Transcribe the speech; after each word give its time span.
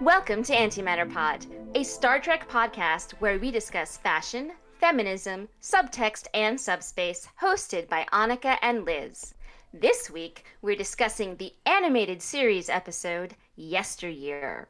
Welcome 0.00 0.42
to 0.44 0.52
Antimatter 0.52 1.12
Pod, 1.12 1.46
a 1.74 1.84
Star 1.84 2.18
Trek 2.18 2.48
podcast 2.48 3.12
where 3.20 3.38
we 3.38 3.50
discuss 3.50 3.96
fashion, 3.96 4.52
feminism, 4.80 5.48
subtext, 5.60 6.26
and 6.34 6.60
subspace, 6.60 7.28
hosted 7.40 7.88
by 7.88 8.06
Annika 8.12 8.58
and 8.62 8.84
Liz. 8.84 9.34
This 9.72 10.10
week, 10.10 10.44
we're 10.60 10.76
discussing 10.76 11.36
the 11.36 11.52
animated 11.66 12.20
series 12.20 12.68
episode 12.68 13.36
Yesteryear. 13.56 14.68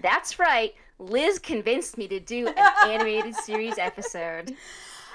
That's 0.00 0.38
right, 0.38 0.74
Liz 0.98 1.38
convinced 1.38 1.96
me 1.96 2.08
to 2.08 2.20
do 2.20 2.48
an 2.48 2.72
animated 2.86 3.34
series 3.36 3.78
episode. 3.78 4.54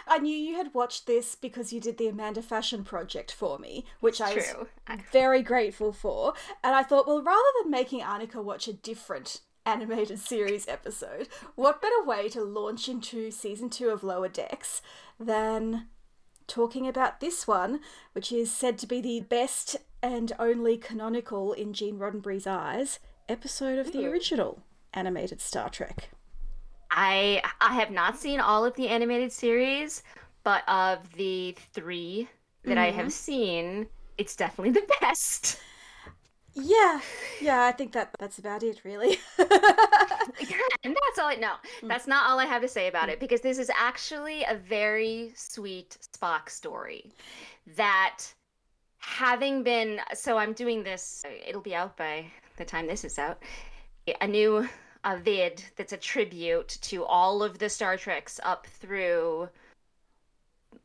I 0.08 0.20
knew 0.20 0.36
you 0.36 0.56
had 0.56 0.74
watched 0.74 1.06
this 1.06 1.36
because 1.36 1.74
you 1.74 1.80
did 1.80 1.98
the 1.98 2.08
Amanda 2.08 2.42
Fashion 2.42 2.84
Project 2.84 3.32
for 3.32 3.60
me, 3.60 3.86
which 4.00 4.22
I 4.22 4.36
was 4.36 4.46
True. 4.46 4.68
very 5.12 5.42
grateful 5.42 5.92
for. 5.92 6.34
And 6.64 6.76
I 6.76 6.84
thought, 6.84 7.08
well, 7.08 7.22
rather 7.22 7.42
than 7.62 7.72
making 7.72 8.02
Annika 8.02 8.44
watch 8.44 8.68
a 8.68 8.74
different 8.74 9.42
animated 9.66 10.20
series 10.20 10.68
episode, 10.68 11.28
what 11.56 11.82
better 11.82 12.04
way 12.04 12.30
to 12.30 12.42
launch 12.42 12.88
into 12.88 13.32
season 13.32 13.70
two 13.70 13.90
of 13.90 14.04
Lower 14.04 14.30
Decks 14.30 14.82
than 15.20 15.88
talking 16.48 16.88
about 16.88 17.20
this 17.20 17.46
one, 17.46 17.82
which 18.14 18.32
is 18.32 18.52
said 18.52 18.78
to 18.78 18.88
be 18.88 19.02
the 19.02 19.20
best 19.20 19.76
and 20.02 20.32
only 20.40 20.78
canonical 20.78 21.54
in 21.54 21.74
Gene 21.74 22.00
Roddenberry's 22.00 22.48
eyes 22.48 23.00
episode 23.28 23.78
of 23.78 23.92
the 23.92 24.06
original 24.06 24.62
animated 24.94 25.42
Star 25.42 25.70
Trek. 25.70 26.10
I 26.92 27.42
I 27.62 27.74
have 27.74 27.92
not 27.92 28.18
seen 28.18 28.40
all 28.40 28.66
of 28.66 28.76
the 28.76 28.88
animated 28.88 29.32
series, 29.32 30.04
but 30.44 30.68
of 30.68 31.14
the 31.14 31.56
three 31.74 32.30
that 32.64 32.78
I 32.78 32.92
have 32.92 33.08
mm-hmm. 33.08 33.10
seen, 33.10 33.88
it's 34.18 34.36
definitely 34.36 34.72
the 34.72 34.88
best. 35.02 35.60
Yeah, 36.60 37.00
yeah, 37.40 37.66
I 37.66 37.72
think 37.72 37.92
that 37.94 38.10
that's 38.20 38.40
about 38.40 38.64
it, 38.64 38.82
really. 38.84 39.20
and 39.38 39.48
that's 39.50 41.20
all 41.20 41.28
I 41.28 41.38
know. 41.40 41.54
Mm. 41.82 41.88
That's 41.88 42.08
not 42.08 42.28
all 42.28 42.40
I 42.40 42.46
have 42.46 42.64
to 42.64 42.68
say 42.68 42.88
about 42.88 43.10
mm. 43.10 43.14
it 43.14 43.20
because 43.20 43.42
this 43.42 43.60
is 43.60 43.70
actually 43.78 44.44
a 44.44 44.56
very 44.56 45.34
sweet 45.36 45.98
Spock 46.02 46.50
story 46.50 47.12
that 47.76 48.24
having 48.98 49.62
been 49.62 50.00
so 50.16 50.38
I'm 50.38 50.54
doing 50.54 50.84
this 50.84 51.24
it'll 51.48 51.62
be 51.62 51.76
out 51.76 51.96
by 51.96 52.26
the 52.58 52.66
time 52.66 52.88
this 52.88 53.04
is 53.04 53.20
out. 53.20 53.42
A 54.22 54.28
new 54.28 54.68
a 55.08 55.18
vid 55.18 55.64
that's 55.78 55.94
a 55.94 55.98
tribute 55.98 56.78
to 56.82 57.04
all 57.06 57.42
of 57.42 57.58
the 57.60 57.70
Star 57.70 57.96
Treks 57.96 58.42
up 58.44 58.68
through 58.68 59.48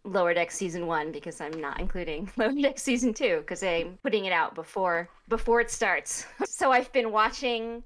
Lower 0.05 0.33
Deck 0.33 0.53
season 0.53 0.87
1 0.87 1.11
because 1.11 1.41
I'm 1.41 1.61
not 1.61 1.81
including 1.81 2.31
Lower 2.37 2.53
Deck 2.53 2.79
season 2.79 3.13
2 3.13 3.39
because 3.39 3.65
I'm 3.65 3.99
putting 4.05 4.25
it 4.25 4.33
out 4.33 4.55
before 4.55 5.09
before 5.29 5.61
it 5.61 5.71
starts. 5.71 6.25
So 6.47 6.71
I've 6.71 6.93
been 6.93 7.11
watching 7.11 7.83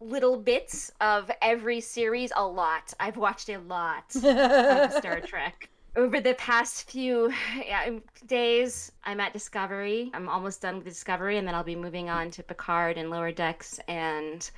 little 0.00 0.36
bits 0.36 0.92
of 1.00 1.30
every 1.40 1.80
series 1.80 2.30
a 2.36 2.46
lot. 2.46 2.92
I've 3.00 3.16
watched 3.16 3.48
a 3.48 3.56
lot 3.58 4.14
of 4.16 4.92
Star 4.98 5.20
Trek. 5.20 5.70
Over 5.96 6.20
the 6.20 6.34
past 6.34 6.90
few 6.90 7.32
yeah, 7.56 7.84
um, 7.86 8.02
days, 8.26 8.92
I'm 9.04 9.20
at 9.20 9.32
Discovery. 9.32 10.10
I'm 10.12 10.28
almost 10.28 10.60
done 10.60 10.76
with 10.76 10.84
Discovery, 10.84 11.38
and 11.38 11.48
then 11.48 11.54
I'll 11.54 11.64
be 11.64 11.76
moving 11.76 12.10
on 12.10 12.30
to 12.32 12.42
Picard 12.42 12.98
and 12.98 13.08
Lower 13.08 13.32
Decks 13.32 13.80
and 13.88 14.50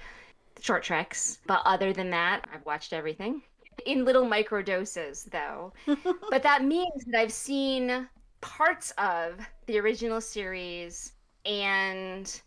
short 0.61 0.83
treks. 0.83 1.39
But 1.47 1.63
other 1.65 1.93
than 1.93 2.11
that, 2.11 2.47
I've 2.53 2.65
watched 2.67 2.93
everything 2.93 3.43
in 3.85 4.05
little 4.05 4.25
micro 4.25 4.63
doses, 4.63 5.29
though. 5.31 5.73
but 6.31 6.43
that 6.43 6.65
means 6.65 7.05
that 7.07 7.21
I've 7.21 7.33
seen 7.33 8.09
parts 8.41 8.93
of 8.99 9.39
the 9.67 9.79
original 9.79 10.21
series 10.21 11.13
and 11.45 12.41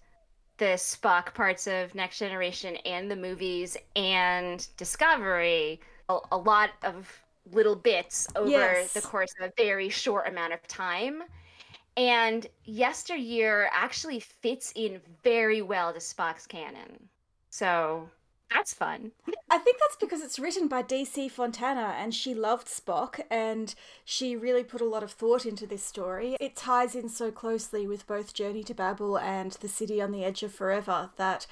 the 0.58 0.76
Spock 0.76 1.34
parts 1.34 1.68
of 1.68 1.96
Next 1.96 2.20
Generation 2.20 2.76
and 2.78 3.10
the 3.10 3.16
movies 3.16 3.78
and 3.96 4.68
Discovery, 4.78 5.80
a, 6.10 6.18
a 6.32 6.38
lot 6.38 6.72
of 6.84 7.10
little 7.52 7.76
bits 7.76 8.28
over 8.36 8.50
Yes. 8.50 8.94
the 8.94 9.02
course 9.02 9.34
of 9.40 9.48
a 9.50 9.54
very 9.58 9.90
short 9.90 10.28
amount 10.28 10.54
of 10.54 10.62
time. 10.68 11.24
And 11.98 12.46
Yesteryear 12.66 13.70
actually 13.74 14.20
fits 14.20 14.72
in 14.76 15.02
very 15.24 15.62
well 15.62 15.92
to 15.94 16.00
Spock's 16.00 16.46
canon. 16.46 17.10
So 17.50 18.10
that's 18.52 18.74
fun. 18.74 19.12
I 19.52 19.58
think 19.58 19.78
that's 19.80 19.96
because 20.00 20.22
it's 20.22 20.40
written 20.40 20.68
by 20.68 20.82
DC 20.84 21.30
Fontana 21.32 21.96
and 21.98 22.14
she 22.14 22.34
loved 22.34 22.68
Spock 22.68 23.20
and 23.30 23.74
she 24.06 24.36
really 24.36 24.64
put 24.64 24.82
a 24.82 24.86
lot 24.86 25.04
of 25.04 25.12
thought 25.12 25.46
into 25.46 25.66
this 25.68 25.84
story. 25.84 26.36
It 26.40 26.56
ties 26.56 26.96
in 26.96 27.10
so 27.10 27.32
closely 27.32 27.88
with 27.88 28.08
both 28.08 28.34
Journey 28.34 28.64
to 28.64 28.74
Babel 28.74 29.18
and 29.18 29.52
The 29.54 29.68
City 29.68 30.02
on 30.02 30.12
the 30.12 30.24
Edge 30.24 30.44
of 30.44 30.54
Forever 30.54 31.12
that 31.18 31.46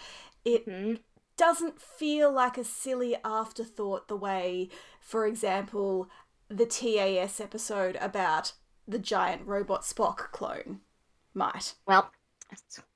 it 0.46 0.66
Mhm. 0.68 1.00
doesn't 1.38 1.81
feel 1.81 2.31
like 2.31 2.58
a 2.58 2.64
silly 2.64 3.16
afterthought 3.24 4.08
the 4.08 4.18
way, 4.18 4.69
for 5.00 5.28
example, 5.28 6.09
the 6.50 6.66
TAS 6.66 7.40
episode 7.40 7.96
about 7.97 8.53
the 8.88 9.00
giant 9.00 9.46
robot 9.46 9.81
Spock 9.81 10.31
clone 10.31 10.81
might. 11.34 11.75
Well, 11.85 12.12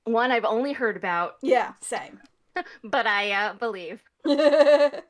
one 0.06 0.32
I've 0.32 0.46
only 0.46 0.74
heard 0.74 0.98
about, 0.98 1.38
Yeah, 1.42 1.74
same. 1.82 2.22
but 2.84 3.08
I 3.08 3.32
uh, 3.32 3.54
believe. 3.54 4.04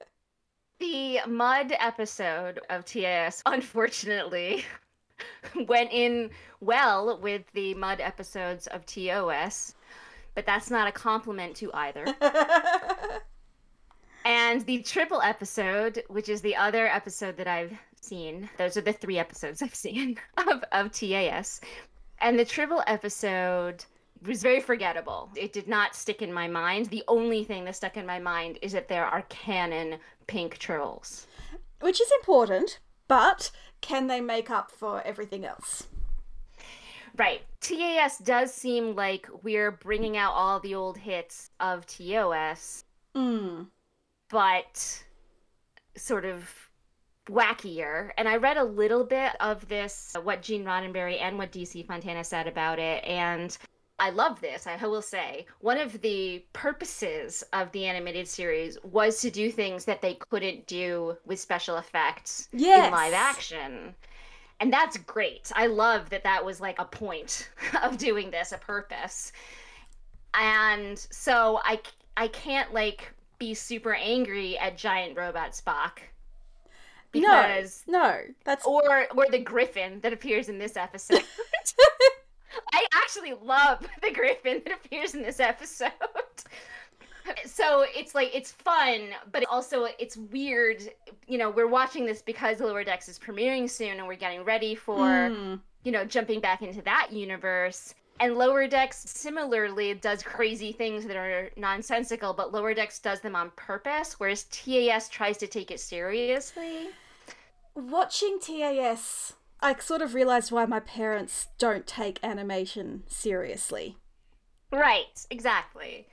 The 0.81 1.19
mud 1.28 1.75
episode 1.79 2.59
of 2.72 2.85
TAS, 2.85 3.44
unfortunately, 3.46 4.66
went 5.68 5.91
in 5.91 6.31
well 6.59 7.19
with 7.19 7.44
the 7.53 7.75
mud 7.75 8.02
episodes 8.02 8.66
of 8.66 8.88
TOS, 8.88 9.75
but 10.34 10.47
that's 10.47 10.72
not 10.72 10.88
a 10.88 10.91
compliment 10.91 11.56
to 11.57 11.72
either. 11.75 12.07
and 14.25 14.66
the 14.66 14.81
triple 14.81 15.22
episode, 15.22 16.03
which 16.08 16.29
is 16.29 16.41
the 16.41 16.56
other 16.56 16.88
episode 16.88 17.38
that 17.38 17.47
I've 17.47 17.78
seen, 18.02 18.50
those 18.58 18.75
are 18.75 18.81
the 18.81 18.91
three 18.91 19.19
episodes 19.19 19.62
I've 19.62 19.75
seen 19.75 20.18
of, 20.50 20.63
of 20.72 20.91
TAS. 20.91 21.62
And 22.22 22.40
the 22.40 22.46
triple 22.46 22.84
episode 22.88 23.85
was 24.25 24.41
very 24.43 24.59
forgettable. 24.59 25.29
It 25.35 25.53
did 25.53 25.67
not 25.67 25.95
stick 25.95 26.21
in 26.21 26.31
my 26.31 26.47
mind. 26.47 26.87
The 26.87 27.03
only 27.07 27.43
thing 27.43 27.65
that 27.65 27.75
stuck 27.75 27.97
in 27.97 28.05
my 28.05 28.19
mind 28.19 28.59
is 28.61 28.71
that 28.73 28.87
there 28.87 29.05
are 29.05 29.23
canon 29.23 29.99
pink 30.27 30.57
trolls. 30.57 31.27
Which 31.79 31.99
is 31.99 32.11
important, 32.21 32.79
but 33.07 33.51
can 33.81 34.07
they 34.07 34.21
make 34.21 34.49
up 34.51 34.69
for 34.71 35.01
everything 35.01 35.45
else? 35.45 35.87
Right. 37.17 37.41
TAS 37.59 38.19
does 38.19 38.53
seem 38.53 38.95
like 38.95 39.27
we're 39.43 39.71
bringing 39.71 40.15
out 40.17 40.33
all 40.33 40.59
the 40.59 40.75
old 40.75 40.97
hits 40.97 41.49
of 41.59 41.85
TOS, 41.85 42.85
Mm. 43.15 43.67
but 44.29 45.03
sort 45.97 46.23
of 46.23 46.69
wackier. 47.27 48.11
And 48.17 48.27
I 48.27 48.37
read 48.37 48.57
a 48.57 48.63
little 48.63 49.03
bit 49.03 49.33
of 49.41 49.67
this, 49.67 50.15
what 50.23 50.41
Gene 50.41 50.63
Roddenberry 50.63 51.19
and 51.21 51.37
what 51.37 51.51
DC 51.51 51.83
Fontana 51.85 52.23
said 52.23 52.47
about 52.47 52.79
it, 52.79 53.03
and 53.03 53.57
I 54.01 54.09
love 54.09 54.41
this, 54.41 54.66
I 54.66 54.75
will 54.88 55.03
say. 55.03 55.45
One 55.59 55.78
of 55.78 56.01
the 56.01 56.44
purposes 56.53 57.44
of 57.53 57.72
the 57.72 57.85
animated 57.85 58.28
series 58.28 58.78
was 58.84 59.22
to 59.22 59.29
do 59.29 59.51
things 59.51 59.85
that 59.85 60.01
they 60.01 60.16
couldn't 60.16 60.66
do 60.66 61.17
with 61.28 61.39
special 61.39 61.78
effects 61.78 62.50
Yes. 62.51 62.88
in 62.88 62.91
live 62.91 63.13
action. 63.13 63.94
And 64.59 64.73
that's 64.73 64.97
great. 64.97 65.51
I 65.56 65.67
love 65.67 66.09
that 66.09 66.23
that 66.23 66.44
was 66.44 66.59
like 66.59 66.79
a 66.79 66.85
point 66.85 67.50
of 67.84 68.00
doing 68.00 68.31
this, 68.31 68.51
a 68.51 68.57
purpose. 68.57 69.34
And 70.34 70.97
so 70.97 71.59
I 71.63 71.79
I 72.17 72.28
can't 72.28 72.73
like 72.73 73.13
be 73.38 73.53
super 73.53 73.94
angry 73.94 74.57
at 74.57 74.78
giant 74.78 75.16
robot 75.16 75.51
Spock 75.51 76.00
because 77.11 77.84
no, 77.88 78.00
no, 78.00 78.19
that's 78.45 78.66
or 78.66 79.07
or 79.16 79.25
the 79.29 79.40
griffin 79.40 80.00
that 80.01 80.11
appears 80.11 80.50
in 80.50 80.57
this 80.57 80.75
episode. 80.75 81.23
I 82.73 82.85
actually 82.93 83.34
love 83.43 83.79
the 84.02 84.11
griffin 84.11 84.61
that 84.66 84.73
appears 84.73 85.14
in 85.16 85.22
this 85.22 85.40
episode. 85.40 85.91
So 87.46 87.85
it's 87.87 88.16
like 88.16 88.31
it's 88.35 88.52
fun, 88.52 89.09
but 89.31 89.46
also 89.49 89.87
it's 89.99 90.17
weird. 90.17 90.81
You 91.28 91.37
know, 91.37 91.52
we're 91.52 91.67
watching 91.67 92.03
this 92.05 92.20
because 92.22 92.59
Lower 92.59 92.84
Decks 92.84 93.08
is 93.08 93.20
premiering 93.20 93.70
soon, 93.70 93.99
and 93.99 94.08
we're 94.08 94.16
getting 94.16 94.43
ready 94.43 94.73
for 94.73 94.97
Mm. 94.97 95.59
you 95.84 95.91
know 95.91 96.03
jumping 96.03 96.40
back 96.40 96.64
into 96.64 96.81
that 96.81 97.09
universe. 97.11 97.93
And 98.20 98.35
Lower 98.37 98.67
Decks 98.67 98.97
similarly 98.97 99.93
does 99.93 100.23
crazy 100.23 100.72
things 100.72 101.05
that 101.05 101.16
are 101.16 101.52
nonsensical, 101.58 102.34
but 102.34 102.52
Lower 102.52 102.73
Decks 102.73 102.97
does 102.99 103.22
them 103.22 103.35
on 103.35 103.52
purpose, 103.55 104.20
whereas 104.20 104.46
TAS 104.46 105.08
tries 105.08 105.37
to 105.37 105.47
take 105.47 105.70
it 105.70 105.79
seriously. 105.79 106.90
watching 107.75 108.40
TAS. 108.40 109.34
I 109.61 109.75
sort 109.79 110.02
of 110.02 110.13
realized 110.13 110.52
why 110.52 110.66
my 110.66 110.79
parents 110.79 111.47
don't 111.59 111.85
take 111.85 112.19
animation 112.23 113.03
seriously. 113.08 113.97
Right, 114.72 115.25
exactly. 115.29 116.08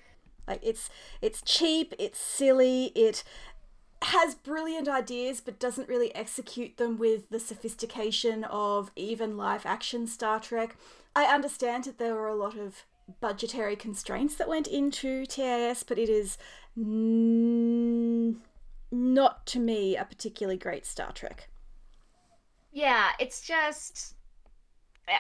Like 0.47 0.61
it's 0.63 0.91
it's 1.23 1.43
cheap, 1.43 1.95
it's 1.99 2.19
silly, 2.19 2.87
it 2.95 3.23
has 4.03 4.35
brilliant 4.35 4.89
ideas 4.89 5.41
but 5.41 5.59
doesn't 5.59 5.89
really 5.89 6.15
execute 6.15 6.77
them 6.77 6.99
with 6.99 7.29
the 7.31 7.41
sophistication 7.41 8.45
of 8.45 8.91
even 8.97 9.37
live 9.37 9.67
action 9.67 10.07
Star 10.07 10.41
Trek. 10.41 10.77
I 11.17 11.25
understand 11.25 11.85
that 11.85 11.99
there 11.99 12.15
were 12.15 12.29
a 12.29 12.35
lot 12.35 12.57
of 12.57 12.85
budgetary 13.21 13.77
constraints 13.77 14.35
that 14.37 14.49
went 14.49 14.67
into 14.67 15.27
TAS, 15.27 15.83
but 15.83 15.99
it 15.99 16.09
is 16.09 16.39
n- 16.77 18.41
not 18.91 19.47
to 19.47 19.59
me 19.59 19.97
a 19.97 20.05
particularly 20.05 20.59
great 20.59 20.87
Star 20.87 21.13
Trek. 21.13 21.49
Yeah, 22.79 23.11
it's 23.19 23.41
just 23.41 24.15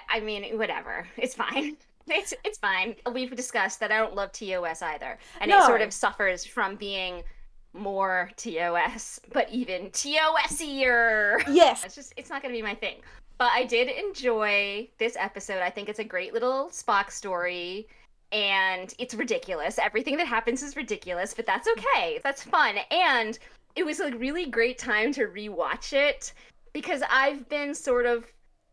I 0.08 0.20
mean, 0.20 0.56
whatever. 0.56 1.06
It's 1.16 1.34
fine. 1.34 1.76
It's 2.10 2.32
it's 2.42 2.56
fine. 2.56 2.94
We've 3.12 3.36
discussed 3.36 3.80
that 3.80 3.92
I 3.92 3.98
don't 3.98 4.14
love 4.14 4.32
TOS 4.32 4.80
either. 4.80 5.18
And 5.42 5.50
No. 5.50 5.58
it 5.58 5.66
sort 5.66 5.82
of 5.82 5.92
suffers 5.92 6.42
from 6.42 6.76
being 6.76 7.22
more 7.74 8.30
TOS, 8.38 9.20
but 9.30 9.46
even 9.50 9.90
TOSier. 9.90 11.42
Yes, 11.48 11.84
It's 11.84 11.94
just 11.94 12.14
it's 12.16 12.30
not 12.30 12.40
gonna 12.40 12.54
be 12.54 12.62
my 12.62 12.74
thing. 12.74 13.02
But 13.36 13.50
I 13.52 13.64
did 13.66 13.88
enjoy 13.90 14.88
this 14.96 15.16
episode. 15.20 15.60
I 15.60 15.68
think 15.68 15.90
it's 15.90 15.98
a 15.98 16.04
great 16.04 16.32
little 16.32 16.70
Spock 16.70 17.10
story. 17.10 17.86
And 18.32 18.94
it's 18.98 19.12
ridiculous. 19.12 19.78
Everything 19.78 20.16
that 20.16 20.26
happens 20.26 20.62
is 20.62 20.76
ridiculous, 20.76 21.34
but 21.34 21.44
that's 21.44 21.68
okay. 21.76 22.20
That's 22.24 22.42
fun. 22.42 22.76
And 22.90 23.38
it 23.76 23.84
was 23.84 24.00
a 24.00 24.16
really 24.16 24.46
great 24.46 24.78
time 24.78 25.12
to 25.12 25.26
rewatch 25.26 25.92
it 25.92 26.32
because 26.72 27.02
I've 27.10 27.48
been 27.48 27.74
sort 27.74 28.06
of, 28.06 28.24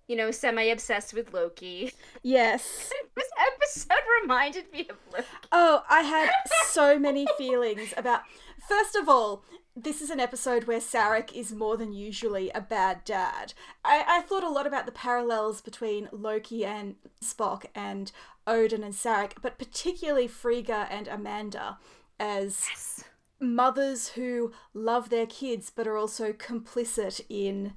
you 0.08 0.16
know, 0.16 0.32
semi 0.32 0.64
obsessed 0.64 1.14
with 1.14 1.34
Loki. 1.34 1.92
yes. 2.24 2.92
This 3.16 3.30
episode 3.54 3.98
reminded 4.22 4.70
me 4.74 4.88
of 4.90 4.98
Loki. 5.14 5.26
Oh, 5.54 5.84
I 5.90 6.02
had 6.02 6.30
so 6.66 7.00
many 7.00 7.26
feelings 7.38 7.94
about. 7.96 8.24
First 8.68 8.98
of 8.98 9.08
all, 9.08 9.46
this 9.74 10.02
is 10.02 10.10
an 10.10 10.20
episode 10.20 10.66
where 10.66 10.80
Sarek 10.82 11.32
is 11.34 11.54
more 11.54 11.78
than 11.78 11.94
usually 11.94 12.50
a 12.50 12.60
bad 12.60 13.06
dad. 13.06 13.54
I, 13.86 14.04
I 14.06 14.22
thought 14.22 14.44
a 14.44 14.50
lot 14.50 14.68
about 14.68 14.86
the 14.86 14.92
parallels 14.92 15.62
between 15.62 16.10
Loki 16.12 16.66
and 16.66 16.96
Spock 17.24 17.66
and 17.74 18.12
Odin 18.46 18.84
and 18.84 18.94
Sarek, 18.94 19.34
but 19.42 19.58
particularly 19.58 20.28
Frigga 20.28 20.88
and 20.92 21.08
Amanda 21.08 21.78
as 22.20 22.66
Yes. 22.70 23.04
Mothers 23.46 24.10
who 24.10 24.52
love 24.74 25.10
their 25.10 25.26
kids 25.26 25.72
but 25.74 25.88
are 25.88 25.98
also 25.98 26.34
complicit 26.34 27.22
in 27.30 27.74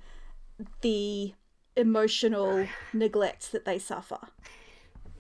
the 0.81 1.35
emotional 1.77 2.67
neglect 2.93 3.53
that 3.53 3.65
they 3.65 3.79
suffer. 3.79 4.19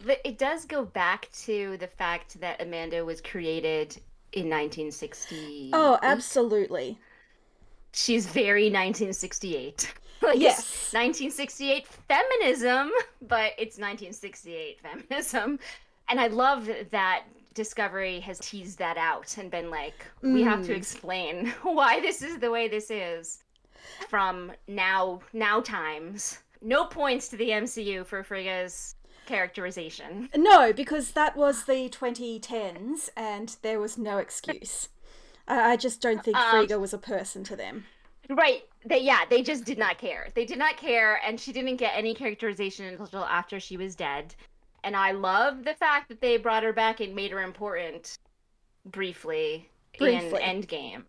But 0.04 0.20
it 0.24 0.38
does 0.38 0.64
go 0.64 0.84
back 0.84 1.28
to 1.44 1.76
the 1.78 1.86
fact 1.86 2.40
that 2.40 2.62
Amanda 2.62 3.04
was 3.04 3.20
created 3.20 3.96
in 4.32 4.44
1960. 4.48 5.70
Oh, 5.72 5.98
absolutely. 6.02 6.98
She's 7.92 8.26
very 8.26 8.64
1968. 8.64 9.92
like 10.22 10.38
Yes. 10.38 10.92
1968 10.92 11.86
feminism, 11.86 12.90
but 13.22 13.52
it's 13.58 13.78
1968 13.78 14.80
feminism. 14.80 15.58
And 16.08 16.20
I 16.20 16.28
love 16.28 16.68
that 16.90 17.24
Discovery 17.58 18.20
has 18.20 18.38
teased 18.38 18.78
that 18.78 18.96
out 18.96 19.36
and 19.36 19.50
been 19.50 19.68
like, 19.68 20.06
we 20.22 20.42
have 20.44 20.64
to 20.66 20.72
Mm. 20.72 20.76
explain 20.76 21.46
why 21.64 21.98
this 22.00 22.22
is 22.22 22.38
the 22.38 22.52
way 22.52 22.68
this 22.68 22.88
is 22.88 23.42
from 24.08 24.52
now 24.68 25.20
now 25.32 25.60
times. 25.60 26.38
No 26.62 26.84
points 26.84 27.26
to 27.30 27.36
the 27.36 27.48
MCU 27.50 28.06
for 28.06 28.22
Frigga's 28.22 28.94
characterization. 29.26 30.28
No, 30.36 30.72
because 30.72 31.10
that 31.12 31.36
was 31.36 31.64
the 31.64 31.88
2010s 31.88 33.10
and 33.16 33.56
there 33.62 33.80
was 33.80 33.98
no 33.98 34.18
excuse. 34.18 34.88
I, 35.48 35.72
I 35.72 35.76
just 35.76 36.00
don't 36.00 36.22
think 36.24 36.36
Um, 36.36 36.50
Frigga 36.50 36.78
was 36.78 36.94
a 36.94 36.98
person 36.98 37.42
to 37.44 37.56
them. 37.56 37.86
Right. 38.30 38.62
They 38.84 39.00
yeah, 39.00 39.22
they 39.28 39.42
just 39.42 39.64
did 39.64 39.78
not 39.78 39.98
care. 39.98 40.28
They 40.36 40.44
did 40.44 40.58
not 40.58 40.76
care 40.76 41.18
and 41.26 41.40
she 41.40 41.52
didn't 41.52 41.76
get 41.76 41.92
any 41.96 42.14
characterization 42.14 42.96
until 43.00 43.24
after 43.24 43.58
she 43.58 43.76
was 43.76 43.96
dead. 43.96 44.36
And 44.84 44.96
I 44.96 45.12
love 45.12 45.64
the 45.64 45.74
fact 45.74 46.08
that 46.08 46.20
they 46.20 46.36
brought 46.36 46.62
her 46.62 46.72
back 46.72 47.00
and 47.00 47.14
made 47.14 47.30
her 47.32 47.42
important 47.42 48.16
briefly, 48.86 49.68
Briefly. 49.98 50.42
in 50.42 50.62
Endgame. 50.62 51.02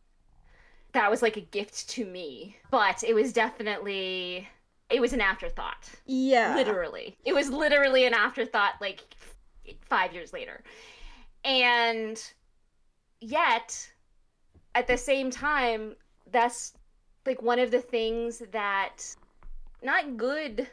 That 0.94 1.10
was 1.12 1.22
like 1.22 1.38
a 1.38 1.42
gift 1.42 1.88
to 1.90 2.06
me. 2.06 2.58
But 2.72 3.04
it 3.04 3.14
was 3.14 3.32
definitely 3.32 4.48
it 4.90 5.00
was 5.00 5.14
an 5.14 5.22
afterthought. 5.22 5.90
Yeah. 6.08 6.56
Literally. 6.56 7.16
It 7.24 7.34
was 7.34 7.50
literally 7.50 8.06
an 8.06 8.14
afterthought 8.14 8.74
like 8.82 9.02
5 9.86 10.14
years 10.14 10.34
later. 10.34 10.64
And 11.46 12.22
yet 13.22 13.88
at 14.76 14.88
the 14.88 14.98
same 14.98 15.30
time 15.30 15.96
that's 16.32 16.74
like 17.26 17.42
one 17.42 17.60
of 17.60 17.70
the 17.70 17.82
things 17.82 18.42
that 18.52 19.16
not 19.84 20.18
good 20.18 20.68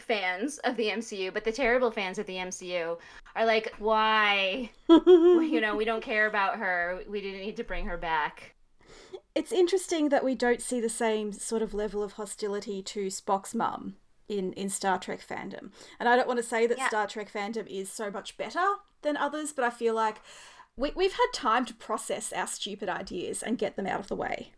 fans 0.00 0.58
of 0.58 0.76
the 0.76 0.88
MCU, 0.88 1.32
but 1.32 1.44
the 1.44 1.52
terrible 1.52 1.90
fans 1.90 2.18
of 2.18 2.26
the 2.26 2.36
MCU 2.36 2.98
are 3.36 3.46
like, 3.46 3.72
why? 3.78 4.70
you 4.88 5.60
know, 5.60 5.76
we 5.76 5.84
don't 5.84 6.02
care 6.02 6.26
about 6.26 6.58
her. 6.58 7.00
We 7.08 7.20
didn't 7.20 7.40
need 7.40 7.56
to 7.56 7.64
bring 7.64 7.86
her 7.86 7.96
back. 7.96 8.54
It's 9.34 9.52
interesting 9.52 10.08
that 10.08 10.24
we 10.24 10.34
don't 10.34 10.60
see 10.60 10.80
the 10.80 10.88
same 10.88 11.32
sort 11.32 11.62
of 11.62 11.74
level 11.74 12.02
of 12.02 12.14
hostility 12.14 12.82
to 12.82 13.06
Spock's 13.06 13.54
mum 13.54 13.96
in, 14.28 14.52
in 14.54 14.68
Star 14.68 14.98
Trek 14.98 15.20
fandom. 15.26 15.70
And 16.00 16.08
I 16.08 16.16
don't 16.16 16.26
want 16.28 16.38
to 16.38 16.42
say 16.42 16.66
that 16.66 16.78
Yeah. 16.78 16.88
Star 16.88 17.06
Trek 17.06 17.32
fandom 17.32 17.66
is 17.66 17.90
so 17.90 18.10
much 18.10 18.36
better 18.36 18.64
than 19.02 19.16
others, 19.16 19.52
but 19.52 19.64
I 19.64 19.70
feel 19.70 19.94
like 19.94 20.16
we, 20.76 20.92
we've 20.94 21.12
had 21.12 21.26
time 21.32 21.64
to 21.66 21.74
process 21.74 22.32
our 22.32 22.46
stupid 22.46 22.88
ideas 22.88 23.42
and 23.42 23.58
get 23.58 23.76
them 23.76 23.86
out 23.86 24.00
of 24.00 24.08
the 24.08 24.16
way. 24.16 24.52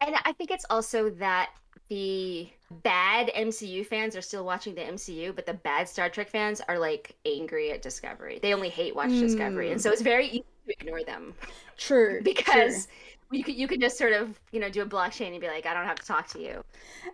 And 0.00 0.14
I 0.24 0.32
think 0.32 0.50
it's 0.50 0.64
also 0.70 1.10
that 1.10 1.50
the 1.88 2.48
bad 2.82 3.30
MCU 3.34 3.84
fans 3.84 4.14
are 4.16 4.20
still 4.20 4.44
watching 4.44 4.74
the 4.74 4.82
MCU, 4.82 5.34
but 5.34 5.46
the 5.46 5.54
bad 5.54 5.88
Star 5.88 6.08
Trek 6.08 6.28
fans 6.28 6.60
are 6.68 6.78
like 6.78 7.16
angry 7.24 7.72
at 7.72 7.82
Discovery. 7.82 8.38
They 8.40 8.54
only 8.54 8.68
hate 8.68 8.94
watch 8.94 9.10
Discovery. 9.10 9.72
And 9.72 9.80
so 9.80 9.90
it's 9.90 10.02
very 10.02 10.26
easy 10.26 10.44
to 10.66 10.72
ignore 10.72 11.02
them. 11.02 11.34
True. 11.76 12.20
because 12.24 12.86
true. 12.86 13.38
you 13.38 13.44
could 13.44 13.54
you 13.54 13.66
could 13.66 13.80
just 13.80 13.96
sort 13.96 14.12
of 14.12 14.38
you 14.52 14.60
know 14.60 14.68
do 14.68 14.82
a 14.82 14.86
blockchain 14.86 15.32
and 15.32 15.40
be 15.40 15.48
like, 15.48 15.66
I 15.66 15.74
don't 15.74 15.86
have 15.86 15.98
to 15.98 16.06
talk 16.06 16.28
to 16.28 16.40
you. 16.40 16.62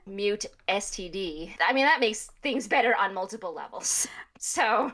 Mute 0.07 0.47
STD. 0.69 1.55
I 1.67 1.73
mean 1.73 1.87
that 1.87 2.01
makes 2.01 2.31
things 2.43 2.67
better 2.67 2.95
on 2.97 3.15
multiple 3.15 3.55
levels. 3.55 4.09
So 4.37 4.93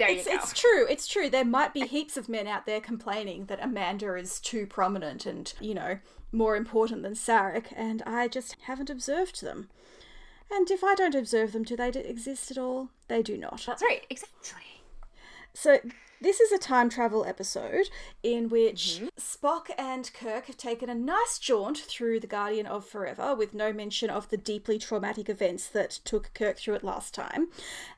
there 0.00 0.10
It's, 0.10 0.26
you 0.26 0.32
go. 0.32 0.38
it's 0.38 0.52
true. 0.52 0.86
It's 0.88 1.06
true. 1.06 1.30
There 1.30 1.44
might 1.44 1.72
be 1.72 1.86
heaps 1.86 2.16
of 2.16 2.28
men 2.28 2.46
out 2.46 2.66
there 2.66 2.80
complaining 2.80 3.46
that 3.46 3.62
Amanda 3.62 4.14
is 4.14 4.40
too 4.40 4.66
prominent 4.66 5.26
and, 5.26 5.52
you 5.60 5.74
know, 5.74 5.98
more 6.32 6.56
important 6.56 7.02
than 7.02 7.14
Sarek, 7.14 7.66
and 7.76 8.02
I 8.06 8.28
just 8.28 8.56
haven't 8.62 8.90
observed 8.90 9.42
them. 9.42 9.68
And 10.50 10.70
if 10.70 10.82
I 10.82 10.94
don't 10.94 11.14
observe 11.14 11.52
them, 11.52 11.62
do 11.62 11.76
they 11.76 11.88
exist 11.88 12.50
at 12.50 12.58
all? 12.58 12.88
They 13.08 13.22
do 13.22 13.36
not. 13.36 13.64
That's 13.66 13.82
right. 13.82 14.04
Exactly. 14.10 14.82
So, 15.54 15.78
this 16.20 16.38
is 16.40 16.52
a 16.52 16.58
time 16.58 16.90
travel 16.90 17.24
episode 17.24 17.88
in 18.22 18.50
which 18.50 19.00
mm-hmm. 19.00 19.06
Spock 19.18 19.70
and 19.78 20.12
Kirk 20.12 20.46
have 20.46 20.56
taken 20.56 20.90
a 20.90 20.94
nice 20.94 21.38
jaunt 21.38 21.78
through 21.78 22.20
the 22.20 22.26
Guardian 22.26 22.66
of 22.66 22.84
Forever 22.84 23.34
with 23.34 23.54
no 23.54 23.72
mention 23.72 24.10
of 24.10 24.28
the 24.28 24.36
deeply 24.36 24.78
traumatic 24.78 25.28
events 25.28 25.66
that 25.68 25.90
took 26.04 26.34
Kirk 26.34 26.58
through 26.58 26.74
it 26.74 26.84
last 26.84 27.14
time. 27.14 27.48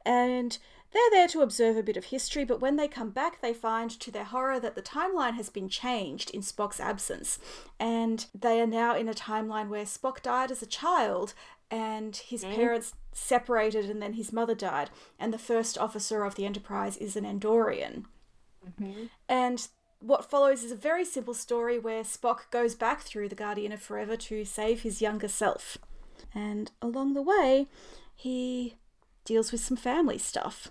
And 0.07 0.59
they're 0.93 1.11
there 1.11 1.29
to 1.29 1.41
observe 1.41 1.77
a 1.77 1.83
bit 1.83 1.97
of 1.97 2.07
history, 2.07 2.45
but 2.45 2.61
when 2.61 2.77
they 2.77 2.89
come 2.89 3.11
back, 3.11 3.41
they 3.41 3.55
find 3.55 3.91
to 3.91 4.11
their 4.11 4.25
horror 4.25 4.61
that 4.61 4.75
the 4.75 4.83
timeline 4.83 5.35
has 5.35 5.49
been 5.49 5.69
changed 5.69 6.31
in 6.31 6.43
Spock's 6.43 6.81
absence. 6.81 7.39
And 7.81 8.27
they 8.35 8.61
are 8.61 8.67
now 8.67 8.95
in 8.95 9.09
a 9.09 9.15
timeline 9.15 9.69
where 9.69 9.85
Spock 9.85 10.23
died 10.23 10.51
as 10.51 10.63
a 10.63 10.67
child 10.67 11.33
and 11.71 12.17
his 12.17 12.45
mm. 12.45 12.55
parents 12.55 12.95
separated 13.13 13.89
and 13.89 14.03
then 14.03 14.13
his 14.13 14.33
mother 14.33 14.55
died 14.55 14.91
and 15.19 15.33
the 15.33 15.39
first 15.39 15.79
officer 15.79 16.25
of 16.25 16.35
the 16.35 16.45
enterprise 16.45 16.99
is 16.99 17.17
an 17.17 17.25
andorian. 17.25 18.05
Mm-hmm. 18.81 19.07
And 19.29 19.67
what 19.99 20.29
follows 20.29 20.63
is 20.63 20.73
a 20.73 20.77
very 20.77 21.05
simple 21.05 21.33
story 21.33 21.79
where 21.79 22.03
spock 22.03 22.51
goes 22.51 22.75
back 22.75 23.01
through 23.01 23.31
the 23.31 23.35
guardian 23.35 23.73
of 23.73 23.81
forever 23.81 24.17
to 24.17 24.45
save 24.45 24.83
his 24.83 25.01
younger 25.01 25.29
self. 25.29 25.79
And 26.35 26.71
along 26.83 27.15
the 27.15 27.23
way 27.23 27.69
he 28.15 28.75
deals 29.25 29.51
with 29.51 29.63
some 29.63 29.77
family 29.77 30.19
stuff 30.19 30.71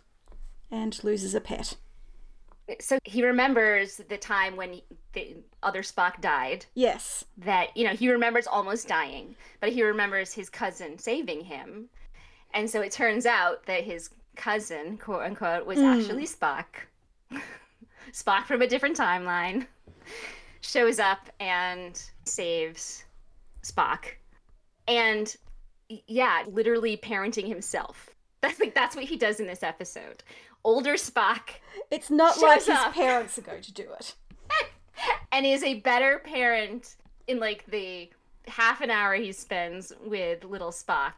and 0.71 1.03
loses 1.03 1.35
a 1.35 1.41
pet 1.41 1.75
So 2.79 2.97
he 3.03 3.25
remembers 3.25 3.97
the 3.97 4.17
time 4.17 4.55
when 4.55 4.81
the 5.13 5.37
other 5.61 5.81
Spock 5.81 6.21
died. 6.21 6.65
yes 6.73 7.25
That 7.37 7.75
you 7.75 7.85
know 7.85 7.93
he 7.93 8.11
remembers 8.11 8.47
almost 8.47 8.87
dying, 8.87 9.35
but 9.59 9.71
he 9.71 9.83
remembers 9.83 10.33
his 10.33 10.49
cousin 10.49 10.97
saving 10.97 11.43
him, 11.45 11.89
and 12.53 12.69
so 12.69 12.81
it 12.81 12.91
turns 12.91 13.25
out 13.25 13.65
that 13.65 13.83
his 13.83 14.09
cousin, 14.35 14.97
quote 14.97 15.23
unquote, 15.23 15.65
was 15.65 15.79
hmm. 15.79 15.85
actually 15.85 16.25
Spock. 16.25 16.65
Spock 18.11 18.45
from 18.45 18.61
a 18.61 18.67
different 18.67 18.97
timeline 18.97 19.67
shows 20.61 20.99
up 20.99 21.29
and 21.39 22.01
saves 22.25 23.03
Spock, 23.63 24.05
and 24.87 25.35
yeah, 26.07 26.43
literally 26.47 26.97
parenting 26.97 27.47
himself. 27.47 28.09
That's 28.41 28.59
like 28.59 28.73
that's 28.73 28.95
what 28.95 29.05
he 29.05 29.17
does 29.17 29.39
in 29.39 29.47
this 29.47 29.63
episode. 29.63 30.23
Older 30.63 30.93
Spock 30.93 31.55
it's 31.89 32.09
not 32.09 32.39
like 32.41 32.59
his 32.59 32.69
up. 32.69 32.93
parents 32.93 33.37
are 33.37 33.41
going 33.41 33.61
to 33.61 33.73
do 33.73 33.87
it 33.99 34.15
and 35.31 35.45
is 35.45 35.63
a 35.63 35.75
better 35.81 36.19
parent 36.19 36.95
in 37.27 37.39
like 37.39 37.65
the 37.67 38.09
half 38.47 38.81
an 38.81 38.89
hour 38.89 39.13
he 39.15 39.31
spends 39.31 39.93
with 40.05 40.43
little 40.43 40.71
Spock 40.71 41.13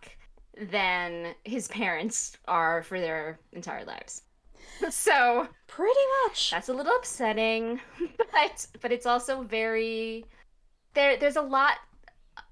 than 0.70 1.34
his 1.44 1.68
parents 1.70 2.38
are 2.48 2.84
for 2.84 3.00
their 3.00 3.40
entire 3.54 3.84
lives. 3.86 4.22
So 4.90 5.48
Pretty 5.68 6.00
much. 6.26 6.52
that's 6.52 6.70
a 6.70 6.74
little 6.74 6.96
upsetting, 6.96 7.80
but 8.32 8.68
but 8.82 8.92
it's 8.92 9.06
also 9.06 9.42
very 9.44 10.26
there 10.94 11.18
there's 11.18 11.36
a 11.36 11.42
lot 11.42 11.78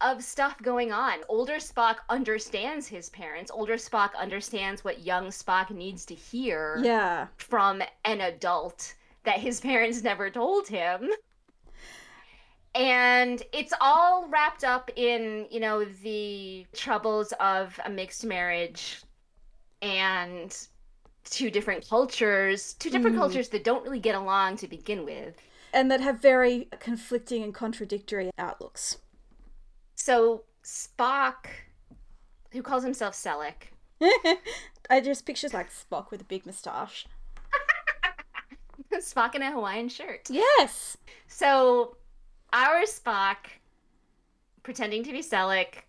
of 0.03 0.23
stuff 0.23 0.57
going 0.61 0.91
on. 0.91 1.19
Older 1.29 1.55
Spock 1.57 1.97
understands 2.09 2.87
his 2.87 3.09
parents. 3.09 3.51
Older 3.51 3.75
Spock 3.75 4.15
understands 4.15 4.83
what 4.83 5.05
young 5.05 5.27
Spock 5.27 5.69
needs 5.71 6.05
to 6.07 6.15
hear 6.15 6.79
Yeah. 6.83 7.27
from 7.37 7.81
an 8.05 8.21
adult 8.21 8.93
that 9.23 9.39
his 9.39 9.59
parents 9.69 10.01
never 10.03 10.29
told 10.29 10.67
him. 10.67 11.09
And 12.73 13.41
it's 13.51 13.73
all 13.81 14.27
wrapped 14.29 14.63
up 14.63 14.89
in, 14.95 15.45
you 15.51 15.59
know, 15.59 15.83
the 15.83 16.65
troubles 16.73 17.33
of 17.39 17.77
a 17.83 17.89
mixed 17.89 18.23
marriage 18.25 19.01
and 19.81 20.55
two 21.25 21.51
different 21.51 21.87
cultures, 21.87 22.73
two 22.75 22.89
different 22.89 23.15
Mhm. 23.15 23.19
cultures 23.19 23.49
that 23.49 23.63
don't 23.63 23.83
really 23.83 23.99
get 23.99 24.15
along 24.15 24.57
to 24.57 24.67
begin 24.67 25.03
with. 25.05 25.35
And 25.73 25.91
that 25.91 26.01
have 26.01 26.19
very 26.19 26.67
conflicting 26.79 27.43
and 27.43 27.53
contradictory 27.53 28.31
outlooks. 28.37 28.97
So 30.03 30.45
Spock, 30.63 31.45
who 32.51 32.63
calls 32.63 32.83
himself 32.83 33.13
Selleck, 33.13 33.69
I 34.89 34.99
just 34.99 35.27
pictures 35.27 35.53
like 35.53 35.69
Spock 35.69 36.09
with 36.09 36.21
a 36.21 36.23
big 36.23 36.43
moustache. 36.43 37.05
Spock 38.93 39.35
in 39.35 39.43
a 39.43 39.51
Hawaiian 39.51 39.89
shirt. 39.89 40.27
Yes. 40.31 40.97
So 41.27 41.97
our 42.51 42.81
Spock, 42.81 43.37
pretending 44.63 45.03
to 45.03 45.11
be 45.11 45.21
Selleck, 45.21 45.83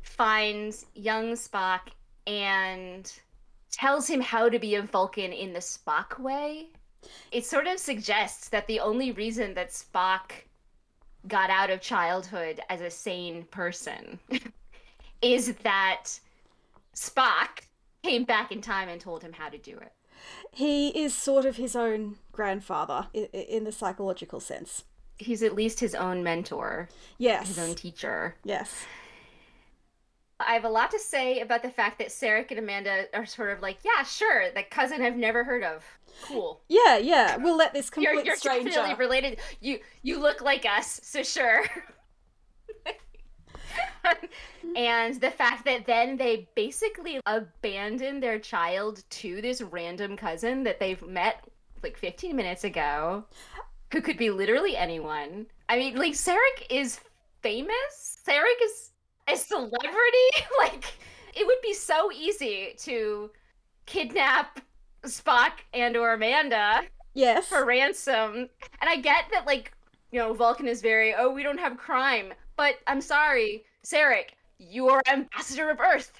finds 0.00 0.86
young 0.94 1.32
Spock 1.32 1.90
and 2.26 3.12
tells 3.70 4.08
him 4.08 4.22
how 4.22 4.48
to 4.48 4.58
be 4.58 4.76
a 4.76 4.82
Vulcan 4.82 5.34
in 5.34 5.52
the 5.52 5.58
Spock 5.58 6.18
way. 6.18 6.68
It 7.30 7.44
sort 7.44 7.66
of 7.66 7.78
suggests 7.78 8.48
that 8.48 8.66
the 8.68 8.80
only 8.80 9.12
reason 9.12 9.52
that 9.52 9.68
Spock 9.68 10.30
got 11.28 11.50
out 11.50 11.70
of 11.70 11.80
childhood 11.80 12.60
as 12.68 12.80
a 12.80 12.90
sane 12.90 13.44
person 13.50 14.18
is 15.22 15.54
that 15.62 16.06
Spock 16.94 17.62
came 18.02 18.24
back 18.24 18.52
in 18.52 18.60
time 18.60 18.88
and 18.88 19.00
told 19.00 19.22
him 19.22 19.32
how 19.32 19.48
to 19.48 19.58
do 19.58 19.76
it. 19.78 19.92
He 20.52 20.88
is 20.88 21.14
sort 21.14 21.44
of 21.44 21.56
his 21.56 21.74
own 21.74 22.16
grandfather 22.32 23.08
i- 23.14 23.28
i- 23.32 23.36
in 23.36 23.64
the 23.64 23.72
psychological 23.72 24.40
sense. 24.40 24.84
He's 25.16 25.42
at 25.42 25.54
least 25.54 25.80
his 25.80 25.94
own 25.94 26.22
mentor, 26.22 26.88
Yes. 27.18 27.48
his 27.48 27.58
own 27.58 27.74
teacher. 27.74 28.36
Yes. 28.44 28.84
I 30.46 30.54
have 30.54 30.64
a 30.64 30.68
lot 30.68 30.90
to 30.92 30.98
say 30.98 31.40
about 31.40 31.62
the 31.62 31.70
fact 31.70 31.98
that 31.98 32.08
Sarek 32.08 32.50
and 32.50 32.58
Amanda 32.58 33.06
are 33.14 33.26
sort 33.26 33.50
of 33.50 33.60
like, 33.62 33.78
yeah, 33.84 34.02
sure, 34.02 34.50
that 34.54 34.70
cousin 34.70 35.02
I've 35.02 35.16
never 35.16 35.44
heard 35.44 35.62
of. 35.62 35.84
Cool. 36.22 36.60
Yeah, 36.68 36.98
yeah. 36.98 37.36
We'll 37.36 37.56
let 37.56 37.72
this 37.72 37.90
You're, 37.96 38.12
complete 38.12 38.26
you're 38.26 38.36
stranger. 38.36 38.70
definitely 38.70 39.04
related. 39.04 39.38
You 39.60 39.80
you 40.02 40.20
look 40.20 40.40
like 40.40 40.64
us, 40.66 41.00
so 41.02 41.22
sure. 41.22 41.64
and 44.76 45.20
the 45.20 45.30
fact 45.30 45.64
that 45.64 45.86
then 45.86 46.16
they 46.16 46.48
basically 46.54 47.20
abandon 47.26 48.20
their 48.20 48.38
child 48.38 49.02
to 49.10 49.40
this 49.40 49.62
random 49.62 50.16
cousin 50.16 50.62
that 50.64 50.78
they've 50.78 51.02
met 51.02 51.44
like 51.82 51.96
15 51.98 52.34
minutes 52.34 52.64
ago, 52.64 53.24
who 53.92 54.00
could 54.00 54.16
be 54.16 54.30
literally 54.30 54.76
anyone. 54.76 55.46
I 55.68 55.76
mean, 55.78 55.96
like 55.96 56.12
Sarek 56.14 56.66
is 56.70 57.00
famous. 57.42 58.18
Sarek 58.26 58.62
is 58.62 58.90
a 59.28 59.36
celebrity. 59.36 60.30
like 60.58 60.84
it 61.34 61.46
would 61.46 61.60
be 61.62 61.74
so 61.74 62.10
easy 62.12 62.74
to 62.78 63.30
kidnap 63.86 64.60
Spock 65.04 65.52
and 65.72 65.96
or 65.96 66.14
Amanda 66.14 66.82
yes. 67.14 67.46
for 67.46 67.64
ransom. 67.64 68.48
And 68.80 68.88
I 68.88 68.96
get 68.96 69.24
that, 69.32 69.46
like, 69.46 69.72
you 70.10 70.18
know, 70.18 70.32
Vulcan 70.32 70.68
is 70.68 70.80
very, 70.80 71.14
oh, 71.14 71.30
we 71.30 71.42
don't 71.42 71.58
have 71.58 71.76
crime. 71.76 72.32
But 72.56 72.76
I'm 72.86 73.00
sorry, 73.00 73.64
Sarek, 73.84 74.30
you're 74.58 75.02
ambassador 75.10 75.70
of 75.70 75.80
Earth. 75.80 76.12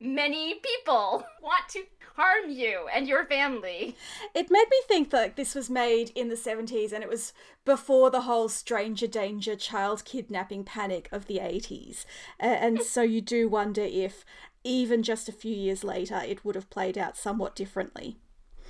Many 0.00 0.54
people 0.54 1.24
want 1.42 1.68
to 1.70 1.84
harm 2.16 2.50
you 2.50 2.86
and 2.94 3.08
your 3.08 3.24
family. 3.26 3.96
It 4.34 4.50
made 4.50 4.66
me 4.70 4.76
think 4.86 5.10
that 5.10 5.36
this 5.36 5.54
was 5.54 5.68
made 5.68 6.10
in 6.14 6.28
the 6.28 6.36
70s 6.36 6.92
and 6.92 7.02
it 7.02 7.08
was 7.08 7.32
before 7.64 8.10
the 8.10 8.22
whole 8.22 8.48
stranger 8.48 9.06
danger 9.06 9.56
child 9.56 10.04
kidnapping 10.04 10.64
panic 10.64 11.08
of 11.12 11.26
the 11.26 11.38
80s. 11.38 12.04
And 12.38 12.82
so 12.82 13.02
you 13.02 13.20
do 13.20 13.48
wonder 13.48 13.82
if, 13.82 14.24
even 14.62 15.02
just 15.02 15.28
a 15.28 15.32
few 15.32 15.54
years 15.54 15.84
later, 15.84 16.22
it 16.26 16.44
would 16.44 16.54
have 16.54 16.70
played 16.70 16.96
out 16.96 17.16
somewhat 17.16 17.54
differently. 17.54 18.16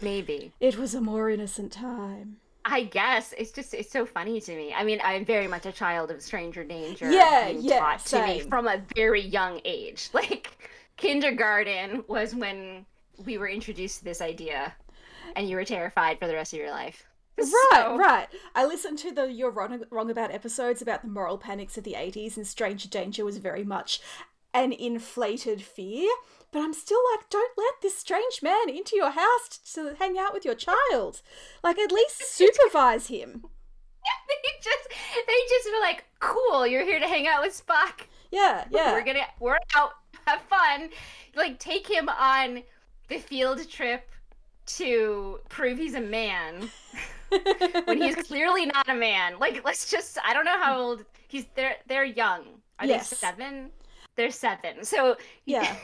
Maybe. 0.01 0.53
It 0.61 0.77
was 0.77 0.95
a 0.95 1.01
more 1.01 1.31
innocent 1.31 1.73
time. 1.73 2.39
I 2.65 2.85
guess 2.85 3.35
it's 3.37 3.53
just 3.53 3.75
it's 3.75 3.93
so 3.93 4.07
funny 4.07 4.41
to 4.41 4.57
me. 4.57 4.73
I 4.75 4.85
mean, 4.85 4.99
I'm 5.05 5.25
very 5.25 5.47
much 5.47 5.67
a 5.67 5.73
child 5.73 6.11
of 6.11 6.23
stranger 6.23 6.65
danger. 6.65 7.11
Yeah, 7.11 7.53
being 7.53 7.63
yeah, 7.63 7.79
taught 7.79 8.07
to 8.07 8.27
me 8.27 8.41
from 8.41 8.67
a 8.67 8.83
very 8.97 9.21
young 9.21 9.61
age. 9.65 10.09
Like 10.15 10.57
kindergarten 10.97 12.05
was 12.09 12.35
when 12.35 12.87
we 13.25 13.39
were 13.39 13.49
introduced 13.49 13.99
to 13.99 14.05
this 14.05 14.21
idea, 14.21 14.75
and 15.37 15.49
you 15.49 15.57
were 15.57 15.65
terrified 15.65 16.19
for 16.19 16.27
the 16.27 16.35
rest 16.35 16.53
of 16.53 16.59
your 16.59 16.71
life. 16.71 17.07
Right, 17.37 17.49
So- 17.73 17.97
right. 17.97 18.29
I 18.55 18.65
listened 18.65 18.99
to 18.99 19.13
the 19.13 19.31
You're 19.33 19.51
Wrong, 19.51 19.85
Wrong 19.91 20.11
About 20.11 20.31
episodes 20.31 20.81
about 20.81 21.03
the 21.03 21.09
moral 21.09 21.39
panics 21.39 21.77
of 21.77 21.85
the 21.85 21.95
80s, 21.95 22.37
and 22.37 22.47
Stranger 22.47 22.89
Danger 22.89 23.25
was 23.25 23.39
very 23.39 23.65
much 23.65 24.01
an 24.53 24.73
inflated 24.73 25.63
fear. 25.63 26.09
But 26.53 26.61
I'm 26.63 26.73
still 26.75 27.01
like, 27.13 27.29
don't 27.31 27.51
let 27.59 27.75
this 27.83 27.99
strange 27.99 28.41
man 28.41 28.69
into 28.69 28.95
your 28.95 29.11
house 29.11 29.59
to 29.75 29.97
hang 29.99 30.17
out 30.17 30.33
with 30.33 30.45
your 30.45 30.55
child. 30.55 31.21
Like, 31.65 31.79
at 31.81 31.91
least 31.91 32.19
supervise 32.33 33.09
him. 33.09 33.45
they 34.29 34.51
just 34.63 34.89
they 35.27 35.39
just 35.49 35.69
were 35.73 35.81
like, 35.81 36.05
cool, 36.21 36.67
you're 36.67 36.85
here 36.85 37.01
to 37.01 37.09
hang 37.09 37.27
out 37.27 37.43
with 37.43 37.61
Spock. 37.67 38.07
Yeah, 38.31 38.67
yeah. 38.71 38.93
We're 38.93 39.05
gonna 39.05 39.27
we're 39.41 39.59
out, 39.75 39.93
have 40.27 40.43
fun. 40.43 40.91
Like 41.35 41.59
take 41.59 41.89
him 41.89 42.09
on 42.09 42.63
the 43.09 43.19
field 43.19 43.69
trip 43.69 44.09
to 44.67 45.39
prove 45.49 45.79
he's 45.79 45.95
a 45.95 46.01
man 46.01 46.71
when 47.85 48.01
he's 48.01 48.15
clearly 48.17 48.67
not 48.67 48.89
a 48.89 48.95
man. 48.95 49.39
Like 49.39 49.65
let's 49.65 49.91
just 49.91 50.19
I 50.25 50.33
don't 50.33 50.45
know 50.45 50.59
how 50.59 50.79
old 50.79 51.05
he's 51.29 51.47
they're 51.55 51.77
they're 51.87 52.05
young. 52.05 52.45
Are 52.79 52.87
Yes. 52.87 53.11
they 53.11 53.17
seven? 53.17 53.71
They're 54.17 54.31
seven. 54.31 54.85
So 54.85 55.17
Yeah. 55.45 55.77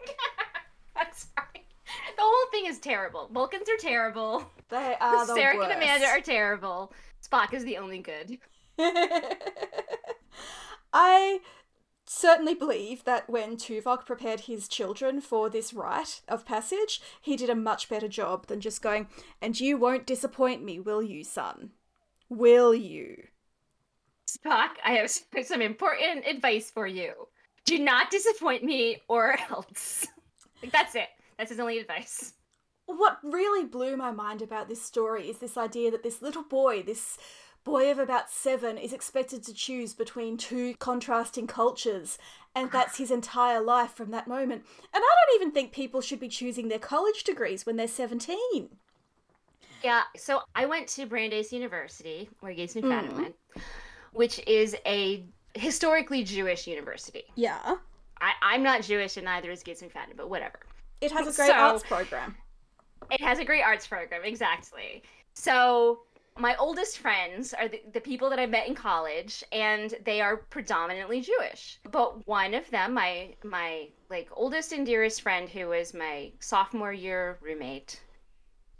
I'm 0.96 1.06
sorry. 1.12 1.64
The 2.16 2.22
whole 2.22 2.50
thing 2.50 2.66
is 2.66 2.78
terrible. 2.78 3.28
Vulcans 3.32 3.68
are 3.68 3.76
terrible. 3.78 4.50
They 4.68 4.94
are 5.00 5.26
the 5.26 5.34
worst. 5.34 5.58
and 5.70 5.72
Amanda 5.72 6.06
are 6.06 6.20
terrible. 6.20 6.92
Spock 7.26 7.52
is 7.54 7.64
the 7.64 7.76
only 7.78 7.98
good. 7.98 8.38
I 10.94 11.40
certainly 12.12 12.54
believe 12.54 13.04
that 13.04 13.28
when 13.28 13.56
Tuvok 13.56 14.04
prepared 14.06 14.40
his 14.40 14.68
children 14.68 15.20
for 15.20 15.48
this 15.48 15.72
rite 15.72 16.20
of 16.28 16.44
passage, 16.44 17.00
he 17.20 17.36
did 17.36 17.50
a 17.50 17.54
much 17.54 17.88
better 17.88 18.08
job 18.08 18.46
than 18.46 18.60
just 18.60 18.82
going, 18.82 19.08
and 19.40 19.58
you 19.58 19.76
won't 19.76 20.06
disappoint 20.06 20.62
me, 20.62 20.78
will 20.78 21.02
you, 21.02 21.24
son? 21.24 21.70
Will 22.28 22.74
you? 22.74 23.24
Spock, 24.26 24.70
I 24.84 24.92
have 24.92 25.10
some 25.44 25.62
important 25.62 26.26
advice 26.26 26.70
for 26.70 26.86
you. 26.86 27.12
Do 27.64 27.78
not 27.78 28.10
disappoint 28.10 28.62
me 28.62 29.00
or 29.08 29.36
else. 29.50 30.06
Like, 30.62 30.72
that's 30.72 30.94
it. 30.94 31.08
That's 31.38 31.50
his 31.50 31.60
only 31.60 31.78
advice. 31.78 32.34
What 32.86 33.18
really 33.22 33.64
blew 33.64 33.96
my 33.96 34.10
mind 34.10 34.42
about 34.42 34.68
this 34.68 34.82
story 34.82 35.28
is 35.28 35.38
this 35.38 35.56
idea 35.56 35.90
that 35.90 36.02
this 36.02 36.20
little 36.20 36.42
boy, 36.42 36.82
this 36.82 37.16
boy 37.64 37.90
of 37.90 37.98
about 37.98 38.30
seven, 38.30 38.76
is 38.78 38.92
expected 38.92 39.42
to 39.44 39.54
choose 39.54 39.94
between 39.94 40.36
two 40.36 40.74
contrasting 40.78 41.46
cultures, 41.46 42.18
and 42.54 42.70
that's 42.72 42.98
his 42.98 43.10
entire 43.10 43.60
life 43.60 43.92
from 43.94 44.10
that 44.10 44.26
moment. 44.26 44.64
And 44.92 45.02
I 45.02 45.14
don't 45.26 45.40
even 45.40 45.52
think 45.52 45.72
people 45.72 46.00
should 46.00 46.20
be 46.20 46.28
choosing 46.28 46.68
their 46.68 46.78
college 46.78 47.24
degrees 47.24 47.64
when 47.64 47.76
they're 47.76 47.86
17. 47.88 48.68
Yeah, 49.82 50.02
so 50.16 50.40
I 50.54 50.66
went 50.66 50.88
to 50.90 51.06
Brandeis 51.06 51.52
University, 51.52 52.28
where 52.40 52.52
Gates 52.54 52.74
McFadden 52.74 53.10
Mm. 53.12 53.16
went, 53.16 53.34
which 54.12 54.38
is 54.46 54.76
a 54.86 55.24
historically 55.54 56.22
Jewish 56.24 56.66
university. 56.66 57.24
Yeah. 57.34 57.76
I, 58.20 58.32
I'm 58.42 58.62
not 58.62 58.82
Jewish, 58.82 59.16
and 59.16 59.24
neither 59.24 59.50
is 59.50 59.62
Gates 59.62 59.82
McFadden, 59.82 60.16
but 60.16 60.30
whatever. 60.30 60.60
It 61.00 61.10
has 61.12 61.26
a 61.26 61.32
great 61.36 61.48
So- 61.48 61.52
arts 61.54 61.82
program. 61.82 62.36
It 63.10 63.20
has 63.20 63.40
a 63.40 63.44
great 63.44 63.62
arts 63.62 63.86
program, 63.86 64.22
exactly. 64.24 65.02
So 65.34 66.02
my 66.38 66.56
oldest 66.56 66.98
friends 66.98 67.52
are 67.54 67.68
the, 67.68 67.82
the 67.92 68.00
people 68.00 68.30
that 68.30 68.38
I 68.38 68.46
met 68.46 68.66
in 68.66 68.74
college, 68.74 69.44
and 69.52 69.94
they 70.04 70.20
are 70.20 70.36
predominantly 70.38 71.20
Jewish. 71.20 71.78
But 71.90 72.26
one 72.26 72.54
of 72.54 72.68
them, 72.70 72.94
my 72.94 73.34
my 73.44 73.88
like 74.10 74.28
oldest 74.32 74.72
and 74.72 74.86
dearest 74.86 75.22
friend, 75.22 75.48
who 75.48 75.68
was 75.68 75.94
my 75.94 76.32
sophomore 76.40 76.92
year 76.92 77.38
roommate, 77.40 78.00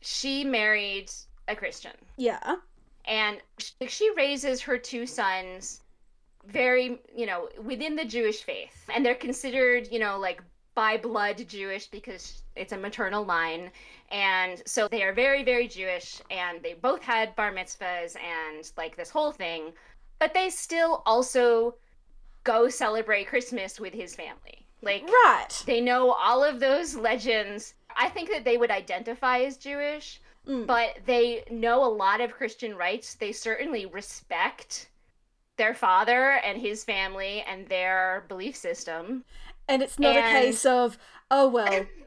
she 0.00 0.44
married 0.44 1.10
a 1.48 1.56
Christian. 1.56 1.92
Yeah. 2.16 2.56
and 3.04 3.40
she 3.88 4.10
raises 4.16 4.60
her 4.62 4.78
two 4.78 5.06
sons 5.06 5.80
very, 6.46 7.00
you 7.14 7.26
know, 7.26 7.48
within 7.62 7.96
the 7.96 8.04
Jewish 8.04 8.42
faith. 8.42 8.84
And 8.94 9.04
they're 9.04 9.14
considered, 9.14 9.88
you 9.90 9.98
know, 9.98 10.18
like 10.18 10.42
by 10.74 10.96
blood 10.96 11.46
Jewish 11.48 11.86
because 11.86 12.41
it's 12.56 12.72
a 12.72 12.78
maternal 12.78 13.24
line. 13.24 13.70
And 14.10 14.62
so 14.66 14.88
they 14.88 15.02
are 15.02 15.12
very, 15.12 15.42
very 15.42 15.68
Jewish. 15.68 16.20
And 16.30 16.62
they 16.62 16.74
both 16.74 17.02
had 17.02 17.34
bar 17.36 17.52
mitzvahs 17.52 18.16
and 18.16 18.70
like 18.76 18.96
this 18.96 19.10
whole 19.10 19.32
thing. 19.32 19.72
But 20.18 20.34
they 20.34 20.50
still 20.50 21.02
also 21.06 21.74
go 22.44 22.68
celebrate 22.68 23.28
Christmas 23.28 23.80
with 23.80 23.94
his 23.94 24.14
family. 24.14 24.66
Like, 24.82 25.04
right. 25.06 25.62
They 25.66 25.80
know 25.80 26.12
all 26.12 26.42
of 26.42 26.58
those 26.58 26.94
legends. 26.96 27.74
I 27.96 28.08
think 28.08 28.28
that 28.30 28.44
they 28.44 28.56
would 28.56 28.70
identify 28.70 29.40
as 29.40 29.56
Jewish, 29.56 30.20
mm. 30.46 30.66
but 30.66 30.98
they 31.06 31.44
know 31.50 31.84
a 31.84 31.86
lot 31.86 32.20
of 32.20 32.32
Christian 32.32 32.76
rites. 32.76 33.14
They 33.14 33.32
certainly 33.32 33.86
respect 33.86 34.88
their 35.56 35.74
father 35.74 36.40
and 36.44 36.60
his 36.60 36.82
family 36.82 37.44
and 37.48 37.68
their 37.68 38.24
belief 38.28 38.56
system. 38.56 39.24
And 39.68 39.82
it's 39.82 39.98
not 39.98 40.16
and... 40.16 40.36
a 40.36 40.40
case 40.40 40.66
of, 40.66 40.98
oh, 41.30 41.48
well, 41.48 41.86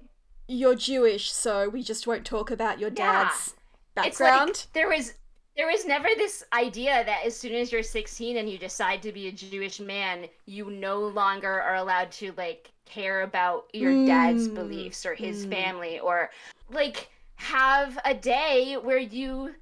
you're 0.48 0.76
Jewish, 0.76 1.32
so 1.32 1.70
we 1.70 1.84
just 1.84 2.08
won't 2.08 2.26
talk 2.26 2.52
about 2.52 2.80
your 2.80 2.90
dad's 2.90 3.54
yeah. 3.98 4.04
background. 4.04 4.50
Like, 4.50 4.74
there 4.74 4.90
was 4.90 5.14
there 5.56 5.68
was 5.68 5.86
never 5.86 6.10
this 6.18 6.44
idea 6.52 7.04
that 7.06 7.26
as 7.26 7.36
soon 7.36 7.54
as 7.56 7.72
you're 7.72 7.82
16 7.82 8.38
and 8.38 8.50
you 8.50 8.58
decide 8.58 9.02
to 9.04 9.14
be 9.14 9.28
a 9.28 9.32
Jewish 9.32 9.80
man, 9.80 10.26
you 10.46 10.70
no 10.70 11.00
longer 11.00 11.62
are 11.62 11.76
allowed 11.76 12.12
to 12.14 12.34
like 12.38 12.72
care 12.86 13.22
about 13.22 13.66
your 13.74 13.92
mm. 13.92 14.06
dad's 14.06 14.48
beliefs 14.50 15.06
or 15.06 15.16
his 15.16 15.46
mm. 15.46 15.52
family 15.52 16.00
or 16.00 16.30
like 16.70 17.10
have 17.36 17.98
a 18.04 18.14
day 18.14 18.76
where 18.82 18.98
you 18.98 19.56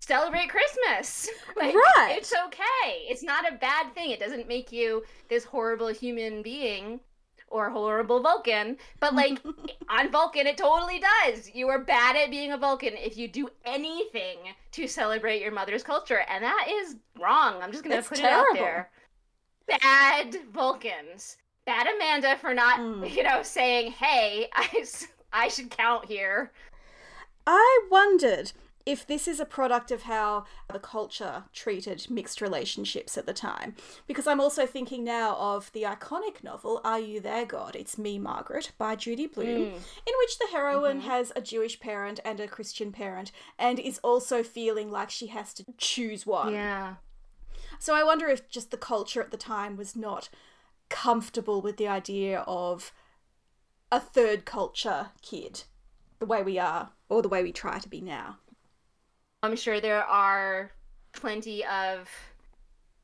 celebrate 0.00 0.48
Christmas. 0.48 1.28
Like, 1.56 1.74
right. 1.74 2.14
It's 2.16 2.32
okay. 2.46 3.02
It's 3.08 3.24
not 3.24 3.52
a 3.52 3.56
bad 3.56 3.92
thing. 3.92 4.10
It 4.10 4.20
doesn't 4.20 4.46
make 4.46 4.70
you 4.70 5.02
this 5.28 5.44
horrible 5.44 5.88
human 5.88 6.40
being 6.40 7.00
or 7.50 7.70
horrible 7.70 8.20
Vulcan. 8.20 8.76
But 9.00 9.14
like 9.14 9.40
on 9.88 10.10
Vulcan, 10.10 10.46
it 10.46 10.56
totally 10.56 11.00
does. 11.00 11.50
You 11.54 11.68
are 11.68 11.78
bad 11.78 12.16
at 12.16 12.30
being 12.30 12.52
a 12.52 12.58
Vulcan 12.58 12.94
if 12.96 13.16
you 13.16 13.28
do 13.28 13.48
anything 13.64 14.38
to 14.72 14.86
celebrate 14.86 15.42
your 15.42 15.52
mother's 15.52 15.82
culture, 15.82 16.22
and 16.28 16.42
that 16.44 16.68
is 16.70 16.96
wrong. 17.18 17.62
I'm 17.62 17.72
just 17.72 17.84
gonna 17.84 18.02
put 18.02 18.18
terrible. 18.18 18.56
it 18.56 18.60
out 18.60 18.64
there. 18.64 18.90
Bad 19.66 20.36
Vulcans. 20.52 21.36
Bad 21.66 21.86
Amanda 21.86 22.36
for 22.40 22.54
not, 22.54 22.80
mm. 22.80 23.14
you 23.14 23.22
know, 23.22 23.42
saying, 23.42 23.92
"Hey, 23.92 24.48
I, 24.54 24.84
I 25.32 25.48
should 25.48 25.70
count 25.70 26.06
here." 26.06 26.50
I 27.46 27.80
wondered 27.90 28.52
if 28.88 29.06
this 29.06 29.28
is 29.28 29.38
a 29.38 29.44
product 29.44 29.90
of 29.90 30.04
how 30.04 30.46
the 30.72 30.78
culture 30.78 31.44
treated 31.52 32.06
mixed 32.08 32.40
relationships 32.40 33.18
at 33.18 33.26
the 33.26 33.34
time. 33.34 33.76
Because 34.06 34.26
I'm 34.26 34.40
also 34.40 34.64
thinking 34.64 35.04
now 35.04 35.36
of 35.36 35.70
the 35.72 35.82
iconic 35.82 36.42
novel 36.42 36.80
Are 36.84 36.98
You 36.98 37.20
There, 37.20 37.44
God? 37.44 37.76
It's 37.76 37.98
Me, 37.98 38.18
Margaret 38.18 38.72
by 38.78 38.96
Judy 38.96 39.26
Blume, 39.26 39.72
mm. 39.72 39.74
in 39.74 40.14
which 40.18 40.38
the 40.38 40.48
heroine 40.52 41.00
mm-hmm. 41.00 41.10
has 41.10 41.34
a 41.36 41.42
Jewish 41.42 41.78
parent 41.78 42.18
and 42.24 42.40
a 42.40 42.48
Christian 42.48 42.90
parent 42.90 43.30
and 43.58 43.78
is 43.78 43.98
also 43.98 44.42
feeling 44.42 44.90
like 44.90 45.10
she 45.10 45.26
has 45.26 45.52
to 45.52 45.66
choose 45.76 46.24
one. 46.24 46.54
Yeah. 46.54 46.94
So 47.78 47.94
I 47.94 48.02
wonder 48.02 48.28
if 48.28 48.48
just 48.48 48.70
the 48.70 48.78
culture 48.78 49.20
at 49.20 49.30
the 49.30 49.36
time 49.36 49.76
was 49.76 49.94
not 49.94 50.30
comfortable 50.88 51.60
with 51.60 51.76
the 51.76 51.88
idea 51.88 52.42
of 52.46 52.90
a 53.92 54.00
third 54.00 54.46
culture 54.46 55.10
kid 55.20 55.64
the 56.20 56.26
way 56.26 56.42
we 56.42 56.58
are 56.58 56.92
or 57.10 57.20
the 57.20 57.28
way 57.28 57.42
we 57.42 57.52
try 57.52 57.78
to 57.78 57.88
be 57.90 58.00
now. 58.00 58.38
I'm 59.42 59.56
sure 59.56 59.80
there 59.80 60.04
are 60.04 60.72
plenty 61.12 61.64
of 61.64 62.08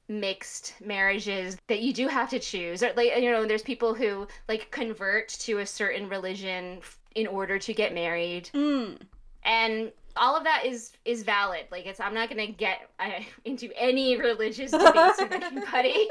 mixed 0.08 0.74
marriages 0.84 1.56
that 1.66 1.80
you 1.80 1.92
do 1.92 2.08
have 2.08 2.28
to 2.28 2.38
choose 2.38 2.82
or 2.82 2.92
like 2.94 3.16
you 3.16 3.30
know 3.30 3.46
there's 3.46 3.62
people 3.62 3.94
who 3.94 4.28
like 4.48 4.70
convert 4.70 5.28
to 5.28 5.60
a 5.60 5.66
certain 5.66 6.08
religion 6.10 6.78
in 7.14 7.26
order 7.26 7.58
to 7.58 7.72
get 7.72 7.94
married 7.94 8.50
mm. 8.52 8.98
and 9.44 9.90
all 10.16 10.36
of 10.36 10.44
that 10.44 10.66
is 10.66 10.92
is 11.06 11.22
valid 11.22 11.64
like 11.70 11.86
it's 11.86 12.00
i'm 12.00 12.12
not 12.12 12.28
gonna 12.28 12.46
get 12.46 12.90
uh, 13.00 13.12
into 13.46 13.70
any 13.80 14.18
religious 14.18 14.72
debates 14.72 15.18
with 15.18 15.32
anybody 15.32 16.06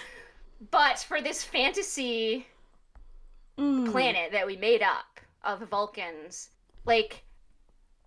but 0.70 1.00
for 1.00 1.20
this 1.20 1.42
fantasy 1.42 2.46
mm. 3.58 3.90
planet 3.90 4.30
that 4.30 4.46
we 4.46 4.56
made 4.56 4.80
up 4.80 5.18
of 5.42 5.68
vulcans 5.68 6.50
like 6.86 7.24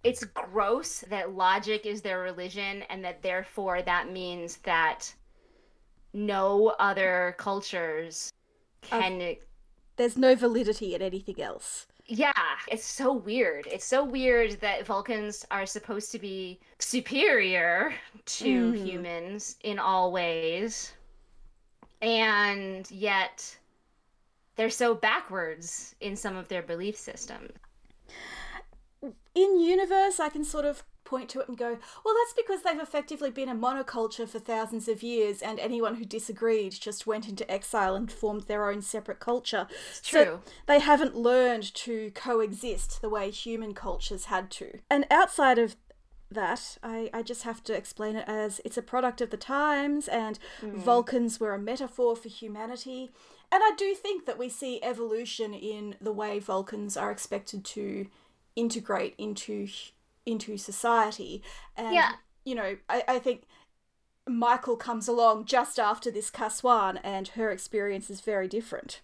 it's 0.04 0.24
gross 0.24 1.00
that 1.10 1.34
logic 1.34 1.86
is 1.86 2.02
their 2.02 2.20
religion 2.22 2.84
and 2.90 3.04
that 3.04 3.22
therefore 3.22 3.82
that 3.82 4.12
means 4.12 4.58
that 4.58 5.14
no 6.14 6.74
other 6.80 7.36
cultures 7.38 8.32
can 8.82 9.22
uh, 9.22 9.34
there's 9.96 10.18
no 10.18 10.36
validity 10.36 10.94
in 10.96 11.02
anything 11.02 11.42
else. 11.42 11.88
Yeah 12.06 12.32
it's 12.68 12.86
so 12.86 13.14
weird. 13.14 13.68
It's 13.68 13.86
so 13.86 14.04
weird 14.04 14.60
that 14.62 14.86
vulcans 14.86 15.46
are 15.52 15.66
supposed 15.66 16.12
to 16.12 16.20
be 16.20 16.60
superior 16.80 17.94
to 18.26 18.74
mm. 18.74 18.86
humans 18.86 19.58
in 19.64 19.80
all 19.80 20.12
ways. 20.12 20.94
And 22.02 22.90
yet 22.92 23.58
they're 24.56 24.70
so 24.70 24.94
backwards 24.94 25.96
in 26.02 26.16
some 26.16 26.36
of 26.36 26.48
their 26.48 26.62
belief 26.62 26.98
systems 26.98 27.52
in 29.38 29.60
universe, 29.60 30.20
I 30.20 30.30
can 30.30 30.44
sort 30.44 30.66
of 30.66 30.84
point 31.04 31.30
to 31.30 31.40
it 31.40 31.48
and 31.48 31.58
go, 31.58 31.78
well, 32.04 32.16
that's 32.16 32.34
because 32.36 32.64
they've 32.64 32.82
effectively 32.82 33.32
been 33.32 33.48
a 33.48 33.56
monoculture 33.56 34.28
for 34.28 34.40
thousands 34.40 34.88
of 34.88 35.02
years, 35.02 35.42
and 35.42 35.60
anyone 35.60 35.96
who 35.96 36.06
disagreed 36.06 36.74
just 36.74 37.08
went 37.08 37.30
into 37.30 37.50
exile 37.50 37.96
and 37.96 38.12
formed 38.12 38.44
their 38.44 38.70
own 38.70 38.82
separate 38.82 39.20
culture. 39.20 39.68
It's 39.90 40.02
true. 40.02 40.24
So 40.24 40.42
they 40.66 40.80
haven't 40.80 41.16
learned 41.16 41.74
to 41.76 42.12
coexist 42.12 43.02
the 43.02 43.10
way 43.10 43.30
human 43.30 43.74
cultures 43.74 44.26
had 44.26 44.52
to. 44.52 44.80
And 44.90 45.06
outside 45.10 45.60
of 45.60 45.76
that, 46.30 46.78
I, 46.84 47.10
I 47.14 47.22
just 47.22 47.44
have 47.44 47.64
to 47.66 47.74
explain 47.74 48.18
it 48.18 48.26
as 48.28 48.60
it's 48.66 48.78
a 48.78 48.82
product 48.82 49.22
of 49.22 49.30
the 49.30 49.38
times, 49.38 50.08
and 50.08 50.38
mm. 50.62 50.74
Vulcans 50.74 51.40
were 51.40 51.54
a 51.54 51.60
metaphor 51.60 52.16
for 52.16 52.28
humanity. 52.28 53.12
And 53.50 53.64
I 53.64 53.72
do 53.78 53.96
think 53.96 54.26
that 54.26 54.38
we 54.38 54.50
see 54.50 54.84
evolution 54.84 55.54
in 55.54 55.96
the 56.02 56.12
way 56.12 56.38
Vulcans 56.38 56.98
are 56.98 57.12
expected 57.12 57.64
to 57.64 58.08
integrate 58.58 59.16
into 59.18 59.70
into 60.26 60.58
society. 60.58 61.42
And 61.78 61.96
yeah. 61.96 62.14
you 62.44 62.56
know, 62.56 62.76
I, 62.90 63.04
I 63.08 63.20
think 63.20 63.44
Michael 64.28 64.76
comes 64.76 65.08
along 65.08 65.46
just 65.46 65.80
after 65.80 66.12
this 66.12 66.30
kahs-wan 66.30 66.98
and 66.98 67.30
her 67.30 67.50
experience 67.52 68.10
is 68.10 68.20
very 68.20 68.50
different. 68.50 69.00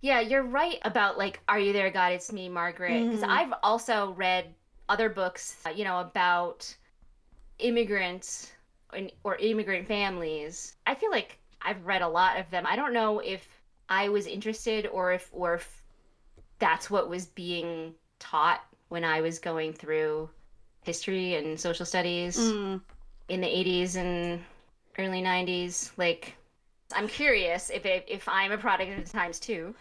Yeah, 0.00 0.20
you're 0.20 0.42
right 0.42 0.78
about 0.82 1.16
like 1.16 1.40
Are 1.48 1.60
You 1.60 1.72
There 1.72 1.90
God 1.90 2.12
It's 2.12 2.32
Me 2.32 2.48
Margaret 2.48 3.04
because 3.04 3.22
mm. 3.22 3.28
I've 3.28 3.54
also 3.62 4.12
read 4.16 4.54
other 4.88 5.08
books, 5.08 5.56
uh, 5.64 5.70
you 5.70 5.84
know, 5.84 6.00
about 6.00 6.74
immigrants 7.58 8.50
or 9.22 9.36
immigrant 9.36 9.86
families. 9.86 10.76
I 10.86 10.94
feel 10.94 11.10
like 11.10 11.38
I've 11.62 11.84
read 11.86 12.02
a 12.02 12.08
lot 12.08 12.38
of 12.38 12.50
them. 12.50 12.64
I 12.66 12.76
don't 12.76 12.92
know 12.92 13.20
if 13.20 13.48
I 13.88 14.08
was 14.08 14.26
interested 14.26 14.86
or 14.86 15.12
if 15.12 15.30
or 15.32 15.54
if 15.54 15.82
that's 16.58 16.90
what 16.90 17.08
was 17.08 17.26
being 17.26 17.94
taught 18.24 18.64
when 18.88 19.04
I 19.04 19.20
was 19.20 19.38
going 19.38 19.72
through 19.72 20.28
history 20.82 21.34
and 21.34 21.58
social 21.58 21.86
studies 21.86 22.38
mm. 22.38 22.80
in 23.28 23.40
the 23.40 23.46
80s 23.46 23.96
and 23.96 24.40
early 24.98 25.22
90s. 25.22 25.90
Like, 25.96 26.34
I'm 26.94 27.08
curious 27.08 27.70
if 27.70 27.86
it, 27.86 28.04
if 28.08 28.28
I'm 28.28 28.52
a 28.52 28.58
product 28.58 28.96
of 28.96 29.04
the 29.04 29.10
times 29.10 29.40
too, 29.40 29.74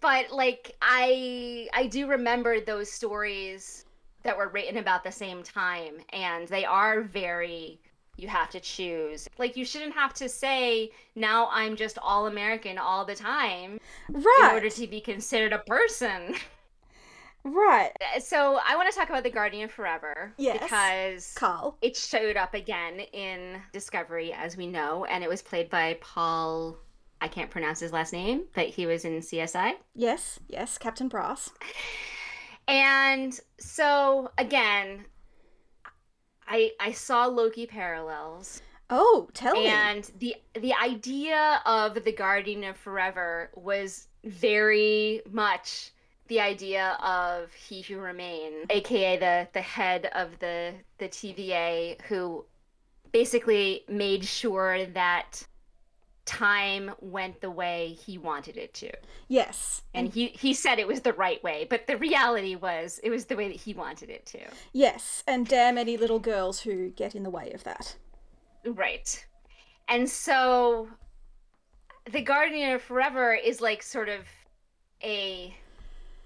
but 0.00 0.30
like 0.30 0.74
I 0.80 1.68
I 1.74 1.86
do 1.86 2.06
remember 2.06 2.60
those 2.60 2.90
stories 2.90 3.84
that 4.22 4.36
were 4.36 4.48
written 4.48 4.78
about 4.78 5.04
the 5.04 5.12
same 5.12 5.42
time, 5.42 5.94
and 6.12 6.48
they 6.48 6.64
are 6.64 7.02
very 7.02 7.80
you 8.16 8.28
have 8.28 8.48
to 8.50 8.60
choose. 8.60 9.28
Like 9.38 9.56
you 9.56 9.64
shouldn't 9.64 9.94
have 9.94 10.14
to 10.14 10.28
say 10.28 10.90
now 11.16 11.48
I'm 11.50 11.76
just 11.76 11.98
all 12.00 12.26
American 12.26 12.78
all 12.78 13.04
the 13.04 13.14
time 13.16 13.78
right. 14.08 14.40
in 14.44 14.50
order 14.50 14.70
to 14.70 14.86
be 14.86 15.00
considered 15.00 15.52
a 15.52 15.58
person. 15.58 16.36
Right. 17.44 17.92
Uh, 18.16 18.20
so 18.20 18.58
I 18.66 18.74
want 18.74 18.90
to 18.90 18.98
talk 18.98 19.10
about 19.10 19.22
the 19.22 19.30
Guardian 19.30 19.68
Forever. 19.68 20.32
Yes. 20.38 20.62
Because 20.62 21.34
Carl. 21.34 21.76
it 21.82 21.94
showed 21.96 22.36
up 22.36 22.54
again 22.54 23.00
in 23.12 23.60
Discovery, 23.72 24.32
as 24.32 24.56
we 24.56 24.66
know, 24.66 25.04
and 25.04 25.22
it 25.22 25.28
was 25.28 25.42
played 25.42 25.68
by 25.68 25.98
Paul. 26.00 26.78
I 27.20 27.28
can't 27.28 27.50
pronounce 27.50 27.80
his 27.80 27.92
last 27.92 28.12
name, 28.12 28.44
but 28.54 28.68
he 28.68 28.86
was 28.86 29.04
in 29.04 29.20
CSI. 29.20 29.74
Yes, 29.94 30.40
yes, 30.48 30.78
Captain 30.78 31.08
Brass. 31.08 31.50
And 32.66 33.38
so 33.58 34.30
again, 34.38 35.04
I 36.48 36.70
I 36.80 36.92
saw 36.92 37.26
Loki 37.26 37.66
parallels. 37.66 38.62
Oh, 38.88 39.28
tell 39.34 39.54
and 39.54 39.64
me. 39.64 39.68
And 39.68 40.10
the 40.18 40.36
the 40.58 40.74
idea 40.82 41.60
of 41.66 42.04
the 42.04 42.12
Guardian 42.12 42.64
of 42.64 42.78
Forever 42.78 43.50
was 43.54 44.08
very 44.24 45.20
much 45.30 45.92
the 46.28 46.40
idea 46.40 46.96
of 47.02 47.52
he 47.52 47.82
who 47.82 47.98
remain 47.98 48.52
aka 48.70 49.18
the 49.18 49.48
the 49.52 49.60
head 49.60 50.10
of 50.14 50.38
the 50.38 50.72
the 50.98 51.08
TVA 51.08 52.00
who 52.02 52.44
basically 53.12 53.84
made 53.88 54.24
sure 54.24 54.86
that 54.86 55.46
time 56.24 56.90
went 57.00 57.40
the 57.40 57.50
way 57.50 57.96
he 58.04 58.16
wanted 58.18 58.56
it 58.56 58.72
to. 58.74 58.90
Yes. 59.28 59.82
And 59.92 60.12
he 60.12 60.28
he 60.28 60.54
said 60.54 60.78
it 60.78 60.88
was 60.88 61.02
the 61.02 61.12
right 61.12 61.42
way, 61.44 61.66
but 61.68 61.86
the 61.86 61.96
reality 61.96 62.54
was 62.54 62.98
it 63.02 63.10
was 63.10 63.26
the 63.26 63.36
way 63.36 63.48
that 63.48 63.60
he 63.60 63.74
wanted 63.74 64.10
it 64.10 64.26
to. 64.26 64.40
Yes, 64.72 65.22
and 65.26 65.46
damn 65.46 65.78
any 65.78 65.96
little 65.96 66.18
girls 66.18 66.60
who 66.60 66.90
get 66.90 67.14
in 67.14 67.22
the 67.22 67.30
way 67.30 67.52
of 67.52 67.64
that. 67.64 67.96
Right. 68.64 69.24
And 69.88 70.08
so 70.08 70.88
the 72.10 72.22
Guardian 72.22 72.72
of 72.72 72.82
Forever 72.82 73.34
is 73.34 73.60
like 73.60 73.82
sort 73.82 74.08
of 74.08 74.20
a 75.02 75.54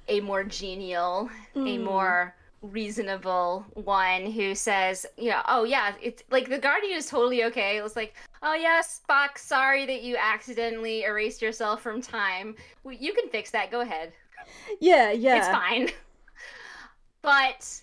a 0.09 0.21
more 0.21 0.45
genial, 0.45 1.31
mm. 1.55 1.77
a 1.77 1.79
more 1.79 2.35
reasonable 2.63 3.65
one 3.75 4.31
who 4.31 4.55
says, 4.55 5.07
you 5.17 5.31
know, 5.31 5.43
oh 5.47 5.65
yeah, 5.65 5.95
it's 6.03 6.23
like 6.31 6.49
the 6.49 6.59
Guardian 6.59 6.97
is 6.97 7.07
totally 7.07 7.45
okay. 7.45 7.77
It 7.77 7.83
was 7.83 7.97
like, 7.97 8.15
oh 8.43 8.55
yes, 8.55 9.01
Spock, 9.09 9.39
sorry 9.39 9.87
that 9.87 10.03
you 10.03 10.17
accidentally 10.17 11.05
erased 11.05 11.41
yourself 11.41 11.83
from 11.83 12.03
time. 12.03 12.57
You 12.85 13.13
can 13.13 13.29
fix 13.29 13.51
that. 13.53 13.71
Go 13.71 13.81
ahead. 13.81 14.13
Yeah, 14.81 15.13
yeah. 15.13 15.39
It's 15.39 15.49
fine. 15.49 15.91
but 17.23 17.83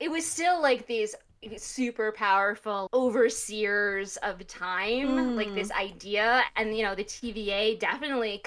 it 0.00 0.10
was 0.10 0.26
still 0.26 0.60
like 0.60 0.86
these 0.86 1.14
super 1.56 2.12
powerful 2.12 2.88
overseers 2.92 4.16
of 4.18 4.46
time, 4.46 5.08
mm. 5.08 5.36
like 5.36 5.54
this 5.54 5.70
idea. 5.70 6.42
And, 6.56 6.76
you 6.76 6.82
know, 6.82 6.94
the 6.94 7.04
TVA 7.04 7.78
definitely 7.78 8.42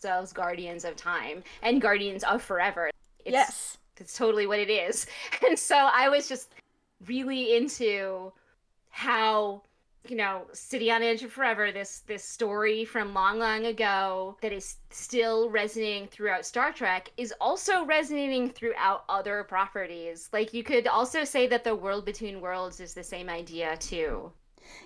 themselves 0.00 0.32
guardians 0.32 0.84
of 0.84 0.96
time 0.96 1.42
and 1.62 1.80
guardians 1.80 2.24
of 2.24 2.42
forever. 2.42 2.90
It's, 3.24 3.32
yes. 3.32 3.78
It's 3.98 4.16
totally 4.16 4.46
what 4.46 4.58
it 4.58 4.70
is. 4.70 5.06
And 5.46 5.58
so 5.58 5.76
I 5.76 6.08
was 6.08 6.28
just 6.28 6.54
really 7.06 7.56
into 7.56 8.32
how 8.90 9.62
you 10.08 10.16
know 10.16 10.42
city 10.52 10.90
on 10.90 11.02
edge 11.02 11.22
of 11.22 11.32
forever 11.32 11.72
this 11.72 12.00
this 12.06 12.22
story 12.22 12.84
from 12.84 13.14
long 13.14 13.38
long 13.38 13.66
ago 13.66 14.36
that 14.42 14.52
is 14.52 14.76
still 14.90 15.48
resonating 15.48 16.06
throughout 16.06 16.44
star 16.44 16.72
trek 16.72 17.10
is 17.16 17.32
also 17.40 17.84
resonating 17.86 18.50
throughout 18.50 19.04
other 19.08 19.44
properties 19.44 20.28
like 20.32 20.52
you 20.52 20.62
could 20.62 20.86
also 20.86 21.24
say 21.24 21.46
that 21.46 21.64
the 21.64 21.74
world 21.74 22.04
between 22.04 22.40
worlds 22.40 22.80
is 22.80 22.92
the 22.92 23.02
same 23.02 23.30
idea 23.30 23.76
too 23.78 24.30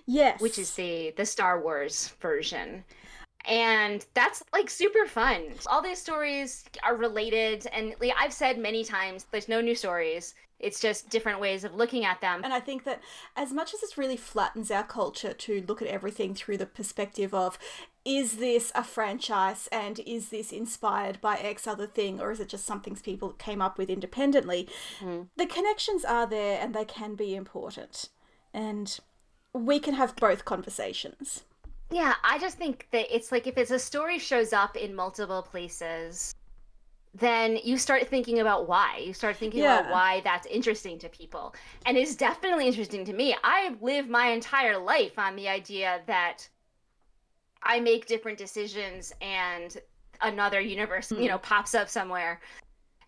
yes 0.07 0.41
which 0.41 0.59
is 0.59 0.73
the 0.75 1.13
the 1.17 1.27
star 1.27 1.61
wars 1.61 2.15
version 2.21 2.85
and 3.45 4.05
that's 4.15 4.43
like 4.53 4.69
super 4.69 5.07
fun 5.07 5.43
all 5.67 5.81
these 5.81 6.01
stories 6.01 6.65
are 6.83 6.97
related 6.97 7.67
and 7.73 7.95
like, 8.01 8.13
i've 8.21 8.33
said 8.33 8.59
many 8.59 8.85
times 8.85 9.27
there's 9.31 9.49
no 9.49 9.61
new 9.61 9.75
stories 9.75 10.35
it's 10.61 10.81
just 10.81 11.09
different 11.09 11.41
ways 11.41 11.63
of 11.63 11.75
looking 11.75 12.05
at 12.05 12.21
them. 12.21 12.41
And 12.43 12.53
I 12.53 12.61
think 12.61 12.85
that 12.85 13.01
as 13.37 13.53
much 13.53 13.73
as 13.73 13.81
this 13.81 13.97
really 13.97 14.17
flattens 14.17 14.71
our 14.71 14.83
culture 14.83 15.33
to 15.33 15.65
look 15.69 15.81
at 15.81 15.89
everything 15.89 16.35
through 16.35 16.57
the 16.57 16.67
perspective 16.67 17.33
of 17.33 17.59
is 18.05 18.39
this 18.39 18.73
a 18.75 18.83
franchise 18.83 19.69
and 19.71 20.01
is 20.01 20.31
this 20.31 20.51
inspired 20.51 21.21
by 21.21 21.37
X 21.37 21.67
other 21.67 21.87
thing 21.87 22.21
or 22.21 22.33
is 22.33 22.41
it 22.41 22.49
just 22.49 22.65
something 22.65 22.97
people 22.97 23.31
came 23.31 23.63
up 23.63 23.79
with 23.79 23.91
independently? 23.91 24.69
Mm. 25.01 25.29
The 25.37 25.47
connections 25.47 26.05
are 26.05 26.27
there 26.27 26.59
and 26.61 26.75
they 26.75 26.85
can 26.85 27.15
be 27.15 27.37
important. 27.37 28.09
And 28.53 28.99
we 29.53 29.79
can 29.79 29.95
have 29.95 30.17
both 30.17 30.45
conversations. 30.45 31.45
Yeah, 31.91 32.15
I 32.23 32.39
just 32.39 32.59
think 32.59 32.87
that 32.91 33.15
it's 33.15 33.33
like 33.33 33.47
if 33.47 33.57
it's 33.57 33.71
a 33.71 33.79
story 33.79 34.19
shows 34.19 34.53
up 34.53 34.77
in 34.77 34.95
multiple 34.95 35.43
places, 35.43 36.35
then 37.15 37.59
you 37.65 37.79
start 37.79 38.07
thinking 38.09 38.41
about 38.41 38.69
why. 38.69 39.03
You 39.05 39.13
start 39.15 39.37
thinking 39.37 39.63
yeah. 39.63 39.81
about 39.81 39.93
why 39.93 40.21
that's 40.23 40.47
interesting 40.47 40.99
to 40.99 41.09
people. 41.09 41.55
And 41.87 41.97
it's 41.97 42.15
definitely 42.15 42.67
interesting 42.67 43.05
to 43.07 43.13
me. 43.13 43.35
I've 43.43 43.81
lived 43.83 44.11
my 44.11 44.29
entire 44.29 44.79
life 44.79 45.19
on 45.19 45.35
the 45.35 45.49
idea 45.49 46.01
that 46.07 46.47
I 47.63 47.81
make 47.81 48.07
different 48.07 48.39
decisions 48.39 49.13
and 49.21 49.77
another 50.21 50.61
universe, 50.61 51.09
mm. 51.09 51.23
you 51.23 51.29
know, 51.29 51.39
pops 51.39 51.75
up 51.75 51.89
somewhere. 51.89 52.41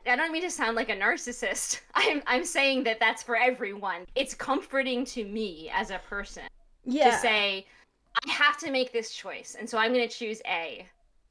I 0.06 0.16
don't 0.16 0.32
mean 0.32 0.42
to 0.42 0.50
sound 0.50 0.76
like 0.76 0.88
a 0.88 0.96
narcissist. 0.96 1.80
I'm 1.94 2.22
I'm 2.26 2.44
saying 2.44 2.84
that 2.84 2.98
that's 3.00 3.22
for 3.22 3.36
everyone. 3.36 4.06
It's 4.14 4.34
comforting 4.34 5.04
to 5.06 5.24
me 5.24 5.70
as 5.74 5.90
a 5.90 6.00
person 6.08 6.44
yeah. 6.84 7.10
to 7.10 7.18
say 7.18 7.66
I 8.14 8.30
have 8.30 8.58
to 8.58 8.70
make 8.70 8.92
this 8.92 9.12
choice, 9.12 9.56
and 9.58 9.68
so 9.68 9.78
I'm 9.78 9.92
going 9.92 10.08
to 10.08 10.14
choose 10.14 10.42
A. 10.46 10.86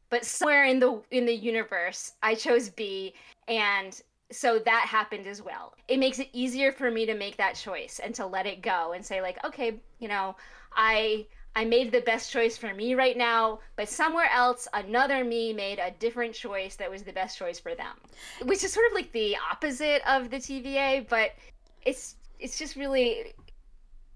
But 0.10 0.26
somewhere 0.26 0.66
in 0.66 0.80
the 0.80 1.02
in 1.12 1.26
the 1.26 1.36
universe 1.36 2.14
i 2.24 2.34
chose 2.34 2.70
b 2.70 3.14
and 3.48 4.02
so 4.32 4.60
that 4.60 4.86
happened 4.88 5.26
as 5.26 5.42
well. 5.42 5.74
It 5.88 5.98
makes 5.98 6.20
it 6.20 6.30
easier 6.34 6.72
for 6.72 6.92
me 6.92 7.08
to 7.08 7.16
make 7.16 7.38
that 7.38 7.56
choice 7.56 8.00
and 8.04 8.14
to 8.16 8.28
let 8.28 8.46
it 8.46 8.62
go 8.62 8.94
and 8.94 9.04
say 9.04 9.22
like 9.22 9.44
okay 9.46 9.80
you 10.00 10.08
know 10.08 10.36
i 10.76 11.26
i 11.56 11.66
made 11.66 11.92
the 11.92 12.02
best 12.02 12.32
choice 12.32 12.58
for 12.58 12.74
me 12.74 12.94
right 12.94 13.18
now 13.18 13.60
but 13.76 13.90
somewhere 13.90 14.30
else 14.32 14.68
another 14.74 15.24
me 15.24 15.52
made 15.52 15.80
a 15.80 15.92
different 16.00 16.34
choice 16.34 16.76
that 16.76 16.90
was 16.90 17.04
the 17.04 17.14
best 17.14 17.38
choice 17.38 17.60
for 17.60 17.76
them. 17.76 17.96
Which 18.44 18.64
is 18.64 18.72
sort 18.72 18.88
of 18.88 18.94
like 18.94 19.12
the 19.12 19.36
opposite 19.52 20.02
of 20.08 20.30
the 20.30 20.38
tva 20.38 21.08
but 21.08 21.32
it's 21.84 22.16
it's 22.40 22.58
just 22.58 22.76
really 22.76 23.34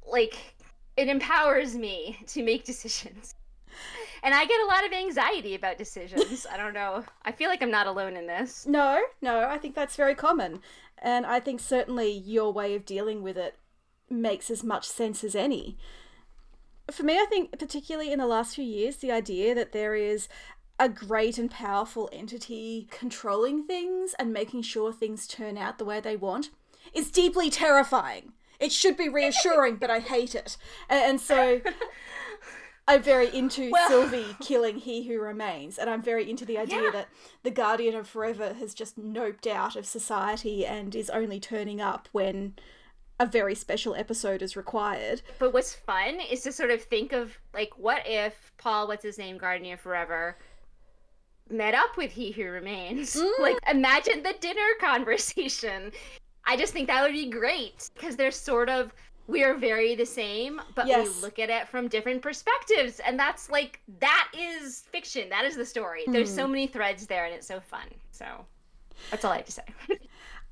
like 0.05 0.52
it 0.95 1.07
empowers 1.07 1.75
me 1.75 2.19
to 2.27 2.43
make 2.43 2.63
decisions 2.63 3.35
and 4.23 4.33
I 4.33 4.45
get 4.45 4.61
a 4.61 4.67
lot 4.67 4.85
of 4.85 4.93
anxiety 4.93 5.55
about 5.55 5.77
decisions. 5.77 6.45
I 6.51 6.57
don't 6.57 6.73
know. 6.73 7.03
I 7.23 7.31
feel 7.31 7.49
like 7.49 7.61
I'm 7.61 7.71
not 7.71 7.87
alone 7.87 8.15
in 8.15 8.27
this. 8.27 8.65
No, 8.65 9.01
no, 9.21 9.47
I 9.47 9.57
think 9.57 9.75
that's 9.75 9.95
very 9.95 10.15
common. 10.15 10.61
And 10.97 11.25
I 11.25 11.39
think 11.39 11.59
certainly 11.59 12.11
your 12.11 12.51
way 12.53 12.75
of 12.75 12.85
dealing 12.85 13.21
with 13.21 13.37
it 13.37 13.57
makes 14.09 14.49
as 14.49 14.63
much 14.63 14.87
sense 14.87 15.23
as 15.23 15.35
any. 15.35 15.77
For 16.91 17.03
me, 17.03 17.17
I 17.17 17.25
think, 17.29 17.57
particularly 17.57 18.11
in 18.11 18.19
the 18.19 18.27
last 18.27 18.55
few 18.55 18.63
years, 18.63 18.97
the 18.97 19.11
idea 19.11 19.55
that 19.55 19.71
there 19.71 19.95
is 19.95 20.27
a 20.79 20.89
great 20.89 21.37
and 21.37 21.49
powerful 21.49 22.09
entity 22.11 22.87
controlling 22.91 23.65
things 23.65 24.15
and 24.19 24.33
making 24.33 24.63
sure 24.63 24.91
things 24.91 25.27
turn 25.27 25.57
out 25.57 25.77
the 25.77 25.85
way 25.85 25.99
they 25.99 26.15
want 26.15 26.49
is 26.93 27.11
deeply 27.11 27.49
terrifying. 27.49 28.33
It 28.59 28.71
should 28.71 28.97
be 28.97 29.09
reassuring, 29.09 29.77
but 29.77 29.89
I 29.89 29.99
hate 29.99 30.35
it. 30.35 30.57
And 30.89 31.19
so 31.19 31.61
I'm 32.87 33.01
very 33.01 33.33
into 33.35 33.71
well, 33.71 33.87
Sylvie 34.09 34.35
killing 34.41 34.77
He 34.77 35.07
Who 35.07 35.19
Remains, 35.19 35.77
and 35.77 35.89
I'm 35.89 36.01
very 36.01 36.29
into 36.29 36.45
the 36.45 36.57
idea 36.57 36.83
yeah. 36.83 36.91
that 36.91 37.09
the 37.43 37.51
Guardian 37.51 37.95
of 37.95 38.07
Forever 38.07 38.53
has 38.53 38.73
just 38.73 38.99
noped 38.99 39.47
out 39.47 39.75
of 39.75 39.85
society 39.85 40.65
and 40.65 40.95
is 40.95 41.09
only 41.09 41.39
turning 41.39 41.79
up 41.79 42.09
when 42.11 42.55
a 43.19 43.25
very 43.25 43.55
special 43.55 43.95
episode 43.95 44.41
is 44.41 44.57
required. 44.57 45.21
But 45.39 45.53
what's 45.53 45.73
fun 45.73 46.19
is 46.19 46.41
to 46.41 46.51
sort 46.51 46.71
of 46.71 46.81
think 46.83 47.13
of 47.13 47.37
like, 47.53 47.71
what 47.77 48.03
if 48.05 48.51
Paul, 48.57 48.87
what's 48.87 49.03
his 49.03 49.17
name, 49.17 49.37
Guardian 49.37 49.75
of 49.75 49.79
Forever, 49.79 50.37
met 51.49 51.73
up 51.73 51.95
with 51.95 52.11
He 52.11 52.31
Who 52.31 52.45
Remains? 52.45 53.15
Mm. 53.15 53.31
Like, 53.39 53.57
imagine 53.69 54.23
the 54.23 54.35
dinner 54.39 54.67
conversation. 54.81 55.91
I 56.45 56.57
just 56.57 56.73
think 56.73 56.87
that 56.87 57.01
would 57.03 57.13
be 57.13 57.29
great 57.29 57.89
because 57.95 58.15
they're 58.15 58.31
sort 58.31 58.69
of 58.69 58.93
we 59.27 59.43
are 59.43 59.53
very 59.53 59.95
the 59.95 60.05
same, 60.05 60.61
but 60.75 60.85
yes. 60.85 61.07
we 61.07 61.21
look 61.21 61.39
at 61.39 61.49
it 61.49 61.67
from 61.69 61.87
different 61.87 62.21
perspectives. 62.21 62.99
And 62.99 63.17
that's 63.17 63.49
like, 63.49 63.79
that 63.99 64.29
is 64.37 64.83
fiction. 64.91 65.29
That 65.29 65.45
is 65.45 65.55
the 65.55 65.65
story. 65.65 66.03
Mm. 66.07 66.13
There's 66.13 66.33
so 66.33 66.45
hmm. 66.45 66.51
many 66.51 66.67
threads 66.67 67.07
there 67.07 67.25
and 67.25 67.33
it's 67.33 67.47
so 67.47 67.59
fun. 67.61 67.87
So 68.11 68.25
that's 69.11 69.23
all 69.23 69.31
I 69.31 69.37
have 69.37 69.45
to 69.45 69.51
say. 69.51 69.63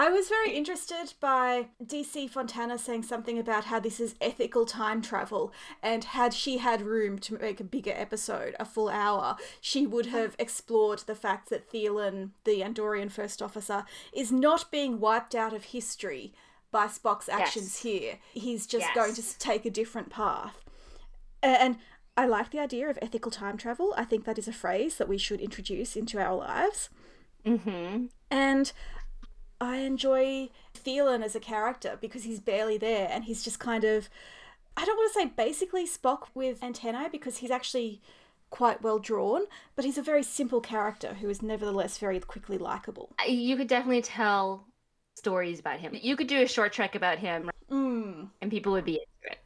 I 0.01 0.09
was 0.09 0.29
very 0.29 0.53
interested 0.55 1.13
by 1.19 1.67
DC 1.85 2.27
Fontana 2.27 2.79
saying 2.79 3.03
something 3.03 3.37
about 3.37 3.65
how 3.65 3.79
this 3.79 3.99
is 3.99 4.15
ethical 4.19 4.65
time 4.65 4.99
travel, 4.99 5.53
and 5.83 6.03
had 6.03 6.33
she 6.33 6.57
had 6.57 6.81
room 6.81 7.19
to 7.19 7.37
make 7.37 7.59
a 7.59 7.63
bigger 7.63 7.93
episode, 7.95 8.55
a 8.59 8.65
full 8.65 8.89
hour, 8.89 9.35
she 9.61 9.85
would 9.85 10.07
have 10.07 10.35
explored 10.39 11.03
the 11.05 11.13
fact 11.13 11.51
that 11.51 11.71
Thelin, 11.71 12.31
the 12.45 12.61
Andorian 12.61 13.11
first 13.11 13.43
officer, 13.43 13.85
is 14.11 14.31
not 14.31 14.71
being 14.71 14.99
wiped 14.99 15.35
out 15.35 15.53
of 15.53 15.65
history 15.65 16.33
by 16.71 16.87
Spock's 16.87 17.29
actions 17.29 17.81
yes. 17.83 17.83
here. 17.83 18.17
He's 18.33 18.65
just 18.65 18.87
yes. 18.87 18.95
going 18.95 19.13
to 19.13 19.37
take 19.37 19.67
a 19.67 19.69
different 19.69 20.09
path. 20.09 20.65
And 21.43 21.77
I 22.17 22.25
like 22.25 22.49
the 22.49 22.59
idea 22.59 22.89
of 22.89 22.97
ethical 23.03 23.29
time 23.29 23.55
travel. 23.55 23.93
I 23.95 24.05
think 24.05 24.25
that 24.25 24.39
is 24.39 24.47
a 24.47 24.51
phrase 24.51 24.97
that 24.97 25.07
we 25.07 25.19
should 25.19 25.41
introduce 25.41 25.95
into 25.95 26.19
our 26.19 26.35
lives. 26.35 26.89
Mm-hmm. 27.45 28.05
And 28.31 28.71
I 29.61 29.77
enjoy 29.77 30.49
Thelin 30.73 31.23
as 31.23 31.35
a 31.35 31.39
character 31.39 31.97
because 32.01 32.23
he's 32.23 32.39
barely 32.39 32.77
there 32.77 33.07
and 33.11 33.23
he's 33.23 33.43
just 33.43 33.59
kind 33.59 33.83
of, 33.83 34.09
I 34.75 34.83
don't 34.83 34.97
want 34.97 35.13
to 35.13 35.19
say 35.19 35.25
basically 35.27 35.87
Spock 35.87 36.23
with 36.33 36.63
antennae 36.63 37.09
because 37.11 37.37
he's 37.37 37.51
actually 37.51 38.01
quite 38.49 38.81
well 38.81 38.99
drawn, 38.99 39.43
but 39.75 39.85
he's 39.85 39.97
a 39.97 40.01
very 40.01 40.23
simple 40.23 40.61
character 40.61 41.13
who 41.13 41.29
is 41.29 41.41
nevertheless 41.41 41.97
very 41.97 42.19
quickly 42.19 42.57
likable. 42.57 43.11
You 43.27 43.55
could 43.55 43.67
definitely 43.67 44.01
tell 44.01 44.65
stories 45.15 45.59
about 45.59 45.79
him. 45.79 45.95
You 45.99 46.15
could 46.15 46.27
do 46.27 46.41
a 46.41 46.47
short 46.47 46.73
trek 46.73 46.95
about 46.95 47.19
him, 47.19 47.49
mm. 47.69 48.27
and 48.41 48.51
people 48.51 48.71
would 48.73 48.85
be 48.85 48.93
into 48.93 49.33
it 49.33 49.39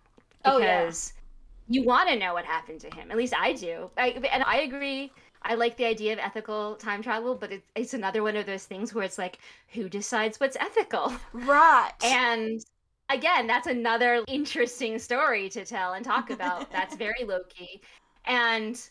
because 0.43 1.13
oh, 1.15 1.21
yeah. 1.67 1.79
you 1.81 1.83
want 1.85 2.09
to 2.09 2.15
know 2.17 2.33
what 2.33 2.45
happened 2.45 2.79
to 2.81 2.89
him. 2.95 3.11
At 3.11 3.17
least 3.17 3.33
I 3.37 3.53
do. 3.53 3.89
I, 3.97 4.09
and 4.31 4.43
I 4.43 4.61
agree. 4.61 5.11
I 5.45 5.53
like 5.55 5.77
the 5.77 5.85
idea 5.85 6.13
of 6.13 6.19
ethical 6.19 6.75
time 6.75 7.01
travel, 7.01 7.35
but 7.35 7.51
it, 7.51 7.63
it's 7.75 7.93
another 7.93 8.23
one 8.23 8.35
of 8.35 8.45
those 8.45 8.65
things 8.65 8.93
where 8.93 9.03
it's 9.03 9.17
like, 9.17 9.39
who 9.69 9.87
decides 9.87 10.39
what's 10.39 10.57
ethical? 10.57 11.13
Right. 11.33 11.91
And 12.03 12.65
again, 13.09 13.47
that's 13.47 13.67
another 13.67 14.23
interesting 14.27 14.97
story 14.99 15.47
to 15.49 15.63
tell 15.63 15.93
and 15.93 16.03
talk 16.03 16.31
about. 16.31 16.71
that's 16.73 16.95
very 16.95 17.23
Loki. 17.23 17.81
And 18.25 18.81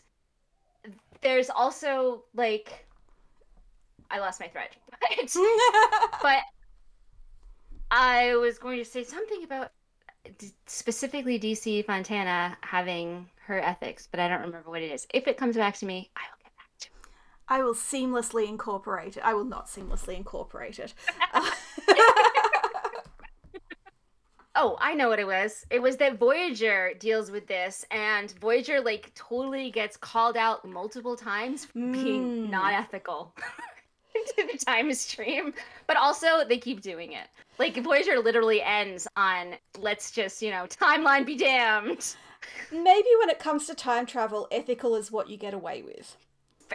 there's 1.21 1.49
also 1.49 2.23
like 2.33 2.85
I 4.09 4.19
lost 4.19 4.39
my 4.39 4.47
thread. 4.47 4.69
But, 5.01 6.21
but 6.21 6.39
I 7.91 8.35
was 8.37 8.57
going 8.57 8.79
to 8.79 8.85
say 8.85 9.03
something 9.03 9.43
about 9.43 9.71
specifically 10.65 11.39
DC 11.39 11.85
Fontana 11.85 12.57
having 12.61 13.29
her 13.45 13.59
ethics, 13.59 14.07
but 14.09 14.19
I 14.19 14.27
don't 14.27 14.41
remember 14.41 14.69
what 14.69 14.81
it 14.81 14.91
is. 14.91 15.05
If 15.13 15.27
it 15.27 15.37
comes 15.37 15.55
back 15.55 15.75
to 15.77 15.85
me, 15.85 16.09
I 16.15 16.21
will 16.31 16.43
get 16.43 16.55
back 16.55 16.77
to 16.79 16.87
it. 16.87 17.09
I 17.47 17.61
will 17.63 17.75
seamlessly 17.75 18.47
incorporate 18.47 19.17
it. 19.17 19.23
I 19.23 19.33
will 19.33 19.45
not 19.45 19.67
seamlessly 19.67 20.15
incorporate 20.17 20.79
it. 20.79 20.93
oh, 24.55 24.77
I 24.79 24.93
know 24.95 25.09
what 25.09 25.19
it 25.19 25.27
was. 25.27 25.65
It 25.69 25.81
was 25.81 25.97
that 25.97 26.17
Voyager 26.17 26.93
deals 26.99 27.29
with 27.29 27.47
this, 27.47 27.85
and 27.91 28.31
Voyager 28.39 28.81
like 28.81 29.11
totally 29.15 29.69
gets 29.71 29.97
called 29.97 30.37
out 30.37 30.65
multiple 30.67 31.15
times 31.15 31.65
for 31.65 31.73
being 31.73 32.47
Mm. 32.47 32.49
not 32.49 32.73
ethical 32.73 33.33
to 34.37 34.47
the 34.51 34.57
time 34.65 34.91
stream. 34.93 35.53
But 35.87 35.97
also 35.97 36.45
they 36.47 36.57
keep 36.57 36.81
doing 36.81 37.11
it. 37.11 37.27
Like 37.59 37.77
Voyager 37.77 38.19
literally 38.19 38.61
ends 38.61 39.07
on 39.15 39.55
let's 39.77 40.11
just, 40.11 40.41
you 40.41 40.51
know, 40.51 40.65
timeline 40.67 41.25
be 41.25 41.37
damned. 41.37 42.15
Maybe 42.71 43.09
when 43.19 43.29
it 43.29 43.39
comes 43.39 43.67
to 43.67 43.75
time 43.75 44.05
travel, 44.05 44.47
ethical 44.51 44.95
is 44.95 45.11
what 45.11 45.29
you 45.29 45.37
get 45.37 45.53
away 45.53 45.81
with. 45.83 46.15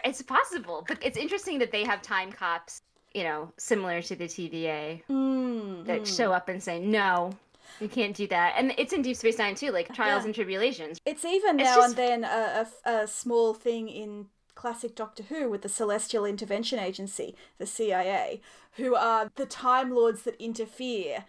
It's 0.04 0.22
possible, 0.22 0.84
but 0.86 0.98
it's 1.02 1.16
interesting 1.18 1.58
that 1.58 1.72
they 1.72 1.84
have 1.84 2.02
time 2.02 2.32
cops, 2.32 2.82
you 3.14 3.24
know, 3.24 3.52
similar 3.56 4.02
to 4.02 4.16
the 4.16 4.24
TVA 4.26 5.02
Mm, 5.08 5.86
that 5.86 6.02
mm. 6.02 6.16
show 6.16 6.32
up 6.32 6.48
and 6.48 6.62
say 6.62 6.78
no. 6.80 7.32
You 7.80 7.88
can't 7.88 8.14
do 8.16 8.26
that, 8.28 8.54
and 8.56 8.74
it's 8.78 8.92
in 8.92 9.00
Deep 9.02 9.16
Space 9.16 9.38
Nine 9.38 9.54
too, 9.54 9.70
like 9.70 9.94
trials 9.94 10.22
Yeah. 10.22 10.26
and 10.26 10.34
tribulations. 10.34 11.00
It's 11.06 11.24
even 11.24 11.58
It's 11.60 11.68
now 11.70 11.76
just- 11.76 11.88
and 11.88 11.96
then 11.96 12.24
a, 12.24 12.66
a, 12.84 12.90
a 13.02 13.06
small 13.06 13.54
thing 13.54 13.88
in 13.88 14.26
classic 14.54 14.94
Doctor 14.94 15.22
Who 15.24 15.48
with 15.48 15.62
the 15.62 15.68
Celestial 15.68 16.26
Intervention 16.26 16.78
Agency, 16.78 17.34
the 17.58 17.66
CIA, 17.66 18.42
who 18.72 18.94
are 18.94 19.30
the 19.36 19.46
Time 19.46 19.90
Lords 19.94 20.22
that 20.22 20.34
interfere. 20.38 21.24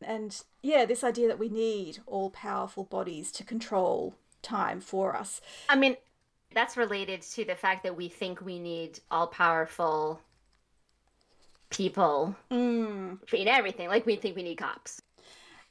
And 0.00 0.40
yeah, 0.62 0.86
this 0.86 1.04
idea 1.04 1.28
that 1.28 1.38
we 1.38 1.50
need 1.50 1.98
all 2.06 2.30
powerful 2.30 2.84
bodies 2.84 3.30
to 3.32 3.44
control 3.44 4.14
time 4.40 4.80
for 4.80 5.14
us. 5.14 5.42
I 5.68 5.76
mean, 5.76 5.96
that's 6.54 6.76
related 6.76 7.22
to 7.22 7.44
the 7.44 7.54
fact 7.54 7.82
that 7.84 7.96
we 7.96 8.08
think 8.08 8.40
we 8.40 8.58
need 8.58 8.98
all 9.10 9.26
powerful 9.26 10.20
people 11.70 12.34
Mm. 12.50 13.18
in 13.32 13.48
everything. 13.48 13.88
Like 13.88 14.06
we 14.06 14.16
think 14.16 14.36
we 14.36 14.42
need 14.42 14.56
cops. 14.56 15.00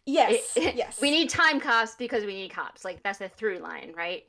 Yes, 0.06 0.56
It- 0.56 0.76
yes. 0.76 1.00
We 1.02 1.12
need 1.12 1.30
time 1.30 1.60
cops 1.60 1.96
because 1.96 2.26
we 2.26 2.34
need 2.36 2.50
cops. 2.52 2.86
Like 2.86 3.04
that's 3.04 3.20
the 3.20 3.30
through 3.30 3.60
line, 3.60 3.94
right? 3.96 4.26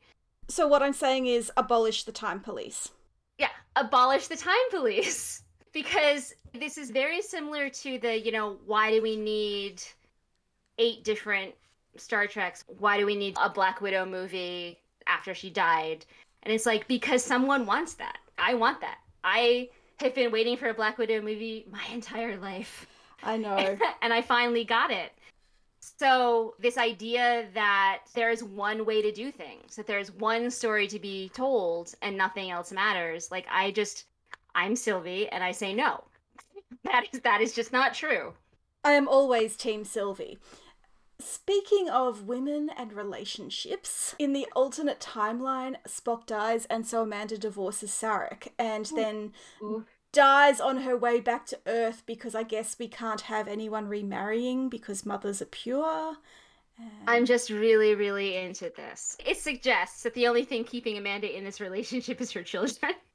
So 0.48 0.66
what 0.66 0.82
I'm 0.82 0.92
saying 0.92 1.26
is 1.26 1.52
abolish 1.56 2.04
the 2.04 2.12
time 2.12 2.40
police. 2.40 2.90
Yeah, 3.38 3.50
abolish 3.76 4.26
the 4.26 4.36
time 4.36 4.56
police 4.70 5.42
because 5.72 6.34
this 6.52 6.76
is 6.76 6.90
very 6.90 7.22
similar 7.22 7.70
to 7.70 7.98
the, 7.98 8.18
you 8.20 8.32
know, 8.32 8.58
why 8.66 8.90
do 8.90 9.00
we 9.00 9.16
need 9.16 9.80
eight 10.78 11.04
different 11.04 11.54
Star 11.96 12.26
Treks? 12.26 12.64
Why 12.66 12.98
do 12.98 13.06
we 13.06 13.14
need 13.14 13.36
a 13.40 13.48
Black 13.48 13.80
Widow 13.80 14.04
movie 14.06 14.78
after 15.06 15.34
she 15.34 15.50
died? 15.50 16.04
And 16.42 16.52
it's 16.52 16.66
like 16.66 16.88
because 16.88 17.24
someone 17.24 17.66
wants 17.66 17.94
that. 17.94 18.18
I 18.38 18.54
want 18.54 18.80
that. 18.80 18.98
I 19.22 19.68
have 19.98 20.14
been 20.14 20.32
waiting 20.32 20.56
for 20.56 20.68
a 20.68 20.74
Black 20.74 20.98
Widow 20.98 21.20
movie 21.20 21.66
my 21.70 21.84
entire 21.92 22.36
life. 22.38 22.86
I 23.22 23.36
know. 23.36 23.56
and 24.02 24.12
I 24.12 24.22
finally 24.22 24.64
got 24.64 24.90
it. 24.90 25.12
So, 25.80 26.54
this 26.58 26.76
idea 26.76 27.48
that 27.54 28.00
there's 28.14 28.42
one 28.42 28.84
way 28.84 29.00
to 29.00 29.12
do 29.12 29.30
things, 29.30 29.76
that 29.76 29.86
there's 29.86 30.12
one 30.12 30.50
story 30.50 30.86
to 30.88 30.98
be 30.98 31.30
told 31.30 31.94
and 32.02 32.16
nothing 32.16 32.50
else 32.50 32.72
matters. 32.72 33.30
Like 33.30 33.46
I 33.50 33.70
just 33.70 34.04
I'm 34.54 34.76
Sylvie 34.76 35.28
and 35.28 35.42
I 35.42 35.52
say 35.52 35.74
no. 35.74 36.04
That 36.84 37.06
is 37.12 37.20
that 37.20 37.40
is 37.40 37.52
just 37.52 37.72
not 37.72 37.94
true. 37.94 38.32
I 38.84 38.92
am 38.92 39.08
always 39.08 39.56
Team 39.56 39.84
Sylvie. 39.84 40.38
Speaking 41.20 41.88
of 41.88 42.26
women 42.26 42.70
and 42.76 42.92
relationships, 42.92 44.14
in 44.18 44.32
the 44.32 44.46
alternate 44.54 45.00
timeline, 45.00 45.76
Spock 45.86 46.26
dies 46.26 46.66
and 46.66 46.86
so 46.86 47.02
Amanda 47.02 47.38
divorces 47.38 47.90
Sarek 47.90 48.48
and 48.58 48.90
then 48.94 49.32
Ooh. 49.62 49.84
dies 50.12 50.60
on 50.60 50.78
her 50.78 50.96
way 50.96 51.20
back 51.20 51.46
to 51.46 51.58
Earth 51.66 52.02
because 52.06 52.34
I 52.34 52.42
guess 52.42 52.78
we 52.78 52.88
can't 52.88 53.22
have 53.22 53.48
anyone 53.48 53.86
remarrying 53.88 54.68
because 54.68 55.06
mothers 55.06 55.42
are 55.42 55.46
pure. 55.46 56.16
I'm 57.06 57.26
just 57.26 57.50
really, 57.50 57.94
really 57.94 58.36
into 58.36 58.72
this. 58.74 59.16
It 59.26 59.36
suggests 59.36 60.02
that 60.02 60.14
the 60.14 60.26
only 60.26 60.44
thing 60.44 60.64
keeping 60.64 60.96
Amanda 60.96 61.36
in 61.36 61.44
this 61.44 61.60
relationship 61.60 62.20
is 62.20 62.32
her 62.32 62.42
children. 62.42 62.92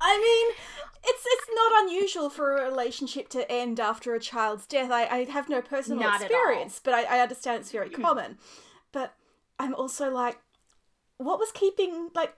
I 0.00 0.18
mean, 0.18 0.56
it's 1.04 1.24
it's 1.26 1.48
not 1.54 1.84
unusual 1.84 2.30
for 2.30 2.56
a 2.56 2.64
relationship 2.64 3.28
to 3.30 3.50
end 3.50 3.80
after 3.80 4.14
a 4.14 4.20
child's 4.20 4.66
death. 4.66 4.90
I, 4.90 5.06
I 5.06 5.24
have 5.24 5.48
no 5.48 5.60
personal 5.60 6.00
Not 6.00 6.22
experience, 6.22 6.80
but 6.82 6.94
I, 6.94 7.18
I 7.18 7.20
understand 7.20 7.60
it's 7.60 7.72
very 7.72 7.90
mm. 7.90 8.02
common. 8.02 8.38
But 8.92 9.14
I'm 9.58 9.74
also 9.74 10.10
like, 10.10 10.38
what 11.18 11.38
was 11.38 11.52
keeping 11.52 12.10
like 12.14 12.34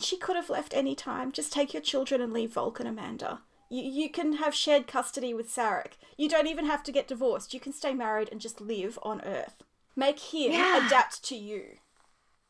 she 0.00 0.16
could 0.16 0.36
have 0.36 0.50
left 0.50 0.74
any 0.74 0.94
time. 0.94 1.32
Just 1.32 1.52
take 1.52 1.72
your 1.72 1.82
children 1.82 2.20
and 2.20 2.32
leave 2.32 2.52
Vulcan, 2.52 2.86
Amanda. 2.86 3.40
You 3.68 3.82
you 3.82 4.10
can 4.10 4.34
have 4.34 4.54
shared 4.54 4.86
custody 4.86 5.32
with 5.32 5.48
Sarek. 5.48 5.92
You 6.18 6.28
don't 6.28 6.46
even 6.46 6.66
have 6.66 6.82
to 6.84 6.92
get 6.92 7.08
divorced. 7.08 7.54
You 7.54 7.60
can 7.60 7.72
stay 7.72 7.94
married 7.94 8.28
and 8.30 8.40
just 8.40 8.60
live 8.60 8.98
on 9.02 9.20
Earth. 9.22 9.62
Make 9.94 10.18
him 10.18 10.52
Yeah. 10.52 10.86
adapt 10.86 11.22
to 11.24 11.36
you. 11.36 11.78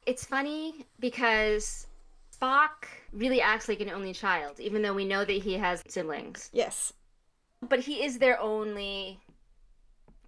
It's 0.06 0.24
funny 0.24 0.86
because 0.98 1.86
Spock 2.42 2.86
really 3.12 3.40
acts 3.40 3.68
like 3.68 3.80
an 3.80 3.90
only 3.90 4.12
child, 4.12 4.58
even 4.58 4.82
though 4.82 4.94
we 4.94 5.04
know 5.04 5.24
that 5.24 5.32
he 5.32 5.54
has 5.54 5.82
siblings. 5.86 6.50
Yes. 6.52 6.92
But 7.68 7.80
he 7.80 8.02
is 8.02 8.18
their 8.18 8.40
only 8.40 9.20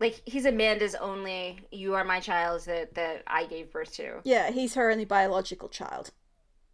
like 0.00 0.22
he's 0.24 0.44
Amanda's 0.44 0.94
only 0.94 1.60
you 1.70 1.94
are 1.94 2.04
my 2.04 2.20
child 2.20 2.64
that 2.66 2.94
that 2.94 3.22
I 3.26 3.46
gave 3.46 3.72
birth 3.72 3.94
to. 3.94 4.20
Yeah, 4.22 4.50
he's 4.50 4.74
her 4.74 4.90
only 4.90 5.04
biological 5.04 5.68
child. 5.68 6.10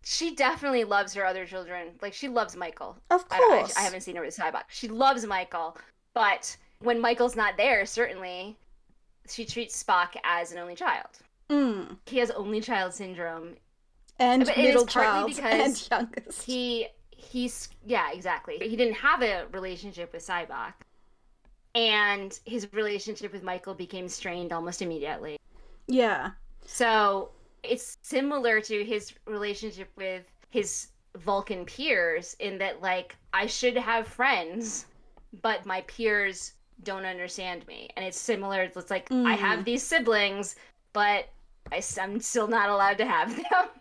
She 0.02 0.34
definitely 0.34 0.84
loves 0.84 1.14
her 1.14 1.24
other 1.24 1.46
children. 1.46 1.88
Like 2.02 2.12
she 2.12 2.28
loves 2.28 2.56
Michael. 2.56 2.98
Of 3.10 3.24
I- 3.30 3.38
course. 3.38 3.76
I, 3.76 3.80
I 3.80 3.84
haven't 3.84 4.02
seen 4.02 4.16
her 4.16 4.22
with 4.22 4.36
Sybok. 4.36 4.64
She 4.68 4.88
loves 4.88 5.24
Michael, 5.24 5.78
but 6.12 6.56
when 6.80 7.00
Michael's 7.00 7.36
not 7.36 7.56
there, 7.56 7.86
certainly 7.86 8.56
she 9.28 9.44
treats 9.44 9.82
Spock 9.82 10.16
as 10.24 10.52
an 10.52 10.58
only 10.58 10.74
child. 10.74 11.08
Mm. 11.48 11.96
He 12.06 12.18
has 12.18 12.30
only 12.30 12.60
child 12.60 12.92
syndrome. 12.94 13.56
And 14.20 14.44
But 14.46 14.56
middle 14.56 14.86
partly 14.86 15.34
child 15.34 15.38
and 15.52 15.74
because 15.74 15.88
youngest. 15.90 16.42
He 16.44 16.88
he's 17.10 17.68
yeah, 17.84 18.12
exactly. 18.12 18.58
He 18.60 18.76
didn't 18.76 18.94
have 18.94 19.22
a 19.22 19.46
relationship 19.52 20.12
with 20.12 20.24
Sybok. 20.26 20.74
And 21.74 22.38
his 22.46 22.68
relationship 22.72 23.32
with 23.32 23.42
Michael 23.44 23.74
became 23.74 24.08
strained 24.08 24.52
almost 24.52 24.82
immediately. 24.82 25.38
Yeah. 25.88 26.32
So 26.66 27.32
it's 27.62 27.96
similar 28.02 28.60
to 28.62 28.84
his 28.84 29.12
relationship 29.26 29.90
with 29.96 30.24
his 30.50 30.88
Vulcan 31.16 31.64
peers 31.66 32.36
in 32.40 32.58
that, 32.58 32.80
like, 32.82 33.16
I 33.32 33.46
should 33.46 33.76
have 33.76 34.06
friends, 34.08 34.86
but 35.42 35.66
my 35.66 35.82
peers 35.82 36.54
don't 36.82 37.04
understand 37.04 37.66
me. 37.66 37.90
And 37.96 38.04
it's 38.04 38.18
similar. 38.18 38.62
It's 38.62 38.90
like, 38.90 39.08
I 39.24 39.36
Mm. 39.36 39.38
have 39.38 39.64
these 39.64 39.82
siblings, 39.82 40.56
but 40.92 41.28
I, 41.72 41.82
am 41.98 42.20
still 42.20 42.48
not 42.48 42.70
allowed 42.70 42.98
to 42.98 43.06
have 43.06 43.36
them. 43.36 43.68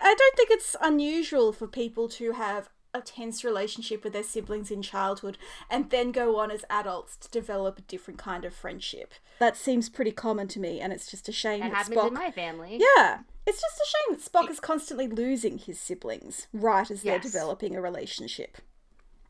I 0.00 0.14
don't 0.14 0.36
think 0.36 0.50
it's 0.50 0.76
unusual 0.80 1.52
for 1.52 1.66
people 1.66 2.08
to 2.10 2.32
have 2.32 2.70
a 2.92 3.00
tense 3.00 3.44
relationship 3.44 4.02
with 4.02 4.12
their 4.12 4.22
siblings 4.24 4.70
in 4.70 4.82
childhood 4.82 5.38
and 5.70 5.90
then 5.90 6.10
go 6.10 6.38
on 6.40 6.50
as 6.50 6.64
adults 6.68 7.16
to 7.16 7.30
develop 7.30 7.78
a 7.78 7.82
different 7.82 8.18
kind 8.18 8.44
of 8.44 8.52
friendship. 8.54 9.14
That 9.38 9.56
seems 9.56 9.88
pretty 9.88 10.10
common 10.12 10.48
to 10.48 10.60
me, 10.60 10.80
and 10.80 10.92
it's 10.92 11.10
just 11.10 11.28
a 11.28 11.32
shame 11.32 11.60
That 11.60 11.70
that 11.70 11.76
happens 11.76 11.96
Spock. 11.96 12.08
in 12.08 12.14
my 12.14 12.30
family. 12.30 12.80
Yeah, 12.80 13.20
it's 13.46 13.60
just 13.60 13.80
a 13.80 13.86
shame 13.86 14.16
that 14.16 14.24
Spock 14.24 14.50
is 14.50 14.60
constantly 14.60 15.06
losing 15.06 15.58
his 15.58 15.78
siblings 15.78 16.48
right 16.52 16.90
as 16.90 17.02
they're 17.02 17.18
developing 17.18 17.76
a 17.76 17.80
relationship. 17.80 18.58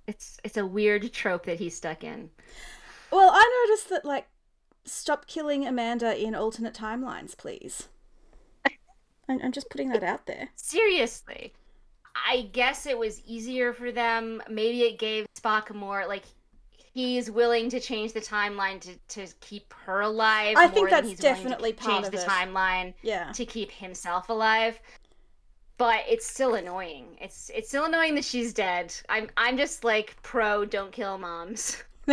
It's 0.07 0.39
it's 0.43 0.57
a 0.57 0.67
weird 0.67 1.13
trope 1.13 1.45
that 1.47 1.59
he's 1.59 1.77
stuck 1.77 2.03
in. 2.03 2.31
Well, 3.13 3.31
I 3.33 3.67
noticed 3.67 3.91
that, 3.91 4.05
like, 4.05 4.29
stop 4.85 5.27
killing 5.27 5.67
Amanda 5.67 6.17
in 6.17 6.35
alternate 6.35 6.75
timelines, 6.75 7.37
please. 7.37 7.89
I'm, 9.31 9.41
I'm 9.43 9.53
just 9.53 9.71
putting 9.71 9.91
that 9.91 10.03
out 10.03 10.27
there. 10.27 10.49
Seriously. 10.57 11.53
I 12.29 12.49
guess 12.53 12.87
it 12.87 12.99
was 12.99 13.21
easier 13.25 13.73
for 13.73 13.93
them. 13.93 14.43
Maybe 14.49 14.83
it 14.83 14.99
gave 14.99 15.27
Spock 15.41 15.75
more 15.75 16.07
like 16.07 16.25
he's 16.93 17.31
willing 17.31 17.71
to 17.71 17.79
change 17.81 18.13
the 18.13 18.21
timeline 18.21 18.81
to, 18.81 18.97
to 19.27 19.33
keep 19.41 19.73
her 19.85 20.01
alive. 20.01 20.57
I 20.59 20.67
think 20.67 20.91
that's 20.91 21.09
he's 21.09 21.19
definitely 21.21 21.73
part 21.73 21.91
change 21.93 22.07
of 22.07 22.13
the 22.13 22.19
it. 22.21 22.27
timeline 22.29 22.95
Yeah. 23.03 23.31
to 23.33 23.47
keep 23.47 23.71
himself 23.71 24.29
alive. 24.29 24.79
But 25.79 26.01
it's 26.09 26.27
still 26.27 26.57
annoying. 26.57 27.17
It's 27.21 27.51
it's 27.55 27.69
still 27.69 27.87
annoying 27.87 28.15
that 28.17 28.25
she's 28.25 28.53
dead. 28.53 28.93
I'm 29.09 29.31
I'm 29.39 29.57
just 29.57 29.83
like 29.85 30.17
pro 30.23 30.65
don't 30.67 30.93
kill 30.93 31.17
moms. 31.17 31.83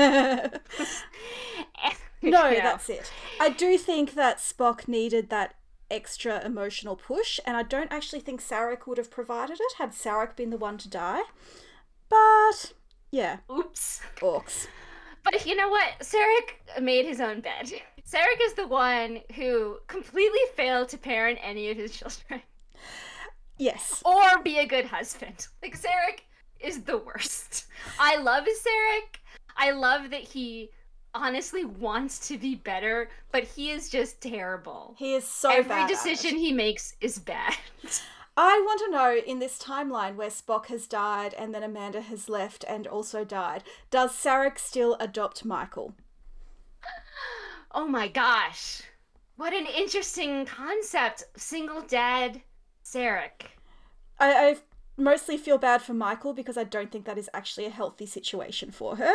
No, 2.21 2.49
Yeah. 2.49 2.63
that's 2.63 2.89
it. 2.89 3.11
I 3.39 3.49
do 3.49 3.77
think 3.77 4.15
that 4.15 4.39
Spock 4.39 4.87
needed 4.87 5.29
that 5.29 5.53
extra 5.89 6.43
emotional 6.45 6.95
push, 6.95 7.39
and 7.45 7.55
I 7.57 7.63
don't 7.63 7.91
actually 7.91 8.19
think 8.21 8.41
Sarek 8.41 8.87
would 8.87 8.97
have 8.97 9.11
provided 9.11 9.57
it 9.59 9.73
had 9.77 9.91
Sarek 9.91 10.35
been 10.35 10.49
the 10.49 10.57
one 10.57 10.77
to 10.79 10.89
die. 10.89 11.21
But 12.09 12.73
yeah, 13.11 13.37
Oops. 13.51 14.01
orcs. 14.17 14.67
But 15.23 15.45
you 15.45 15.55
know 15.55 15.69
what? 15.69 15.99
Sarek 15.99 16.81
made 16.81 17.05
his 17.05 17.19
own 17.19 17.41
bed. 17.41 17.71
Sarek 18.09 18.39
is 18.41 18.53
the 18.53 18.67
one 18.67 19.19
who 19.35 19.77
completely 19.87 20.39
failed 20.55 20.87
to 20.89 20.97
parent 20.97 21.39
any 21.41 21.69
of 21.69 21.75
his 21.77 21.91
children 21.91 22.41
Yes. 23.57 24.01
or 24.05 24.41
be 24.43 24.59
a 24.59 24.65
good 24.65 24.85
husband. 24.85 25.47
Like 25.61 25.77
Sarek 25.77 26.21
is 26.59 26.83
the 26.83 26.97
worst. 26.97 27.65
I 27.99 28.17
love 28.17 28.45
Sarek. 28.45 29.17
I 29.57 29.71
love 29.71 30.11
that 30.11 30.21
he 30.21 30.69
honestly 31.17 31.65
wants 31.65 32.27
to 32.27 32.37
be 32.37 32.55
better, 32.55 33.09
but 33.31 33.43
he 33.43 33.71
is 33.71 33.89
just 33.89 34.21
terrible. 34.21 34.95
He 34.97 35.13
is 35.15 35.25
so 35.25 35.49
Every 35.49 35.69
bad 35.69 35.89
it. 35.89 35.93
decision 35.93 36.37
he 36.37 36.51
makes 36.51 36.95
is 37.01 37.19
bad. 37.19 37.55
I 38.37 38.61
want 38.65 38.79
to 38.81 38.91
know 38.91 39.15
in 39.15 39.39
this 39.39 39.57
timeline 39.57 40.15
where 40.15 40.29
Spock 40.29 40.67
has 40.67 40.85
died 40.85 41.33
and 41.33 41.55
then 41.55 41.63
Amanda 41.63 42.01
has 42.01 42.29
left 42.29 42.63
and 42.67 42.85
also 42.85 43.25
died, 43.25 43.63
does 43.89 44.11
Sarek 44.11 44.59
still 44.59 44.95
adopt 44.99 45.43
Michael? 45.43 45.95
oh 47.71 47.87
my 47.87 48.07
gosh. 48.07 48.83
What 49.37 49.53
an 49.53 49.65
interesting 49.65 50.45
concept. 50.45 51.23
Single 51.35 51.81
dad 51.81 52.41
Sarek. 52.85 53.47
I, 54.19 54.49
I 54.49 54.57
mostly 54.97 55.37
feel 55.37 55.57
bad 55.57 55.81
for 55.81 55.93
Michael 55.93 56.33
because 56.33 56.57
I 56.57 56.63
don't 56.63 56.91
think 56.91 57.05
that 57.05 57.17
is 57.17 57.29
actually 57.33 57.65
a 57.65 57.71
healthy 57.71 58.05
situation 58.05 58.71
for 58.71 58.95
her. 58.97 59.13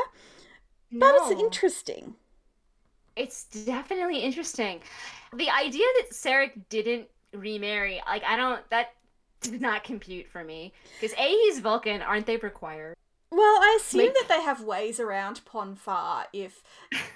But 0.93 1.15
it's 1.17 1.41
interesting. 1.41 2.15
It's 3.17 3.45
definitely 3.45 4.21
interesting. 4.21 4.81
The 5.35 5.51
idea 5.51 5.87
that 6.01 6.11
Sarek 6.13 6.53
didn't 6.69 7.09
remarry, 7.33 8.01
like 8.07 8.23
I 8.25 8.37
don't 8.37 8.69
that 8.71 8.95
did 9.41 9.61
not 9.61 9.85
compute 9.85 10.29
for 10.29 10.45
me. 10.45 10.73
Because 11.01 11.17
A 11.19 11.29
he's 11.29 11.59
Vulcan, 11.61 12.01
aren't 12.03 12.27
they 12.27 12.37
required? 12.37 12.95
Well, 13.31 13.41
I 13.63 13.79
assume 13.81 14.03
Like- 14.03 14.15
that 14.15 14.29
they 14.29 14.43
have 14.43 14.61
ways 14.63 15.01
around 15.01 15.43
pon 15.47 15.75
farr 15.75 16.27
if, 16.35 16.63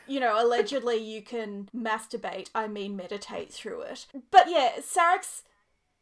you 0.06 0.18
know, 0.18 0.42
allegedly 0.42 0.96
you 0.96 1.20
can 1.22 1.68
masturbate, 1.76 2.48
I 2.54 2.66
mean 2.68 2.96
meditate 2.96 3.52
through 3.52 3.82
it. 3.82 4.06
But 4.30 4.48
yeah, 4.48 4.72
Sarek's 4.78 5.42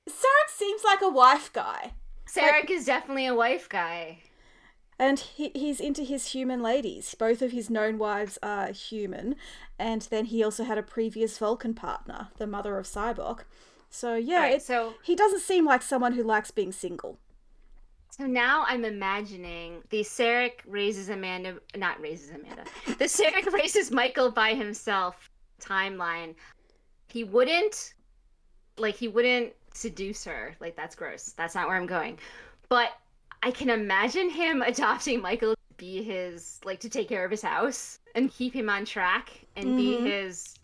Sarek 0.08 0.50
seems 0.50 0.84
like 0.84 1.02
a 1.02 1.08
wife 1.08 1.52
guy. 1.52 1.94
Sarek 2.28 2.70
is 2.70 2.84
definitely 2.86 3.26
a 3.26 3.34
wife 3.34 3.68
guy. 3.68 4.18
And 4.98 5.18
he, 5.18 5.50
he's 5.54 5.80
into 5.80 6.02
his 6.04 6.28
human 6.28 6.62
ladies. 6.62 7.14
Both 7.14 7.42
of 7.42 7.50
his 7.50 7.68
known 7.68 7.98
wives 7.98 8.38
are 8.42 8.68
human. 8.68 9.36
And 9.78 10.02
then 10.02 10.26
he 10.26 10.42
also 10.44 10.64
had 10.64 10.78
a 10.78 10.82
previous 10.82 11.36
Vulcan 11.38 11.74
partner, 11.74 12.28
the 12.38 12.46
mother 12.46 12.78
of 12.78 12.86
Sybok. 12.86 13.40
So 13.90 14.14
yeah, 14.14 14.36
Alright, 14.36 14.54
it, 14.56 14.62
so 14.62 14.94
he 15.04 15.14
doesn't 15.14 15.40
seem 15.40 15.64
like 15.64 15.82
someone 15.82 16.12
who 16.14 16.22
likes 16.22 16.50
being 16.50 16.72
single. 16.72 17.18
so 18.10 18.26
now 18.26 18.64
I'm 18.66 18.84
imagining 18.84 19.82
the 19.90 20.00
Sarek 20.00 20.54
raises 20.66 21.08
Amanda 21.10 21.60
not 21.76 22.00
raises 22.00 22.30
Amanda. 22.30 22.64
The 22.86 23.04
Sarek 23.04 23.52
raises 23.52 23.90
Michael 23.92 24.30
by 24.32 24.54
himself 24.54 25.30
timeline. 25.60 26.34
He 27.08 27.22
wouldn't 27.22 27.94
like 28.78 28.96
he 28.96 29.06
wouldn't 29.06 29.52
seduce 29.72 30.24
her. 30.24 30.54
Like 30.60 30.74
that's 30.76 30.94
gross. 30.96 31.32
That's 31.36 31.54
not 31.54 31.68
where 31.68 31.76
I'm 31.76 31.86
going. 31.86 32.18
But 32.68 32.90
I 33.44 33.50
can 33.50 33.68
imagine 33.68 34.30
him 34.30 34.62
adopting 34.62 35.20
Michael 35.20 35.54
to 35.54 35.74
be 35.76 36.02
his 36.02 36.60
like 36.64 36.80
to 36.80 36.88
take 36.88 37.08
care 37.10 37.24
of 37.26 37.30
his 37.30 37.42
house 37.42 37.98
and 38.14 38.32
keep 38.32 38.54
him 38.54 38.70
on 38.70 38.84
track 38.86 39.28
and 39.54 39.66
Mhm. 39.68 39.76
be 39.76 39.96
his 40.10 40.54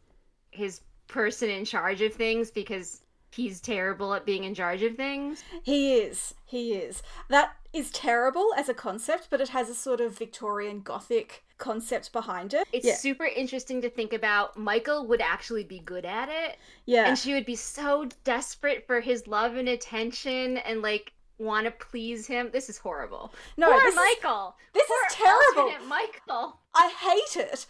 his 0.50 0.80
person 1.06 1.50
in 1.50 1.64
charge 1.64 2.00
of 2.00 2.14
things 2.14 2.50
because 2.50 3.02
he's 3.32 3.60
terrible 3.60 4.14
at 4.14 4.24
being 4.24 4.44
in 4.44 4.54
charge 4.54 4.82
of 4.82 4.96
things. 4.96 5.44
He 5.62 5.98
is. 5.98 6.34
He 6.46 6.72
is. 6.74 7.02
That 7.28 7.54
is 7.72 7.90
terrible 7.90 8.52
as 8.56 8.68
a 8.68 8.74
concept, 8.74 9.28
but 9.30 9.40
it 9.40 9.50
has 9.50 9.68
a 9.68 9.74
sort 9.74 10.00
of 10.00 10.16
Victorian 10.18 10.80
Gothic 10.80 11.44
concept 11.58 12.10
behind 12.12 12.54
it. 12.54 12.66
It's 12.72 12.86
yeah. 12.86 12.94
super 12.96 13.26
interesting 13.26 13.82
to 13.82 13.90
think 13.90 14.12
about. 14.14 14.56
Michael 14.56 15.06
would 15.06 15.20
actually 15.20 15.64
be 15.64 15.78
good 15.80 16.04
at 16.06 16.28
it, 16.28 16.58
Yeah. 16.86 17.06
and 17.06 17.18
she 17.18 17.34
would 17.34 17.44
be 17.46 17.56
so 17.56 18.06
desperate 18.24 18.86
for 18.86 19.00
his 19.00 19.26
love 19.26 19.54
and 19.56 19.68
attention 19.68 20.56
and 20.58 20.80
like 20.82 21.12
want 21.40 21.64
to 21.64 21.70
please 21.72 22.26
him. 22.26 22.50
This 22.52 22.68
is 22.68 22.78
horrible. 22.78 23.32
no, 23.56 23.70
Poor 23.70 23.80
this 23.80 23.94
is, 23.94 23.96
Michael. 23.96 24.56
this 24.74 24.86
Poor 24.86 24.98
is 25.08 25.14
terrible. 25.14 25.86
Michael. 25.86 26.60
I 26.74 26.92
hate 27.00 27.42
it. 27.42 27.66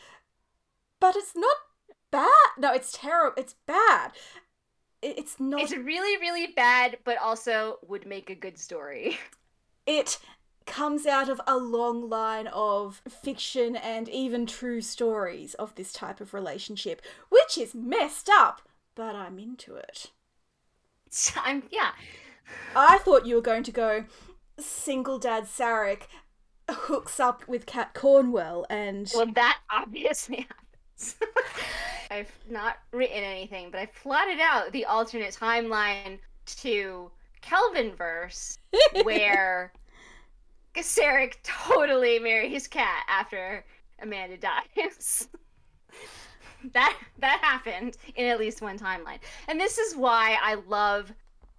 But 1.01 1.17
it's 1.17 1.35
not 1.35 1.57
bad. 2.11 2.29
No, 2.59 2.73
it's 2.75 2.93
terrible. 2.93 3.41
It's 3.41 3.55
bad. 3.67 4.13
It's 5.03 5.41
not. 5.41 5.63
It's 5.63 5.75
really, 5.75 6.19
really 6.21 6.49
bad, 6.49 6.99
but 7.05 7.17
also 7.19 7.79
would 7.87 8.07
make 8.07 8.29
a 8.29 8.35
good 8.35 8.59
story. 8.59 9.19
it 9.87 10.19
comes 10.67 11.07
out 11.07 11.29
of 11.29 11.41
a 11.47 11.57
long 11.57 12.09
line 12.09 12.47
of 12.49 13.03
fiction 13.09 13.77
and 13.77 14.09
even 14.09 14.47
true 14.47 14.81
stories 14.81 15.55
of 15.55 15.75
this 15.75 15.93
type 15.93 16.21
of 16.21 16.35
relationship, 16.35 17.01
which 17.29 17.57
is 17.57 17.75
messed 17.75 18.29
up, 18.31 18.69
but 18.95 19.15
I'm 19.15 19.39
into 19.39 19.75
it. 19.75 20.11
I'm 21.37 21.65
yeah. 21.71 21.93
I 22.75 22.99
thought 22.99 23.27
you 23.27 23.35
were 23.35 23.43
going 23.43 23.63
to 23.65 23.73
go 23.73 24.05
single 24.59 25.19
dad 25.19 25.45
Sarek 25.45 26.03
hooks 26.69 27.19
up 27.19 27.47
with 27.49 27.67
Kat 27.67 27.95
Cornwell 27.95 28.67
and 28.71 29.11
Well, 29.15 29.27
that 29.35 29.59
obviously 29.71 30.47
happens. 30.49 31.17
I've 32.11 32.33
not 32.49 32.79
written 32.93 33.23
anything, 33.23 33.71
but 33.71 33.81
I've 33.81 33.95
plotted 33.95 34.41
out 34.41 34.73
the 34.73 34.85
alternate 34.85 35.35
timeline 35.35 36.19
to 36.47 37.11
Kelvin 37.41 37.95
verse 37.95 38.59
where 39.03 39.73
Sarek 40.77 41.37
totally 41.43 42.19
marries 42.19 42.67
Cat 42.67 43.05
after 43.09 43.65
Amanda 44.03 44.37
dies. 44.37 45.29
that 46.73 46.97
that 47.19 47.41
happened 47.43 47.97
in 48.17 48.27
at 48.27 48.39
least 48.39 48.63
one 48.63 48.79
timeline. 48.79 49.19
And 49.49 49.59
this 49.59 49.79
is 49.79 49.97
why 49.97 50.37
I 50.43 50.55
love 50.67 51.13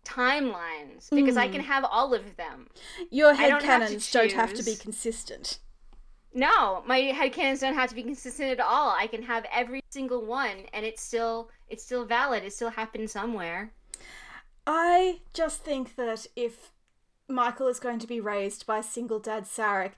timelines 0.06 1.10
because 1.10 1.38
I 1.38 1.48
Hmm. 1.48 1.54
can 1.54 1.62
have 1.62 1.86
all 1.86 2.14
of 2.14 2.36
them. 2.38 2.68
your 3.10 3.34
I 3.34 3.50
don't 3.50 3.64
have 3.64 3.88
to 3.88 4.12
don't 4.12 4.32
have 4.34 4.54
to 4.54 4.64
be 4.64 4.76
consistent. 4.76 5.60
No, 6.34 6.82
my 6.86 7.00
headcanons 7.14 7.60
don't 7.60 7.74
have 7.74 7.90
to 7.90 7.96
be 7.96 8.04
consistent 8.04 8.52
at 8.52 8.60
all. 8.60 8.92
I 8.98 9.08
can 9.08 9.24
have 9.24 9.46
every 9.52 9.82
single 9.90 10.26
one 10.26 10.66
and 10.74 10.86
it's 10.86 11.02
still 11.02 11.50
it's 11.68 11.84
still 11.84 12.06
valid. 12.06 12.44
It 12.44 12.54
still 12.54 12.70
happened 12.72 13.10
somewhere. 13.10 13.74
I 14.66 15.20
just 15.34 15.64
think 15.64 15.96
that 15.96 16.28
if 16.36 16.72
Michael 17.28 17.68
is 17.68 17.80
going 17.80 18.00
to 18.00 18.08
be 18.08 18.20
raised 18.20 18.66
by 18.66 18.82
single 18.82 19.20
dad 19.20 19.46
Sarek, 19.46 19.94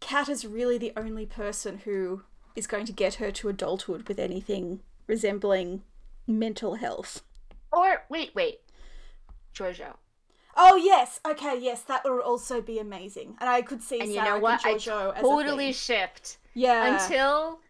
Kat 0.00 0.28
is 0.28 0.46
really 0.46 0.78
the 0.78 0.92
only 0.96 1.26
person 1.26 1.78
who 1.84 2.22
is 2.56 2.66
going 2.66 2.86
to 2.86 2.92
get 2.92 3.14
her 3.14 3.30
to 3.30 3.48
adulthood 3.48 4.08
with 4.08 4.18
anything 4.18 4.80
resembling 5.06 5.82
mental 6.26 6.74
health. 6.74 7.22
Or 7.72 8.04
wait, 8.08 8.34
wait. 8.34 8.60
Georgiou. 9.58 9.94
Oh 10.60 10.76
yes, 10.76 11.20
okay, 11.26 11.56
yes, 11.60 11.82
that 11.82 12.04
would 12.04 12.20
also 12.22 12.60
be 12.60 12.78
amazing, 12.78 13.36
and 13.40 13.48
I 13.48 13.62
could 13.62 13.82
see 13.82 14.00
And 14.00 14.08
Sarek 14.10 14.14
you 14.14 14.24
know 14.24 14.38
what? 14.38 14.64
I 14.66 14.70
and 14.70 14.80
as 14.80 14.86
a 14.88 15.20
totally 15.22 15.72
shipped. 15.72 16.38
yeah. 16.54 17.00
Until 17.04 17.60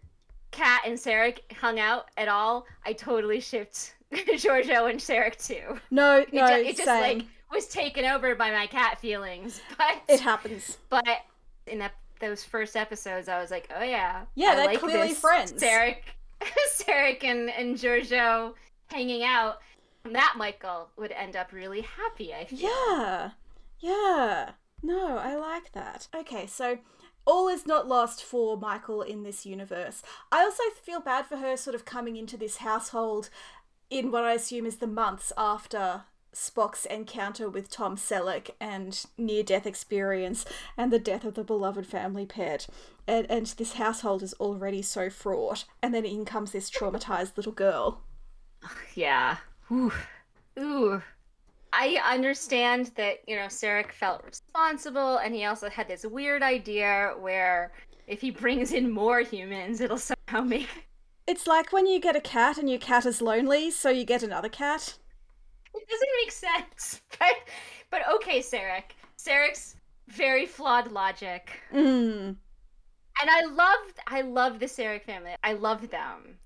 Kat 0.50 0.82
and 0.86 0.96
Sarek 0.98 1.40
hung 1.52 1.78
out 1.78 2.06
at 2.16 2.28
all, 2.28 2.66
I 2.86 2.94
totally 2.94 3.40
shipped 3.40 3.94
Georgiou 4.12 4.88
and 4.90 4.98
Sarek 4.98 5.36
too. 5.44 5.78
no, 5.90 6.20
It, 6.20 6.32
no, 6.32 6.46
ju- 6.46 6.54
it 6.54 6.76
just 6.76 6.84
same. 6.84 7.18
like 7.18 7.26
was 7.52 7.66
taken 7.68 8.04
over 8.06 8.34
by 8.34 8.50
my 8.50 8.66
cat 8.66 8.98
feelings. 8.98 9.60
But 9.78 10.00
It 10.08 10.20
happens. 10.20 10.78
but 10.88 11.04
in 11.66 11.78
that 11.80 11.92
those 12.20 12.42
first 12.42 12.74
episodes, 12.76 13.28
I 13.28 13.38
was 13.40 13.50
like, 13.50 13.70
oh 13.78 13.82
yeah, 13.82 14.22
Yeah, 14.34 14.48
I 14.52 14.56
they're 14.56 14.66
like 14.66 14.78
clearly 14.80 15.08
this 15.08 15.20
friends. 15.20 15.52
Sarek, 15.52 15.98
Sarek 16.72 17.22
and 17.24 17.50
and 17.50 17.76
Georgiou 17.76 18.54
hanging 18.86 19.24
out. 19.24 19.58
That 20.12 20.34
Michael 20.36 20.90
would 20.96 21.12
end 21.12 21.36
up 21.36 21.52
really 21.52 21.82
happy. 21.82 22.34
I 22.34 22.44
feel. 22.44 22.58
Yeah, 22.60 23.30
yeah. 23.80 24.50
No, 24.82 25.18
I 25.18 25.34
like 25.34 25.72
that. 25.72 26.08
Okay, 26.14 26.46
so 26.46 26.78
all 27.26 27.48
is 27.48 27.66
not 27.66 27.88
lost 27.88 28.22
for 28.22 28.56
Michael 28.56 29.02
in 29.02 29.22
this 29.22 29.44
universe. 29.44 30.02
I 30.30 30.42
also 30.42 30.62
feel 30.82 31.00
bad 31.00 31.26
for 31.26 31.36
her 31.36 31.56
sort 31.56 31.74
of 31.74 31.84
coming 31.84 32.16
into 32.16 32.36
this 32.36 32.58
household 32.58 33.28
in 33.90 34.10
what 34.10 34.24
I 34.24 34.32
assume 34.34 34.66
is 34.66 34.76
the 34.76 34.86
months 34.86 35.32
after 35.36 36.04
Spock's 36.34 36.86
encounter 36.86 37.48
with 37.48 37.70
Tom 37.70 37.96
Selleck 37.96 38.50
and 38.60 39.04
near 39.16 39.42
death 39.42 39.66
experience 39.66 40.44
and 40.76 40.92
the 40.92 40.98
death 40.98 41.24
of 41.24 41.34
the 41.34 41.44
beloved 41.44 41.86
family 41.86 42.26
pet. 42.26 42.66
And, 43.06 43.26
and 43.30 43.46
this 43.46 43.74
household 43.74 44.22
is 44.22 44.34
already 44.34 44.82
so 44.82 45.10
fraught. 45.10 45.64
And 45.82 45.94
then 45.94 46.04
in 46.04 46.24
comes 46.24 46.52
this 46.52 46.70
traumatized 46.70 47.36
little 47.36 47.52
girl. 47.52 48.02
Yeah. 48.94 49.36
Ooh. 49.70 49.92
Ooh. 50.58 51.02
I 51.72 52.00
understand 52.04 52.92
that, 52.96 53.18
you 53.26 53.36
know, 53.36 53.46
Sarek 53.46 53.92
felt 53.92 54.24
responsible 54.24 55.18
and 55.18 55.34
he 55.34 55.44
also 55.44 55.68
had 55.68 55.86
this 55.86 56.04
weird 56.06 56.42
idea 56.42 57.14
where 57.18 57.72
if 58.06 58.20
he 58.20 58.30
brings 58.30 58.72
in 58.72 58.90
more 58.90 59.20
humans, 59.20 59.80
it'll 59.80 59.98
somehow 59.98 60.40
make 60.40 60.68
It's 61.26 61.46
like 61.46 61.72
when 61.72 61.86
you 61.86 62.00
get 62.00 62.16
a 62.16 62.20
cat 62.20 62.56
and 62.56 62.70
your 62.70 62.78
cat 62.78 63.04
is 63.04 63.20
lonely, 63.20 63.70
so 63.70 63.90
you 63.90 64.04
get 64.04 64.22
another 64.22 64.48
cat. 64.48 64.96
It 65.74 65.88
doesn't 65.88 66.08
make 66.22 66.32
sense. 66.32 67.02
But 67.18 67.36
but 67.90 68.02
okay, 68.14 68.40
Sarek. 68.40 68.94
Sarek's 69.18 69.76
very 70.08 70.46
flawed 70.46 70.92
logic. 70.92 71.60
Mm. 71.72 72.36
And 73.20 73.30
I 73.30 73.44
love 73.44 73.92
I 74.06 74.20
love 74.22 74.58
the 74.58 74.66
Sarek 74.66 75.04
family. 75.04 75.34
I 75.42 75.52
love 75.54 75.90
them. 75.90 76.38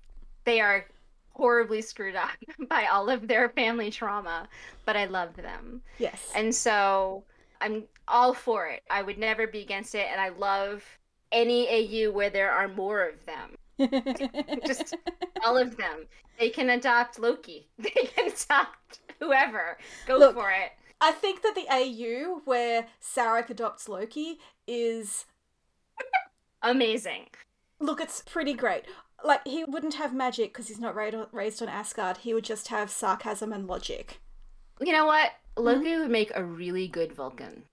They 0.45 0.59
are 0.59 0.85
horribly 1.33 1.81
screwed 1.81 2.15
up 2.15 2.29
by 2.69 2.85
all 2.85 3.09
of 3.09 3.27
their 3.27 3.49
family 3.49 3.89
trauma, 3.91 4.47
but 4.85 4.95
I 4.95 5.05
love 5.05 5.35
them. 5.35 5.81
Yes. 5.97 6.31
And 6.35 6.53
so 6.53 7.23
I'm 7.61 7.83
all 8.07 8.33
for 8.33 8.67
it. 8.67 8.83
I 8.89 9.01
would 9.01 9.17
never 9.17 9.47
be 9.47 9.61
against 9.61 9.95
it 9.95 10.07
and 10.11 10.19
I 10.21 10.29
love 10.29 10.83
any 11.31 11.67
AU 11.67 12.11
where 12.11 12.29
there 12.29 12.51
are 12.51 12.67
more 12.67 13.07
of 13.07 13.25
them. 13.25 13.57
Just 14.67 14.95
all 15.43 15.57
of 15.57 15.77
them. 15.77 16.05
They 16.39 16.49
can 16.49 16.69
adopt 16.69 17.19
Loki. 17.19 17.69
They 17.77 17.89
can 17.89 18.31
adopt 18.31 18.99
whoever. 19.19 19.77
Go 20.07 20.17
Look, 20.17 20.35
for 20.35 20.51
it. 20.51 20.71
I 21.01 21.11
think 21.11 21.41
that 21.41 21.55
the 21.55 21.67
AU 21.69 22.41
where 22.45 22.87
Sarek 23.01 23.49
adopts 23.49 23.89
Loki 23.89 24.39
is 24.67 25.25
Amazing. 26.61 27.27
look, 27.79 27.99
it's 27.99 28.21
pretty 28.21 28.53
great. 28.53 28.85
Like 29.23 29.47
he 29.47 29.63
wouldn't 29.63 29.93
have 29.95 30.13
magic 30.13 30.51
because 30.53 30.67
he's 30.67 30.79
not 30.79 30.95
ra- 30.95 31.25
raised 31.31 31.61
on 31.61 31.69
Asgard. 31.69 32.17
He 32.17 32.33
would 32.33 32.43
just 32.43 32.67
have 32.67 32.89
sarcasm 32.91 33.53
and 33.53 33.67
logic. 33.67 34.19
You 34.81 34.91
know 34.91 35.05
what? 35.05 35.31
Loki 35.55 35.97
would 35.97 36.09
make 36.11 36.31
a 36.35 36.43
really 36.43 36.87
good 36.87 37.13
Vulcan. 37.13 37.63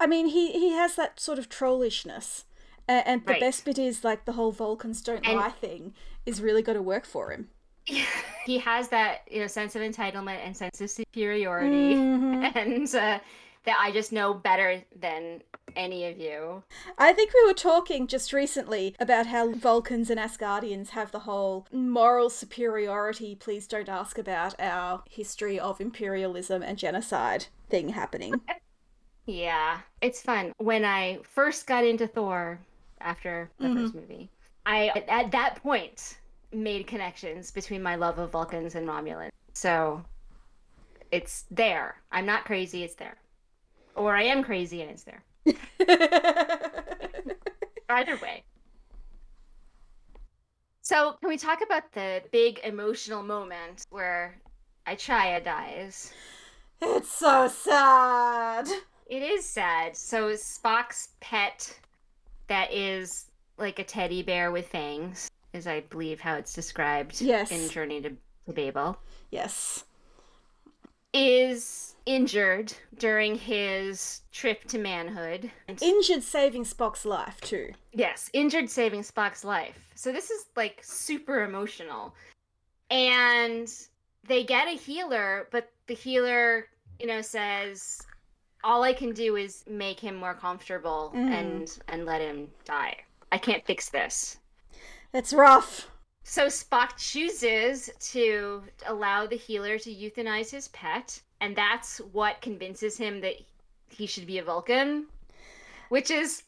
I 0.00 0.06
mean, 0.06 0.28
he 0.28 0.52
he 0.52 0.70
has 0.70 0.94
that 0.96 1.20
sort 1.20 1.38
of 1.38 1.48
trollishness, 1.48 2.44
and, 2.88 3.06
and 3.06 3.26
the 3.26 3.32
Right. 3.32 3.40
best 3.40 3.64
bit 3.64 3.78
is 3.78 4.02
like 4.04 4.24
the 4.24 4.32
whole 4.32 4.52
Vulcans 4.52 5.02
don't 5.02 5.26
And- 5.26 5.36
lie 5.38 5.50
thing 5.50 5.94
is 6.26 6.40
really 6.40 6.62
got 6.62 6.72
to 6.74 6.82
work 6.82 7.04
for 7.06 7.30
him. 7.30 7.48
he 8.46 8.58
has 8.58 8.88
that 8.88 9.22
you 9.30 9.40
know 9.40 9.46
sense 9.46 9.76
of 9.76 9.82
entitlement 9.82 10.38
and 10.44 10.56
sense 10.56 10.80
of 10.80 10.88
superiority 10.90 11.94
Mhm. 11.94 12.56
and 12.56 12.88
uh, 12.94 13.18
that 13.64 13.78
i 13.78 13.90
just 13.92 14.10
know 14.10 14.32
better 14.32 14.82
than 14.98 15.42
any 15.76 16.06
of 16.06 16.18
you. 16.18 16.62
I 16.98 17.12
think 17.12 17.32
we 17.34 17.44
were 17.46 17.54
talking 17.54 18.06
just 18.06 18.32
recently 18.32 18.94
about 19.00 19.26
how 19.26 19.52
Vulcans 19.52 20.10
and 20.10 20.18
Asgardians 20.20 20.90
have 20.90 21.10
the 21.12 21.20
whole 21.20 21.66
moral 21.72 22.30
superiority, 22.30 23.34
please 23.34 23.66
don't 23.66 23.88
ask 23.88 24.18
about 24.18 24.54
our 24.58 25.02
history 25.10 25.58
of 25.58 25.80
imperialism 25.80 26.62
and 26.62 26.78
genocide 26.78 27.46
thing 27.68 27.90
happening. 27.90 28.34
yeah 29.26 29.78
it's 30.02 30.20
fun. 30.20 30.52
When 30.58 30.84
i 30.84 31.18
first 31.22 31.66
got 31.66 31.84
into 31.84 32.06
thor 32.06 32.60
after 33.00 33.50
the 33.58 33.68
Mhm. 33.68 33.74
first 33.82 33.94
movie 33.94 34.28
i 34.66 34.88
at 35.08 35.30
that 35.32 35.62
point 35.62 36.18
made 36.52 36.86
connections 36.86 37.50
between 37.50 37.82
my 37.82 37.96
love 37.96 38.18
of 38.18 38.30
vulcans 38.30 38.74
and 38.74 38.86
romulans 38.86 39.30
so 39.54 40.04
it's 41.10 41.44
there. 41.50 42.02
I'm 42.10 42.26
not 42.26 42.44
crazy 42.44 42.82
it's 42.82 42.96
there. 42.96 43.16
Or 43.94 44.14
i 44.16 44.22
am 44.24 44.42
crazy 44.42 44.82
and 44.82 44.90
it's 44.90 45.04
there 45.04 45.22
either 47.88 48.16
way 48.22 48.42
So, 50.82 51.12
can 51.20 51.28
we 51.28 51.36
talk 51.38 51.60
about 51.64 51.90
the 51.92 52.22
big 52.30 52.60
emotional 52.64 53.22
moment 53.22 53.84
where 53.90 54.36
I-Chaya 54.86 55.42
dies? 55.44 56.12
it's 56.82 57.10
so 57.10 57.48
sad. 57.48 58.68
It 59.06 59.22
is 59.22 59.46
sad. 59.46 59.96
So, 59.96 60.30
Spock's 60.32 61.08
pet, 61.20 61.78
that 62.48 62.70
is 62.72 63.26
like 63.56 63.78
a 63.78 63.84
teddy 63.84 64.22
bear 64.22 64.50
with 64.50 64.68
fangs, 64.68 65.30
is 65.54 65.66
I 65.66 65.80
believe 65.80 66.20
how 66.20 66.34
it's 66.34 66.52
described 66.52 67.20
Yes. 67.22 67.50
in 67.50 67.68
Journey 67.70 68.02
to, 68.02 68.10
to 68.10 68.52
Babel, 68.52 68.98
Yes. 69.30 69.84
Is 71.14 71.94
injured 72.04 72.72
during 72.98 73.36
his 73.36 74.20
trip 74.32 74.64
to 74.64 74.78
manhood. 74.78 75.50
Injured 75.80 76.22
saving 76.22 76.64
Spock's 76.64 77.06
life, 77.06 77.40
too. 77.40 77.72
Yes, 77.92 78.28
injured 78.34 78.68
saving 78.68 79.00
Spock's 79.02 79.44
life. 79.44 79.78
So 79.94 80.12
this 80.12 80.30
is 80.30 80.46
like 80.56 80.80
super 80.82 81.44
emotional. 81.44 82.14
And 82.90 83.72
they 84.26 84.44
get 84.44 84.68
a 84.68 84.72
healer, 84.76 85.48
but 85.50 85.70
the 85.86 85.94
healer, 85.94 86.66
you 87.00 87.06
know, 87.06 87.22
says 87.22 88.02
all 88.62 88.82
I 88.82 88.92
can 88.92 89.12
do 89.12 89.36
is 89.36 89.64
make 89.68 90.00
him 90.00 90.16
more 90.16 90.34
comfortable 90.34 91.12
Mhm. 91.14 91.30
and 91.30 91.78
and 91.88 92.04
let 92.06 92.20
him 92.20 92.50
die. 92.64 92.96
I 93.32 93.38
can't 93.38 93.64
fix 93.64 93.88
this. 93.88 94.38
It's 95.12 95.32
rough. 95.32 95.88
So 96.26 96.46
Spock 96.46 96.96
chooses 96.96 97.90
to 98.12 98.62
allow 98.86 99.26
the 99.26 99.36
healer 99.36 99.78
to 99.78 99.94
euthanize 99.94 100.50
his 100.50 100.68
pet, 100.68 101.20
and 101.40 101.54
that's 101.54 101.98
what 101.98 102.40
convinces 102.40 102.96
him 102.96 103.20
that 103.20 103.34
he 103.90 104.06
should 104.06 104.26
be 104.26 104.38
a 104.38 104.42
Vulcan, 104.42 105.06
which 105.90 106.10
is 106.10 106.42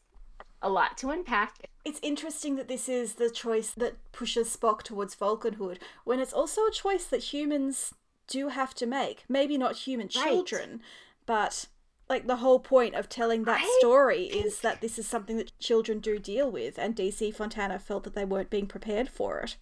a 0.62 0.70
lot 0.70 0.96
to 0.98 1.10
unpack. 1.10 1.54
It's 1.84 2.00
interesting 2.02 2.56
that 2.56 2.68
this 2.68 2.88
is 2.88 3.14
the 3.14 3.30
choice 3.30 3.70
that 3.76 3.96
pushes 4.12 4.56
Spock 4.56 4.82
towards 4.82 5.14
Vulcanhood, 5.14 5.78
when 6.04 6.20
it's 6.20 6.32
also 6.32 6.62
a 6.66 6.72
choice 6.72 7.04
that 7.04 7.34
humans 7.34 7.94
do 8.26 8.48
have 8.48 8.74
to 8.76 8.86
make. 8.86 9.24
Maybe 9.28 9.58
not 9.58 9.76
human 9.76 10.08
Right. 10.16 10.24
children, 10.24 10.80
but 11.26 11.66
like 12.08 12.26
the 12.26 12.36
whole 12.36 12.60
point 12.60 12.94
of 12.94 13.08
telling 13.08 13.44
that 13.44 13.60
I 13.60 13.76
story 13.78 14.24
is 14.24 14.60
that 14.60 14.80
this 14.80 14.98
is 14.98 15.06
something 15.06 15.36
that 15.36 15.56
children 15.58 15.98
do 16.00 16.18
deal 16.18 16.50
with, 16.50 16.78
and 16.78 16.96
DC 16.96 17.34
Fontana 17.34 17.78
felt 17.78 18.04
that 18.04 18.14
they 18.14 18.24
weren't 18.24 18.50
being 18.50 18.66
prepared 18.66 19.08
for 19.08 19.40
it. 19.40 19.56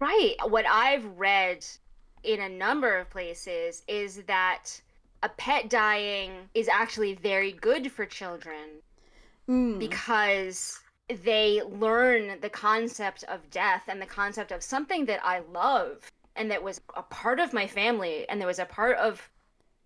Right. 0.00 0.34
What 0.44 0.66
I've 0.66 1.04
read 1.16 1.64
in 2.22 2.40
a 2.40 2.48
number 2.48 2.98
of 2.98 3.10
places 3.10 3.82
is 3.88 4.22
that 4.24 4.80
a 5.22 5.28
pet 5.28 5.70
dying 5.70 6.48
is 6.54 6.68
actually 6.68 7.14
very 7.14 7.52
good 7.52 7.90
for 7.90 8.06
children 8.06 8.82
Mm. 9.48 9.78
because 9.78 10.78
they 11.08 11.62
learn 11.62 12.38
the 12.40 12.50
concept 12.50 13.24
of 13.24 13.48
death 13.50 13.84
and 13.88 14.00
the 14.00 14.06
concept 14.06 14.52
of 14.52 14.62
something 14.62 15.06
that 15.06 15.24
I 15.24 15.38
love 15.38 16.10
and 16.36 16.50
that 16.50 16.62
was 16.62 16.82
a 16.94 17.02
part 17.02 17.40
of 17.40 17.54
my 17.54 17.66
family 17.66 18.28
and 18.28 18.40
that 18.40 18.46
was 18.46 18.58
a 18.58 18.66
part 18.66 18.98
of 18.98 19.30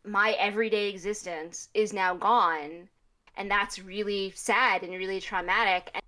my 0.04 0.32
everyday 0.32 0.88
existence 0.88 1.68
is 1.74 1.92
now 1.92 2.12
gone 2.14 2.88
and 3.36 3.48
that's 3.48 3.78
really 3.78 4.32
sad 4.34 4.82
and 4.82 4.92
really 4.92 5.20
traumatic 5.20 5.90
and, 5.94 6.02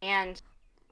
and 0.00 0.42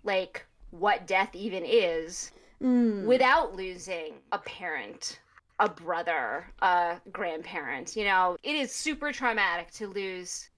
like 0.05 0.45
what 0.71 1.07
death 1.07 1.35
even 1.35 1.65
is 1.65 2.33
Mm. 2.63 3.05
without 3.05 3.55
losing 3.55 4.15
a 4.33 4.39
parent, 4.39 5.21
a 5.61 5.69
brother, 5.69 6.53
a 6.61 7.01
grandparent. 7.13 7.95
You 7.97 8.05
know, 8.05 8.37
it 8.43 8.57
is 8.57 8.75
super 8.75 9.13
traumatic 9.13 9.71
to 9.75 9.87
lose 9.87 10.51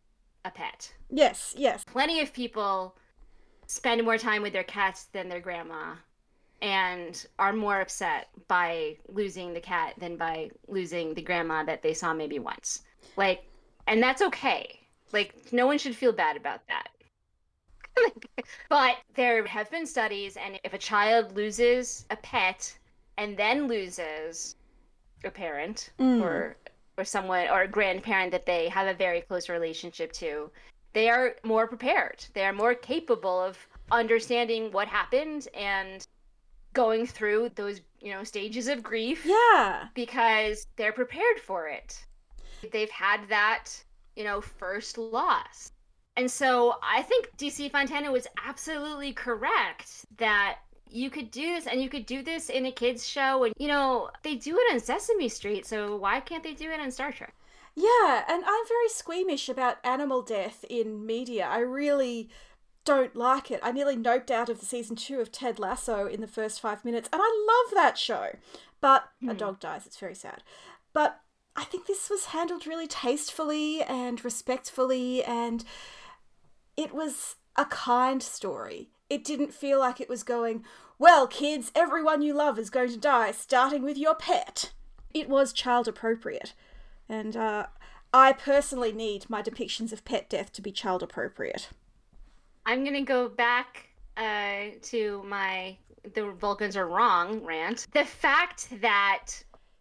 a 0.44 0.50
pet. 0.50 0.94
Yes, 1.10 1.54
yes. 1.58 1.84
Plenty 1.84 2.20
of 2.20 2.32
people 2.32 2.96
spend 3.66 4.02
more 4.02 4.16
time 4.16 4.40
with 4.42 4.54
their 4.54 4.64
cats 4.64 5.04
than 5.12 5.28
their 5.28 5.40
grandma 5.40 5.94
and 6.62 7.26
are 7.38 7.52
more 7.52 7.80
upset 7.80 8.28
by 8.48 8.96
losing 9.08 9.52
the 9.52 9.60
cat 9.60 9.94
than 9.98 10.16
by 10.16 10.50
losing 10.68 11.14
the 11.14 11.22
grandma 11.22 11.62
that 11.64 11.82
they 11.82 11.94
saw 11.94 12.12
maybe 12.14 12.38
once. 12.38 12.82
Like, 13.16 13.44
and 13.86 14.02
that's 14.02 14.22
okay. 14.22 14.80
Like, 15.12 15.34
no 15.52 15.66
one 15.66 15.78
should 15.78 15.96
feel 15.96 16.12
bad 16.12 16.36
about 16.36 16.66
that. 16.68 16.88
but 18.68 18.96
there 19.14 19.44
have 19.46 19.70
been 19.70 19.86
studies, 19.86 20.36
and 20.36 20.60
if 20.64 20.72
a 20.74 20.78
child 20.78 21.36
loses 21.36 22.06
a 22.10 22.16
pet 22.16 22.76
and 23.18 23.36
then 23.36 23.66
loses 23.68 24.56
a 25.24 25.30
parent 25.30 25.90
Mm. 25.98 26.22
or 26.22 26.56
or 26.98 27.04
someone 27.04 27.48
or 27.48 27.62
a 27.62 27.68
grandparent 27.68 28.30
that 28.32 28.44
they 28.46 28.68
have 28.68 28.86
a 28.86 28.94
very 28.94 29.22
close 29.22 29.48
relationship 29.48 30.12
to, 30.12 30.50
they 30.92 31.08
are 31.08 31.36
more 31.44 31.66
prepared. 31.66 32.24
They 32.34 32.44
are 32.44 32.52
more 32.52 32.74
capable 32.74 33.40
of 33.40 33.56
understanding 33.90 34.70
what 34.72 34.88
happened 34.88 35.48
and 35.54 36.06
going 36.74 37.06
through 37.06 37.50
those, 37.54 37.80
you 38.00 38.12
know, 38.12 38.22
stages 38.24 38.68
of 38.68 38.82
grief 38.82 39.24
Yeah. 39.24 39.88
because 39.94 40.66
they're 40.76 40.92
prepared 40.92 41.40
for 41.40 41.68
it. 41.68 42.04
They've 42.70 42.90
had 42.90 43.28
that, 43.28 43.66
you 44.16 44.24
know, 44.24 44.40
first 44.40 44.98
loss. 44.98 45.72
And 46.20 46.30
so 46.30 46.74
I 46.82 47.00
think 47.00 47.30
DC 47.38 47.72
Fontana 47.72 48.12
was 48.12 48.26
absolutely 48.46 49.14
correct 49.14 50.04
that 50.18 50.58
you 50.90 51.08
could 51.08 51.30
do 51.30 51.54
this 51.54 51.66
and 51.66 51.82
you 51.82 51.88
could 51.88 52.04
do 52.04 52.22
this 52.22 52.50
in 52.50 52.66
a 52.66 52.72
kids 52.72 53.08
show 53.08 53.44
and 53.44 53.54
you 53.56 53.68
know, 53.68 54.10
they 54.22 54.34
do 54.34 54.54
it 54.58 54.70
on 54.70 54.80
Sesame 54.80 55.30
Street, 55.30 55.64
so 55.64 55.96
why 55.96 56.20
can't 56.20 56.42
they 56.42 56.52
do 56.52 56.70
it 56.70 56.78
on 56.78 56.90
Star 56.90 57.10
Trek? 57.10 57.34
Yeah, 57.74 58.24
and 58.28 58.44
I'm 58.44 58.68
very 58.68 58.88
squeamish 58.90 59.48
about 59.48 59.78
animal 59.82 60.20
death 60.20 60.62
in 60.68 61.06
media. 61.06 61.46
I 61.46 61.60
really 61.60 62.28
don't 62.84 63.16
like 63.16 63.50
it. 63.50 63.60
I 63.62 63.72
nearly 63.72 63.96
noped 63.96 64.30
out 64.30 64.50
of 64.50 64.60
the 64.60 64.66
season 64.66 64.96
two 64.96 65.20
of 65.20 65.32
Ted 65.32 65.58
Lasso 65.58 66.06
in 66.06 66.20
the 66.20 66.26
first 66.26 66.60
five 66.60 66.84
minutes, 66.84 67.08
and 67.14 67.22
I 67.24 67.46
love 67.48 67.74
that 67.74 67.96
show. 67.96 68.36
But 68.82 69.08
a 69.22 69.30
Hmm. 69.30 69.36
dog 69.38 69.58
dies, 69.60 69.86
it's 69.86 69.96
very 69.96 70.14
sad. 70.14 70.42
But 70.92 71.22
I 71.56 71.64
think 71.64 71.86
this 71.86 72.10
was 72.10 72.26
handled 72.26 72.66
really 72.66 72.86
tastefully 72.86 73.82
and 73.82 74.22
respectfully, 74.22 75.24
and 75.24 75.64
it 76.80 76.94
was 76.94 77.36
a 77.56 77.66
kind 77.66 78.22
story. 78.22 78.88
it 79.10 79.24
didn't 79.24 79.52
feel 79.52 79.80
like 79.80 80.00
it 80.00 80.08
was 80.08 80.22
going, 80.22 80.64
well, 80.98 81.26
kids, 81.26 81.72
everyone 81.74 82.22
you 82.22 82.32
love 82.32 82.58
is 82.58 82.70
going 82.70 82.90
to 82.90 82.96
die, 82.96 83.32
starting 83.32 83.82
with 83.82 83.98
your 83.98 84.14
pet. 84.14 84.72
It 85.12 85.28
was 85.28 85.52
child 85.52 85.88
appropriate. 85.88 86.54
And 87.08 87.36
uh, 87.36 87.66
I 88.14 88.32
personally 88.32 88.92
need 88.92 89.28
my 89.28 89.42
depictions 89.42 89.92
of 89.92 90.04
pet 90.04 90.30
death 90.30 90.52
to 90.52 90.62
be 90.62 90.70
child 90.70 91.02
appropriate. 91.02 91.70
I'm 92.64 92.84
going 92.84 92.94
to 92.94 93.02
go 93.02 93.28
back 93.28 93.88
uh, 94.16 94.76
to 94.82 95.22
my 95.26 95.76
the 96.14 96.30
Vulcans 96.30 96.76
are 96.76 96.86
wrong 96.86 97.44
rant. 97.44 97.88
The 97.92 98.04
fact 98.04 98.68
that 98.80 99.26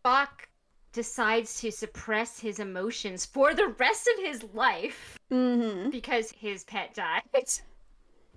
Spock 0.04 0.48
decides 0.92 1.62
to 1.62 1.72
suppress 1.72 2.40
his 2.40 2.60
emotions 2.60 3.26
for 3.26 3.54
the 3.54 3.68
rest 3.78 4.10
of 4.18 4.26
his 4.26 4.44
life 4.54 5.19
Mm-hmm. 5.32 5.90
because 5.92 6.32
his 6.32 6.64
pet 6.64 6.94
died 6.94 7.22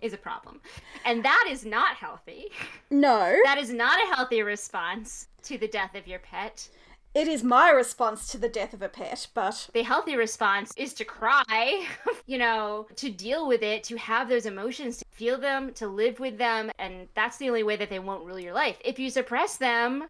is 0.01 0.13
a 0.13 0.19
problem. 0.19 0.61
And 1.05 1.25
that 1.25 1.47
is 1.49 1.65
not 1.65 1.97
healthy. 1.97 2.47
No, 2.91 3.37
That 3.45 3.59
is 3.59 3.73
not 3.73 3.99
a 4.03 4.15
healthy 4.15 4.43
response 4.43 5.29
to 5.45 5.57
the 5.59 5.69
death 5.69 5.95
of 5.95 6.07
your 6.07 6.19
pet. 6.19 6.69
it 7.15 7.29
is 7.29 7.45
my 7.45 7.71
response 7.71 8.27
to 8.33 8.39
the 8.39 8.49
death 8.49 8.75
of 8.75 8.83
a 8.83 8.89
pet, 8.89 9.27
but 9.33 9.69
The 9.73 9.83
healthy 9.83 10.17
response 10.17 10.73
is 10.77 10.93
to 10.95 11.05
cry, 11.05 11.87
you 12.27 12.39
know, 12.39 12.87
to 12.97 13.11
deal 13.11 13.47
with 13.47 13.63
it, 13.63 13.85
to 13.85 13.97
have 13.97 14.29
those 14.29 14.47
emotions, 14.47 14.99
to 14.99 15.05
feel 15.13 15.39
them, 15.39 15.73
to 15.75 15.87
live 15.87 16.19
with 16.21 16.37
them. 16.39 16.71
And 16.79 17.09
that's 17.15 17.37
the 17.37 17.49
only 17.49 17.63
way 17.63 17.77
that 17.77 17.89
they 17.91 17.99
won't 18.01 18.25
rule 18.27 18.39
your 18.41 18.55
life. 18.55 18.79
If 18.85 18.99
you 18.99 19.09
suppress 19.09 19.57
them, 19.57 20.09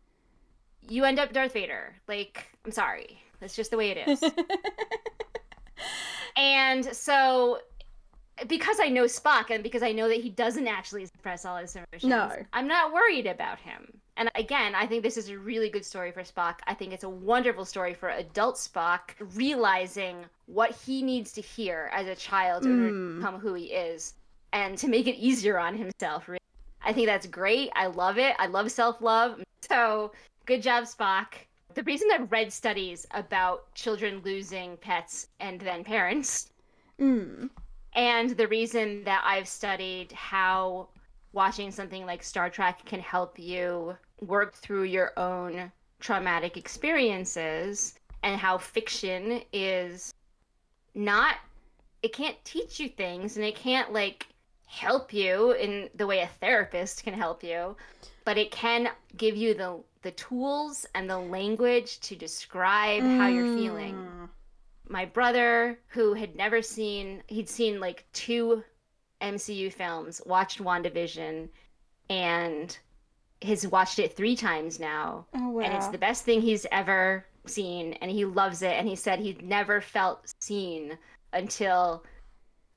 you 0.89 1.05
end 1.05 1.19
up 1.19 1.33
Darth 1.33 1.53
Vader. 1.53 1.95
Like, 2.09 2.47
I'm 2.65 2.73
sorry. 2.73 3.21
That's 3.41 3.55
just 3.57 3.71
the 3.71 3.77
way 3.77 3.91
it 3.91 4.09
is. 4.09 4.23
and 6.37 6.85
so 6.85 7.59
because 8.49 8.79
I 8.81 8.89
know 8.89 9.05
Spock 9.05 9.51
and 9.51 9.63
because 9.63 9.83
I 9.83 9.93
know 9.93 10.09
that 10.09 10.21
he 10.21 10.31
doesn't 10.31 10.67
actually 10.67 11.05
suppress 11.07 11.45
all 11.45 11.59
his 11.59 11.77
emotions, 11.77 12.05
No. 12.05 12.31
I'm 12.53 12.67
not 12.67 12.93
worried 12.93 13.27
about 13.27 13.59
him. 13.59 13.93
And 14.17 14.31
again, 14.35 14.75
I 14.75 14.87
think 14.87 15.03
this 15.03 15.17
is 15.17 15.29
a 15.29 15.39
really 15.39 15.69
good 15.69 15.85
story 15.85 16.13
for 16.13 16.23
Spock. 16.23 16.57
I 16.67 16.75
think 16.75 16.93
it's 16.93 17.05
a 17.05 17.09
wonderful 17.09 17.65
story 17.65 17.95
for 17.95 18.09
adult 18.11 18.57
Spock 18.57 19.01
realizing 19.37 20.25
what 20.47 20.71
he 20.73 21.03
needs 21.03 21.33
to 21.33 21.41
hear 21.43 21.91
as 21.93 22.07
a 22.07 22.15
child 22.17 22.65
order 22.65 22.89
to 22.89 22.93
Mm. 22.95 23.17
become 23.19 23.39
who 23.39 23.55
he 23.55 23.67
is 23.67 24.15
and 24.53 24.77
to 24.79 24.89
make 24.89 25.07
it 25.07 25.17
easier 25.17 25.59
on 25.59 25.77
himself. 25.77 26.29
really. 26.29 26.39
I 26.85 26.93
think 26.93 27.07
that's 27.07 27.27
great. 27.27 27.71
I 27.77 27.87
love 27.87 28.19
it. 28.19 28.35
I 28.39 28.47
love 28.47 28.71
self 28.73 29.01
love. 29.01 29.41
So 29.69 30.13
good 30.47 30.63
job, 30.63 30.85
Spock. 30.85 31.35
The 31.75 31.83
reason 31.85 32.09
I've 32.13 32.31
read 32.31 32.53
studies 32.53 33.07
about 33.13 33.75
children 33.75 34.21
losing 34.25 34.77
pets 34.77 35.29
and 35.41 35.61
then 35.61 35.85
parents 35.85 36.51
mm, 37.01 37.49
and 37.95 38.31
the 38.31 38.49
reason 38.49 39.05
that 39.05 39.23
I've 39.25 39.49
studied 39.49 40.13
how 40.13 40.89
watching 41.33 41.71
something 41.71 42.05
like 42.07 42.23
Star 42.23 42.51
Trek 42.51 42.85
can 42.85 43.01
help 43.01 43.39
you 43.39 43.97
work 44.21 44.55
through 44.55 44.85
your 44.85 45.19
own 45.19 45.73
traumatic 46.01 46.57
experiences 46.57 47.95
and 48.23 48.39
how 48.39 48.59
fiction 48.59 49.43
is 49.53 50.13
not 50.95 51.37
it 52.03 52.13
can't 52.13 52.37
teach 52.45 52.81
you 52.81 52.89
things 52.89 53.37
and 53.37 53.45
it 53.45 53.55
can't 53.55 53.93
like 53.93 54.27
help 54.67 55.13
you 55.13 55.53
in 55.53 55.89
the 55.95 56.07
way 56.07 56.21
a 56.21 56.27
therapist 56.41 57.05
can 57.05 57.15
help 57.15 57.43
you 57.43 57.77
but 58.25 58.37
it 58.37 58.51
can 58.51 58.89
give 59.17 59.37
you 59.37 59.55
the 59.55 59.79
the 60.03 60.11
tools 60.13 60.87
and 60.95 61.09
the 61.09 61.19
language 61.19 62.01
to 62.01 62.17
describe 62.17 63.03
how 63.03 63.29
you're 63.29 63.57
feeling 63.57 63.95
mm. 63.95 64.29
my 64.89 65.05
brother 65.05 65.79
who 65.89 66.15
had 66.15 66.37
never 66.37 66.61
seen 66.61 67.23
he'd 67.29 67.49
seen 67.49 67.81
like 67.81 68.05
two 68.13 68.63
MCU 69.21 69.73
films, 69.73 70.21
watched 70.27 70.59
WandaVision 70.63 71.49
and 72.11 72.79
has 73.43 73.67
watched 73.67 73.99
it 73.99 74.17
3 74.17 74.37
times 74.37 74.81
now 74.81 75.27
Oh 75.35 75.51
wow. 75.51 75.63
and 75.63 75.75
it's 75.75 75.89
the 75.89 75.99
best 75.99 76.25
thing 76.25 76.41
he's 76.41 76.67
ever 76.73 77.25
seen 77.47 77.95
and 77.95 78.11
he 78.11 78.25
loves 78.25 78.63
it 78.63 78.73
and 78.73 78.89
he 78.89 78.97
said 78.97 79.19
he'd 79.19 79.43
never 79.43 79.81
felt 79.81 80.33
seen 80.41 80.99
until 81.33 82.05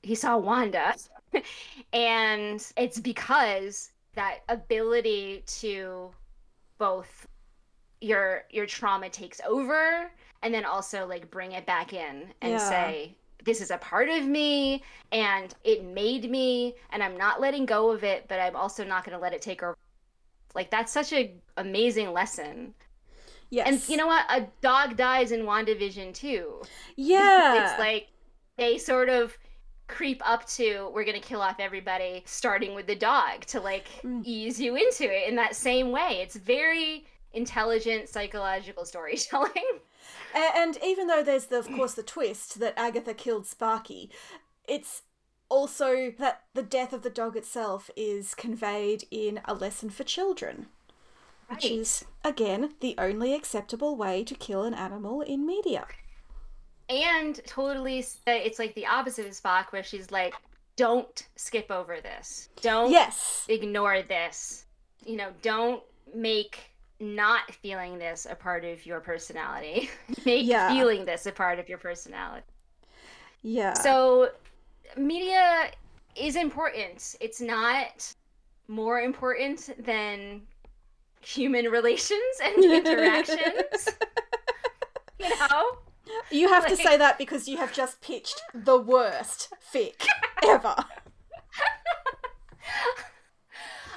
he 0.02 0.14
saw 0.14 0.36
Wanda. 0.38 0.94
and 1.92 2.64
it's 2.76 3.00
because 3.00 3.90
that 4.14 4.38
ability 4.48 5.42
to 5.46 6.10
both 6.78 7.26
your 8.00 8.44
your 8.50 8.66
trauma 8.66 9.08
takes 9.08 9.40
over 9.46 10.10
and 10.42 10.52
then 10.52 10.64
also 10.64 11.06
like 11.06 11.30
bring 11.30 11.52
it 11.52 11.66
back 11.66 11.92
in 11.92 12.32
and 12.42 12.52
Yeah. 12.52 12.58
say 12.58 13.16
this 13.44 13.60
is 13.60 13.70
a 13.70 13.78
part 13.78 14.08
of 14.08 14.26
me 14.26 14.82
and 15.12 15.54
it 15.64 15.84
made 15.84 16.30
me 16.30 16.74
and 16.90 17.02
I'm 17.02 17.16
not 17.16 17.40
letting 17.40 17.64
go 17.64 17.90
of 17.90 18.04
it 18.04 18.26
but 18.28 18.38
I'm 18.40 18.56
also 18.56 18.84
not 18.84 19.04
going 19.04 19.16
to 19.16 19.22
let 19.22 19.32
it 19.32 19.40
take 19.40 19.62
over 19.62 19.76
like 20.54 20.70
that's 20.70 20.92
such 20.92 21.12
a 21.12 21.34
amazing 21.56 22.12
lesson 22.12 22.74
yes. 23.50 23.66
and 23.66 23.88
you 23.88 23.96
know 23.96 24.06
what 24.06 24.26
a 24.28 24.46
dog 24.60 24.96
dies 24.96 25.32
in 25.32 25.42
WandaVision 25.42 26.12
too 26.12 26.62
yeah. 26.96 27.64
it's 27.70 27.78
like 27.78 28.08
they 28.58 28.76
sort 28.78 29.08
of 29.08 29.36
creep 29.88 30.20
up 30.28 30.46
to 30.46 30.90
we're 30.94 31.04
gonna 31.04 31.20
kill 31.20 31.40
off 31.40 31.56
everybody 31.60 32.22
starting 32.26 32.74
with 32.74 32.86
the 32.86 32.94
dog 32.96 33.44
to 33.46 33.60
like 33.60 33.86
Mm. 34.02 34.22
ease 34.24 34.60
you 34.60 34.74
into 34.76 35.04
it 35.04 35.28
in 35.28 35.36
that 35.36 35.54
same 35.56 35.90
way 35.92 36.20
it's 36.22 36.36
very 36.36 37.06
intelligent 37.32 38.08
psychological 38.08 38.84
storytelling 38.84 39.52
A- 40.34 40.56
And 40.56 40.78
even 40.84 41.06
though 41.06 41.22
there's, 41.22 41.46
the, 41.46 41.58
of 41.58 41.66
course, 41.68 41.94
the 41.94 42.02
twist 42.02 42.60
that 42.60 42.74
Agatha 42.78 43.12
killed 43.14 43.46
Sparky, 43.46 44.10
it's 44.68 45.02
also 45.48 46.12
that 46.18 46.42
the 46.54 46.62
death 46.62 46.92
of 46.92 47.02
the 47.02 47.10
dog 47.10 47.36
itself 47.36 47.90
is 47.96 48.34
conveyed 48.34 49.04
in 49.10 49.40
a 49.46 49.54
lesson 49.54 49.90
for 49.90 50.04
children, 50.04 50.66
which 51.48 51.64
is, 51.64 52.04
again, 52.24 52.74
the 52.80 52.94
only 52.98 53.34
acceptable 53.34 53.96
way 53.96 54.22
to 54.24 54.34
kill 54.34 54.62
an 54.64 54.74
animal 54.74 55.20
in 55.22 55.44
media. 55.46 55.86
And 56.88 57.40
totally 57.46 58.04
it's 58.26 58.58
like 58.58 58.74
the 58.74 58.86
opposite 58.86 59.26
of 59.26 59.32
spock 59.32 59.66
where 59.72 59.82
she's 59.82 60.10
like 60.10 60.34
don't 60.76 61.26
skip 61.36 61.70
over 61.70 62.00
this 62.00 62.48
don't 62.60 62.90
Yes. 62.92 63.44
ignore 63.48 64.02
this 64.02 64.66
you 65.04 65.16
know 65.16 65.30
don't 65.42 65.82
make 66.14 66.70
not 67.00 67.50
feeling 67.50 67.98
this 67.98 68.26
a 68.30 68.34
part 68.34 68.64
of 68.64 68.86
your 68.86 69.00
personality 69.00 69.90
make 70.24 70.46
Yeah. 70.46 70.68
feeling 70.68 71.04
this 71.04 71.26
a 71.26 71.32
part 71.32 71.58
of 71.58 71.68
your 71.68 71.78
personality 71.78 72.44
Yeah. 73.42 73.74
So, 73.74 74.30
media 74.96 75.70
is 76.14 76.36
important. 76.36 77.14
It's 77.20 77.40
not 77.40 78.14
more 78.68 79.00
important 79.00 79.70
than 79.84 80.42
human 81.20 81.66
relations 81.70 82.40
and 82.42 82.64
interactions. 82.78 83.88
you 85.18 85.28
know? 85.28 85.76
You 86.30 86.48
have 86.48 86.66
to 86.66 86.76
say 86.76 86.96
that 86.96 87.18
because 87.18 87.48
you 87.48 87.56
have 87.58 87.72
just 87.72 88.00
pitched 88.00 88.40
the 88.54 88.78
worst 88.78 89.52
fic 89.72 90.06
ever. 90.44 90.74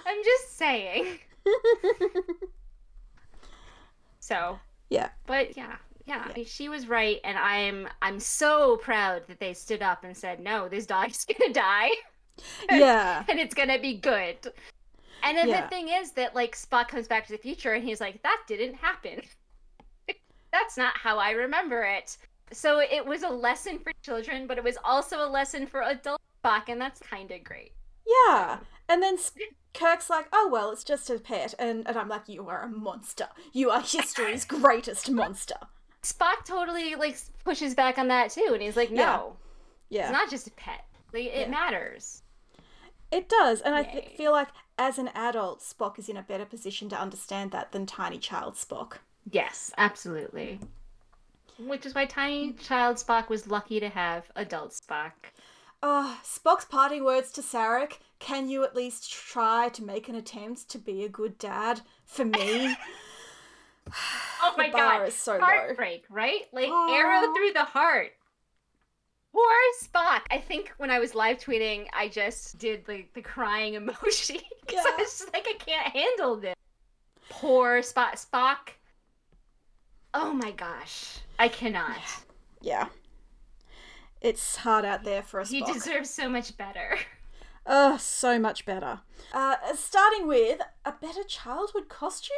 I'm 0.06 0.24
just 0.24 0.58
saying. 0.58 1.20
so, 4.20 4.60
Yeah. 4.90 5.10
but 5.26 5.56
yeah. 5.58 5.76
Yeah, 6.06 6.28
she 6.48 6.70
was 6.70 6.88
right, 6.88 7.20
and 7.24 7.38
I'm 7.38 7.88
I'm 8.02 8.20
so 8.20 8.78
proud 8.78 9.28
that 9.28 9.40
they 9.40 9.54
stood 9.54 9.84
up 9.84 10.04
and 10.04 10.18
said, 10.18 10.40
"No, 10.40 10.68
this 10.68 10.88
dog's 10.88 11.24
gonna 11.40 11.54
die." 11.54 11.92
Yeah. 12.72 13.24
and 13.30 13.40
it's 13.40 13.54
gonna 13.54 13.78
be 13.78 13.94
good. 13.94 14.38
And 15.22 15.38
then 15.38 15.50
Yeah. 15.50 15.62
the 15.62 15.68
thing 15.68 15.90
is 15.90 16.14
that 16.14 16.34
like 16.34 16.56
Spock 16.56 16.88
comes 16.88 17.08
back 17.08 17.28
to 17.28 17.34
the 17.34 17.38
future 17.38 17.74
and 17.74 17.84
he's 17.84 18.02
like, 18.02 18.24
that 18.24 18.42
didn't 18.48 18.74
happen. 18.76 19.22
That's 20.52 20.78
not 20.78 20.98
how 20.98 21.18
I 21.20 21.32
remember 21.32 21.84
it. 21.84 22.18
So 22.52 22.80
it 22.80 23.06
was 23.06 23.24
a 23.24 23.30
lesson 23.30 23.80
for 23.80 23.92
children, 24.02 24.48
but 24.48 24.58
it 24.58 24.64
was 24.64 24.78
also 24.84 25.24
a 25.24 25.30
lesson 25.30 25.68
for 25.68 25.82
adult 25.82 26.20
Spock, 26.44 26.64
and 26.70 26.80
that's 26.82 27.00
kind 27.02 27.30
of 27.32 27.44
great. 27.44 27.74
Yeah. 28.28 28.60
And 28.88 29.04
then 29.04 29.18
Kirk's 29.74 30.10
like, 30.10 30.28
oh, 30.34 30.50
well, 30.52 30.72
it's 30.72 30.84
just 30.84 31.10
a 31.12 31.20
pet. 31.20 31.54
And, 31.60 31.88
and 31.88 31.96
I'm 31.98 32.08
like, 32.10 32.28
you 32.28 32.48
are 32.48 32.64
a 32.64 32.68
monster. 32.68 33.28
You 33.54 33.70
are 33.70 33.82
history's 33.82 34.46
greatest 34.46 35.12
monster. 35.12 35.58
Spock 36.02 36.46
totally 36.46 36.96
like 36.96 37.18
pushes 37.44 37.76
back 37.76 37.98
on 37.98 38.08
that 38.08 38.32
too, 38.32 38.50
and 38.54 38.62
he's 38.62 38.78
like, 38.78 38.90
no, 38.90 39.36
Yeah. 39.90 40.04
it's 40.04 40.12
not 40.14 40.30
just 40.30 40.48
a 40.48 40.52
pet. 40.52 40.86
Like, 41.14 41.26
it 41.26 41.34
Yeah. 41.42 41.50
matters. 41.50 42.24
It 43.12 43.28
does, 43.28 43.62
and 43.62 43.76
I 43.76 43.84
th- 43.84 44.16
feel 44.16 44.32
like 44.32 44.48
as 44.78 44.98
an 44.98 45.10
adult, 45.14 45.60
Spock 45.62 46.00
is 46.00 46.08
in 46.10 46.16
a 46.18 46.22
better 46.22 46.46
position 46.46 46.88
to 46.90 47.00
understand 47.00 47.52
that 47.52 47.72
than 47.74 47.86
tiny 47.86 48.18
child 48.18 48.54
Spock. 48.56 49.00
Yes, 49.32 49.72
absolutely. 49.78 50.60
Which 51.60 51.86
is 51.86 51.94
why 51.94 52.06
Tiny 52.06 52.54
Child 52.54 52.98
Spock 52.98 53.30
was 53.30 53.48
lucky 53.48 53.80
to 53.80 53.90
have 53.90 54.30
adult 54.36 54.72
Spock. 54.72 55.12
Oh, 55.84 56.20
Spock's 56.24 56.66
parting 56.66 57.04
words 57.04 57.32
to 57.34 57.42
Sarek. 57.42 57.98
Can 58.20 58.50
you 58.50 58.64
at 58.64 58.76
least 58.76 59.12
try 59.12 59.70
to 59.70 59.84
make 59.84 60.10
an 60.10 60.16
attempt 60.16 60.70
to 60.70 60.78
be 60.78 61.04
a 61.04 61.10
good 61.10 61.38
dad 61.38 61.82
for 62.06 62.26
me? 62.26 62.76
Oh 64.44 64.54
The 64.56 64.64
my 64.64 64.70
bar 64.70 65.00
god. 65.00 65.08
is 65.08 65.16
so 65.16 65.34
low. 65.34 65.40
Heartbreak, 65.40 66.06
right? 66.12 66.42
Like 66.54 66.70
Aw. 66.70 66.96
arrow 66.96 67.34
through 67.34 67.54
the 67.54 67.64
heart. 67.64 68.12
Poor 69.34 69.56
Spock. 69.82 70.22
I 70.30 70.38
think 70.38 70.72
when 70.78 70.92
I 70.92 71.00
was 71.00 71.16
live 71.16 71.40
tweeting, 71.40 71.88
I 71.92 72.08
just 72.08 72.60
did 72.60 72.88
like 72.88 73.14
the 73.16 73.22
crying 73.24 73.74
emoji 73.80 74.42
because 74.62 74.86
I 74.86 74.96
was 75.00 75.08
just 75.20 75.34
like, 75.34 75.48
I 75.50 75.54
can't 75.58 75.88
handle 75.88 76.36
this. 76.36 76.54
Poor 77.30 77.80
Spock. 77.82 78.24
Spock. 78.24 78.58
Oh 80.14 80.34
my 80.34 80.52
gosh, 80.52 81.20
I 81.38 81.48
cannot. 81.48 81.98
Yeah. 82.62 82.88
It's 84.22 84.58
hard 84.58 84.84
out 84.86 85.04
there 85.04 85.22
for 85.22 85.40
us. 85.40 85.50
He 85.50 85.62
Spock. 85.62 85.74
deserves 85.74 86.10
so 86.10 86.28
much 86.30 86.58
better. 86.58 86.98
Oh, 87.66 87.98
so 87.98 88.40
much 88.40 88.66
better. 88.66 89.02
Uh, 89.32 89.56
starting 89.76 90.28
with 90.28 90.60
a 90.86 90.92
better 90.92 91.24
childhood 91.24 91.88
costume. 91.88 92.36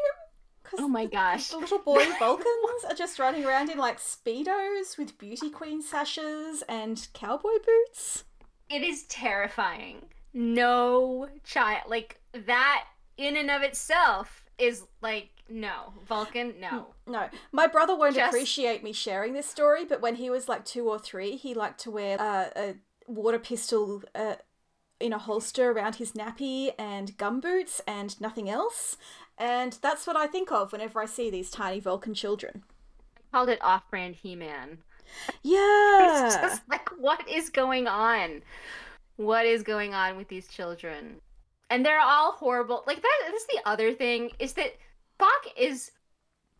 Oh 0.77 0.87
my 0.89 1.05
the- 1.05 1.11
gosh. 1.11 1.47
The 1.49 1.57
little 1.57 1.79
boy 1.79 2.05
Vulcans 2.19 2.83
are 2.87 2.93
just 2.95 3.17
running 3.17 3.45
around 3.45 3.69
in 3.69 3.77
like 3.77 3.97
speedos 3.99 4.97
with 4.97 5.17
beauty 5.17 5.49
queen 5.49 5.81
sashes 5.81 6.63
and 6.67 7.07
cowboy 7.13 7.59
boots. 7.65 8.25
It 8.69 8.81
is 8.83 9.03
terrifying. 9.03 10.03
No 10.33 11.29
child 11.45 11.83
like 11.89 12.19
that 12.33 12.85
in 13.17 13.37
and 13.37 13.49
of 13.49 13.61
itself 13.63 14.43
is 14.57 14.83
like 15.01 15.29
no 15.51 15.93
Vulcan. 16.07 16.55
No. 16.59 16.87
No, 17.07 17.29
my 17.51 17.67
brother 17.67 17.95
won't 17.95 18.15
Just- 18.15 18.33
appreciate 18.33 18.83
me 18.83 18.93
sharing 18.93 19.33
this 19.33 19.45
story, 19.47 19.85
but 19.85 20.01
when 20.01 20.15
he 20.15 20.29
was 20.29 20.47
like 20.47 20.65
two 20.65 20.89
or 20.89 20.97
three, 20.97 21.35
he 21.35 21.53
liked 21.53 21.79
to 21.81 21.91
wear 21.91 22.19
uh, 22.19 22.49
a 22.55 22.75
water 23.07 23.39
pistol 23.39 24.03
uh, 24.15 24.35
in 24.99 25.11
a 25.13 25.17
holster 25.17 25.71
around 25.71 25.95
his 25.95 26.13
nappy 26.13 26.71
and 26.79 27.17
gumboots 27.17 27.81
and 27.87 28.19
nothing 28.21 28.49
else. 28.49 28.97
And 29.37 29.77
that's 29.81 30.05
what 30.07 30.15
I 30.15 30.27
think 30.27 30.51
of 30.51 30.71
whenever 30.71 31.01
I 31.01 31.05
see 31.05 31.29
these 31.29 31.49
tiny 31.49 31.79
Vulcan 31.79 32.13
children. 32.13 32.63
Called 33.31 33.49
it 33.49 33.59
off-brand 33.61 34.15
He-Man. 34.15 34.79
Yeah. 35.41 36.25
It's 36.27 36.35
just 36.35 36.61
like, 36.69 36.89
what 36.97 37.27
is 37.27 37.49
going 37.49 37.87
on? 37.87 38.41
What 39.17 39.45
is 39.45 39.63
going 39.63 39.93
on 39.93 40.17
with 40.17 40.27
these 40.27 40.47
children? 40.47 41.21
And 41.69 41.85
they're 41.85 41.99
all 41.99 42.33
horrible. 42.33 42.83
Like 42.85 43.01
that. 43.01 43.19
That's 43.25 43.45
the 43.45 43.61
other 43.65 43.93
thing 43.93 44.31
is 44.39 44.53
that 44.53 44.75
Spock 45.21 45.51
is 45.55 45.91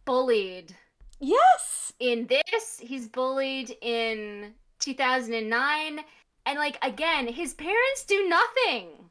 bullied 0.05 0.75
yes. 1.19 1.93
in 1.99 2.27
this. 2.27 2.79
He's 2.79 3.07
bullied 3.07 3.75
in 3.81 4.53
2009, 4.79 5.99
and 6.45 6.59
like 6.59 6.77
again, 6.83 7.27
his 7.27 7.53
parents 7.53 8.03
do 8.05 8.27
nothing. 8.29 9.09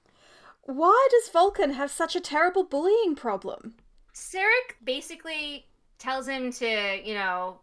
Why 0.62 1.08
does 1.10 1.32
Vulcan 1.32 1.72
have 1.72 1.90
such 1.90 2.14
a 2.14 2.20
terrible 2.20 2.64
bullying 2.64 3.16
problem? 3.16 3.74
Sarek 4.14 4.76
basically 4.84 5.66
tells 5.98 6.28
him 6.28 6.52
to, 6.52 7.00
you 7.04 7.14
know, 7.14 7.60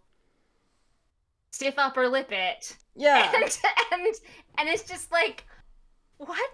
stiff 1.52 1.76
upper 1.78 2.08
lip 2.10 2.32
it. 2.32 2.76
Yeah. 2.96 3.32
and 3.36 3.60
and 3.94 4.16
and 4.58 4.70
it's 4.70 4.84
just 4.84 5.12
like 5.12 5.46
what 6.18 6.52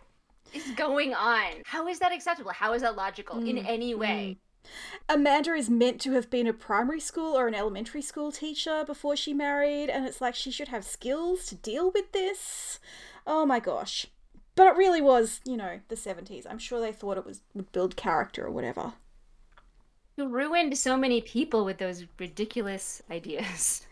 is 0.54 0.70
going 0.72 1.16
on 1.16 1.64
how 1.66 1.88
is 1.88 1.98
that 1.98 2.12
acceptable 2.12 2.52
how 2.52 2.74
is 2.74 2.84
that 2.84 2.96
logical 2.96 3.40
in 3.40 3.56
Mm, 3.56 3.66
any 3.66 3.96
way 3.96 4.38
Amanda 5.10 5.54
is 5.54 5.70
meant 5.70 6.00
to 6.02 6.14
have 6.14 6.30
been 6.30 6.48
a 6.48 6.54
primary 6.54 7.00
school 7.00 7.38
or 7.38 7.48
an 7.48 7.56
elementary 7.56 8.02
school 8.02 8.32
teacher 8.32 8.84
before 8.86 9.16
she 9.16 9.34
married, 9.34 9.90
and 9.90 10.06
it's 10.06 10.22
like 10.22 10.36
she 10.36 10.52
should 10.52 10.70
have 10.70 10.86
skills 10.86 11.46
to 11.48 11.56
deal 11.56 11.92
with 11.92 12.12
this. 12.12 12.80
Oh 13.28 13.46
my 13.46 13.60
gosh. 13.60 14.08
But 14.56 14.68
it 14.68 14.78
really 14.78 15.02
was, 15.02 15.42
you 15.46 15.58
know, 15.58 15.80
the 15.88 15.96
70s. 15.96 16.46
I'm 16.50 16.60
sure 16.60 16.80
they 16.80 16.92
thought 16.92 17.18
it 17.18 17.26
was 17.26 17.42
would 17.54 17.72
build 17.72 17.96
character 17.96 18.46
or 18.46 18.52
whatever. 18.52 18.94
you 20.16 20.28
ruined 20.28 20.78
so 20.78 20.96
many 20.96 21.22
people 21.22 21.66
with 21.66 21.80
those 21.80 22.06
ridiculous 22.20 23.02
ideas 23.10 23.86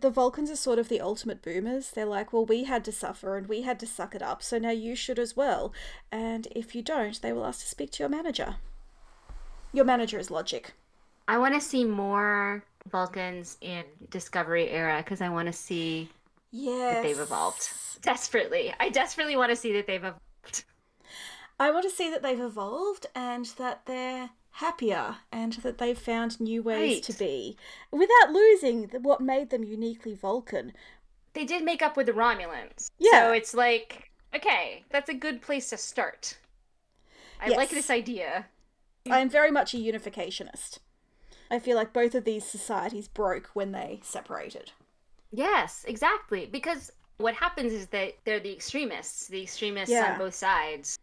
The 0.00 0.10
Vulcans 0.10 0.50
are 0.50 0.56
sort 0.56 0.78
of 0.78 0.88
the 0.88 1.00
ultimate 1.00 1.42
boomers. 1.42 1.90
They're 1.90 2.06
like, 2.06 2.32
well, 2.32 2.46
we 2.46 2.64
had 2.64 2.84
to 2.86 2.92
suffer 2.92 3.36
and 3.36 3.48
we 3.48 3.62
had 3.62 3.78
to 3.80 3.86
suck 3.86 4.14
it 4.14 4.22
up, 4.22 4.42
so 4.42 4.58
now 4.58 4.70
you 4.70 4.94
should 4.96 5.18
as 5.18 5.36
well. 5.36 5.72
And 6.10 6.48
if 6.52 6.74
you 6.74 6.82
don't, 6.82 7.20
they 7.20 7.32
will 7.32 7.44
ask 7.44 7.60
to 7.60 7.68
speak 7.68 7.90
to 7.92 8.02
your 8.02 8.08
manager. 8.08 8.56
Your 9.72 9.84
manager 9.84 10.18
is 10.18 10.30
logic. 10.30 10.72
i 11.28 11.38
want 11.38 11.54
to 11.54 11.60
see 11.60 11.84
more 11.84 12.64
vulcans 12.90 13.56
in 13.60 13.84
discovery 14.10 14.68
era 14.70 14.98
because 15.02 15.20
i 15.20 15.28
want 15.28 15.46
to 15.46 15.52
see 15.52 16.08
Yes. 16.50 16.94
that 16.94 17.02
they've 17.02 17.18
evolved 17.20 17.68
desperately 18.02 18.74
i 18.80 18.88
desperately 18.88 19.36
want 19.36 19.50
to 19.50 19.56
see 19.56 19.72
that 19.74 19.86
they've 19.86 20.02
evolved 20.04 20.64
I 21.62 21.70
want 21.72 21.82
to 21.84 21.90
see 21.90 22.08
that 22.08 22.22
they've 22.22 22.40
evolved 22.40 23.04
and 23.14 23.44
that 23.58 23.84
they're 23.84 24.30
happier 24.52 25.16
and 25.30 25.52
that 25.62 25.76
they've 25.76 25.98
found 25.98 26.40
new 26.40 26.62
ways 26.62 26.94
Right. 26.94 27.02
to 27.02 27.12
be 27.12 27.58
without 27.90 28.32
losing 28.32 28.88
what 29.02 29.20
made 29.20 29.50
them 29.50 29.62
uniquely 29.62 30.14
Vulcan. 30.14 30.72
they 31.34 31.44
did 31.44 31.62
make 31.62 31.82
up 31.82 31.98
with 31.98 32.06
the 32.06 32.12
romulans 32.14 32.90
Yeah. 32.98 33.10
so 33.26 33.32
it's 33.32 33.52
like 33.54 34.10
okay 34.34 34.84
that's 34.90 35.10
a 35.10 35.14
good 35.14 35.42
place 35.42 35.68
to 35.70 35.76
start 35.76 36.38
i 37.42 37.48
like 37.50 37.68
this 37.70 37.90
idea 37.90 38.46
I 39.08 39.20
am 39.20 39.30
very 39.30 39.50
much 39.50 39.74
a 39.74 39.78
unificationist. 39.78 40.78
I 41.50 41.58
feel 41.58 41.76
like 41.76 41.92
both 41.92 42.14
of 42.14 42.24
these 42.24 42.44
societies 42.44 43.08
broke 43.08 43.50
when 43.54 43.72
they 43.72 44.00
separated. 44.02 44.72
Yes, 45.32 45.84
exactly. 45.88 46.46
Because 46.46 46.92
what 47.18 47.34
happens 47.34 47.72
is 47.72 47.86
that 47.88 48.14
they're 48.24 48.40
the 48.40 48.52
extremists. 48.52 49.28
The 49.28 49.42
extremists 49.42 49.92
Yeah. 49.92 50.12
on 50.12 50.18
both 50.18 50.34
sides 50.34 50.98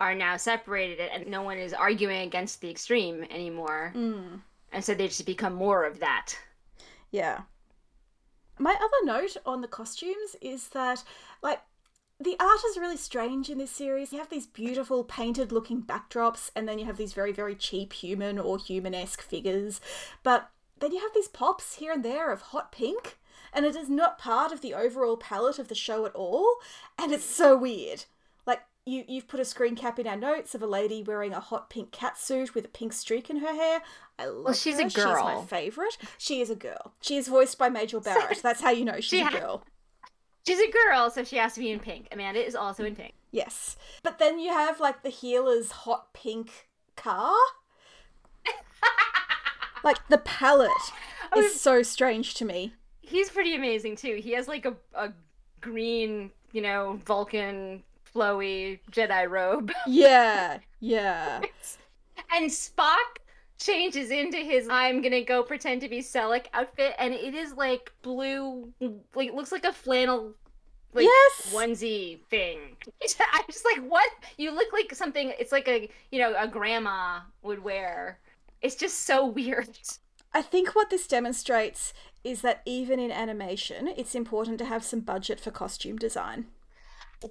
are 0.00 0.14
now 0.14 0.36
separated, 0.36 1.00
and 1.00 1.26
no 1.26 1.42
one 1.42 1.56
is 1.58 1.72
arguing 1.72 2.26
against 2.26 2.60
the 2.60 2.70
extreme 2.70 3.24
anymore. 3.24 3.92
Mm. 3.94 4.42
And 4.72 4.84
so 4.84 4.94
they 4.94 5.08
just 5.08 5.24
become 5.24 5.54
more 5.54 5.84
of 5.84 6.00
that. 6.00 6.38
Yeah. 7.10 7.42
My 8.58 8.74
other 8.74 9.04
note 9.04 9.36
on 9.46 9.60
the 9.60 9.68
costumes 9.68 10.36
is 10.40 10.68
that, 10.68 11.02
like, 11.42 11.60
the 12.18 12.36
art 12.40 12.60
is 12.70 12.78
really 12.78 12.96
strange 12.96 13.50
in 13.50 13.58
this 13.58 13.70
series. 13.70 14.12
You 14.12 14.18
have 14.18 14.30
these 14.30 14.46
beautiful 14.46 15.04
painted 15.04 15.52
looking 15.52 15.82
backdrops, 15.82 16.50
and 16.56 16.66
then 16.66 16.78
you 16.78 16.86
have 16.86 16.96
these 16.96 17.12
very, 17.12 17.32
very 17.32 17.54
cheap 17.54 17.92
human 17.92 18.38
or 18.38 18.58
human 18.58 18.94
esque 18.94 19.20
figures. 19.20 19.80
But 20.22 20.50
then 20.78 20.92
you 20.92 21.00
have 21.00 21.12
these 21.14 21.28
pops 21.28 21.74
here 21.76 21.92
and 21.92 22.04
there 22.04 22.32
of 22.32 22.40
hot 22.40 22.72
pink, 22.72 23.18
and 23.52 23.66
it 23.66 23.76
is 23.76 23.90
not 23.90 24.18
part 24.18 24.50
of 24.50 24.62
the 24.62 24.72
overall 24.72 25.18
palette 25.18 25.58
of 25.58 25.68
the 25.68 25.74
show 25.74 26.06
at 26.06 26.14
all. 26.14 26.56
And 26.98 27.12
it's 27.12 27.24
so 27.24 27.54
weird. 27.56 28.04
Like, 28.46 28.62
you, 28.86 29.04
you've 29.06 29.28
put 29.28 29.40
a 29.40 29.44
screen 29.44 29.76
cap 29.76 29.98
in 29.98 30.06
our 30.06 30.16
notes 30.16 30.54
of 30.54 30.62
a 30.62 30.66
lady 30.66 31.02
wearing 31.02 31.34
a 31.34 31.40
hot 31.40 31.68
pink 31.68 31.90
catsuit 31.90 32.54
with 32.54 32.64
a 32.64 32.68
pink 32.68 32.94
streak 32.94 33.28
in 33.28 33.38
her 33.38 33.54
hair. 33.54 33.82
I 34.18 34.26
love 34.26 34.44
well, 34.44 34.54
she's 34.54 34.78
a 34.78 34.84
girl. 34.84 34.88
She's 34.88 35.22
my 35.22 35.44
favorite. 35.44 35.98
She 36.16 36.40
is 36.40 36.48
a 36.48 36.56
girl. 36.56 36.94
She 37.02 37.18
is 37.18 37.28
voiced 37.28 37.58
by 37.58 37.68
Majel 37.68 38.00
Barrett. 38.00 38.42
That's 38.42 38.62
how 38.62 38.70
you 38.70 38.86
know 38.86 38.94
she's 39.00 39.10
She 39.10 39.20
a 39.20 39.30
girl. 39.30 39.62
She's 40.46 40.60
a 40.60 40.70
girl, 40.70 41.10
so 41.10 41.24
she 41.24 41.36
has 41.36 41.54
to 41.54 41.60
be 41.60 41.70
in 41.70 41.80
pink. 41.80 42.08
Amanda 42.12 42.44
is 42.44 42.54
also 42.54 42.84
in 42.84 42.94
pink. 42.94 43.14
Yes. 43.32 43.76
But 44.02 44.18
then 44.18 44.38
you 44.38 44.50
have 44.52 44.78
like 44.80 45.02
the 45.02 45.08
healer's 45.08 45.70
hot 45.72 46.12
pink 46.14 46.68
car. 46.94 47.34
like 49.84 50.06
the 50.08 50.18
palette 50.18 50.70
Oh, 51.32 51.40
is 51.40 51.60
so 51.60 51.82
strange 51.82 52.34
to 52.34 52.44
me. 52.44 52.74
He's 53.00 53.30
pretty 53.30 53.54
amazing 53.54 53.96
too. 53.96 54.16
He 54.22 54.32
has 54.32 54.46
like 54.48 54.64
a, 54.64 54.74
a 54.94 55.12
green, 55.60 56.30
you 56.52 56.62
know, 56.62 57.00
Vulcan 57.04 57.82
flowy 58.14 58.78
Jedi 58.90 59.28
robe. 59.28 59.72
Yeah, 59.86 60.58
yeah. 60.80 61.40
And 62.32 62.50
Spock 62.50 63.18
changes 63.58 64.10
into 64.10 64.38
his 64.38 64.68
I'm 64.68 65.02
gonna 65.02 65.22
go 65.22 65.42
pretend 65.42 65.80
to 65.82 65.88
be 65.88 66.00
Selek 66.00 66.46
outfit, 66.54 66.94
and 66.98 67.14
it 67.14 67.34
is 67.34 67.54
like 67.54 67.92
blue, 68.02 68.72
like 69.14 69.32
looks 69.32 69.52
like 69.52 69.64
a 69.64 69.72
flannel, 69.72 70.34
like 70.92 71.04
Yes! 71.04 71.52
onesie 71.54 72.20
thing. 72.30 72.76
I'm 73.32 73.44
just 73.50 73.64
like, 73.64 73.84
what? 73.88 74.10
You 74.36 74.50
look 74.52 74.72
like 74.72 74.94
something. 74.94 75.32
It's 75.38 75.52
like 75.52 75.68
a 75.68 75.88
you 76.10 76.18
know 76.18 76.34
a 76.38 76.48
grandma 76.48 77.20
would 77.42 77.62
wear. 77.62 78.18
It's 78.62 78.76
just 78.76 79.04
so 79.06 79.26
weird. 79.26 79.78
I 80.32 80.42
think 80.42 80.74
what 80.74 80.90
this 80.90 81.06
demonstrates 81.06 81.94
is 82.24 82.42
that 82.42 82.60
even 82.66 82.98
in 82.98 83.10
animation, 83.10 83.88
it's 83.88 84.14
important 84.14 84.58
to 84.58 84.64
have 84.64 84.84
some 84.84 85.00
budget 85.00 85.40
for 85.40 85.50
costume 85.50 85.96
design. 85.96 86.46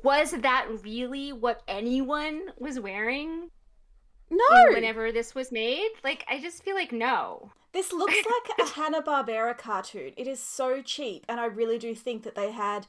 Was 0.03 0.31
that 0.31 0.67
really 0.83 1.31
what 1.31 1.61
anyone 1.67 2.51
was 2.57 2.79
wearing 2.79 3.49
No! 4.29 4.45
whenever 4.73 5.11
this 5.11 5.35
was 5.35 5.51
made? 5.51 5.89
Like, 6.03 6.25
I 6.29 6.39
just 6.39 6.63
feel 6.63 6.75
like 6.75 6.91
no. 6.91 7.51
This 7.75 7.91
looks 7.91 8.15
like 8.15 8.57
a 8.69 8.71
Hanna-Barbera 8.71 9.57
cartoon. 9.57 10.13
It 10.15 10.27
is 10.29 10.39
so 10.39 10.81
cheap, 10.81 11.25
and 11.27 11.41
I 11.41 11.45
really 11.45 11.77
do 11.77 11.93
think 11.93 12.23
that 12.23 12.33
they 12.33 12.51
had 12.51 12.87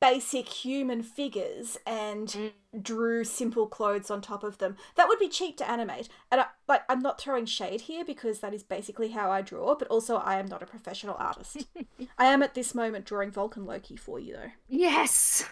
basic 0.00 0.48
human 0.48 1.02
figures 1.02 1.76
and 1.84 2.28
Mm. 2.28 2.52
drew 2.80 3.24
simple 3.24 3.66
clothes 3.66 4.08
on 4.08 4.20
top 4.20 4.44
of 4.44 4.58
them. 4.58 4.76
That 4.94 5.08
would 5.08 5.18
be 5.18 5.28
cheap 5.28 5.56
to 5.56 5.68
animate. 5.68 6.08
And 6.30 6.42
I, 6.42 6.46
like 6.68 6.82
I'm 6.88 7.00
not 7.00 7.20
throwing 7.20 7.44
shade 7.44 7.80
here 7.82 8.04
because 8.04 8.38
that 8.38 8.54
is 8.54 8.62
basically 8.62 9.08
how 9.08 9.32
I 9.32 9.42
draw, 9.42 9.74
but 9.74 9.88
also 9.88 10.18
I 10.18 10.38
am 10.38 10.46
not 10.46 10.62
a 10.62 10.66
professional 10.66 11.16
artist. 11.18 11.66
I 12.18 12.26
am 12.26 12.40
at 12.44 12.54
this 12.54 12.76
moment 12.76 13.04
drawing 13.04 13.32
Vulcan 13.32 13.66
Loki 13.66 13.96
for 13.96 14.20
you 14.20 14.34
though. 14.34 14.50
Yes. 14.68 15.44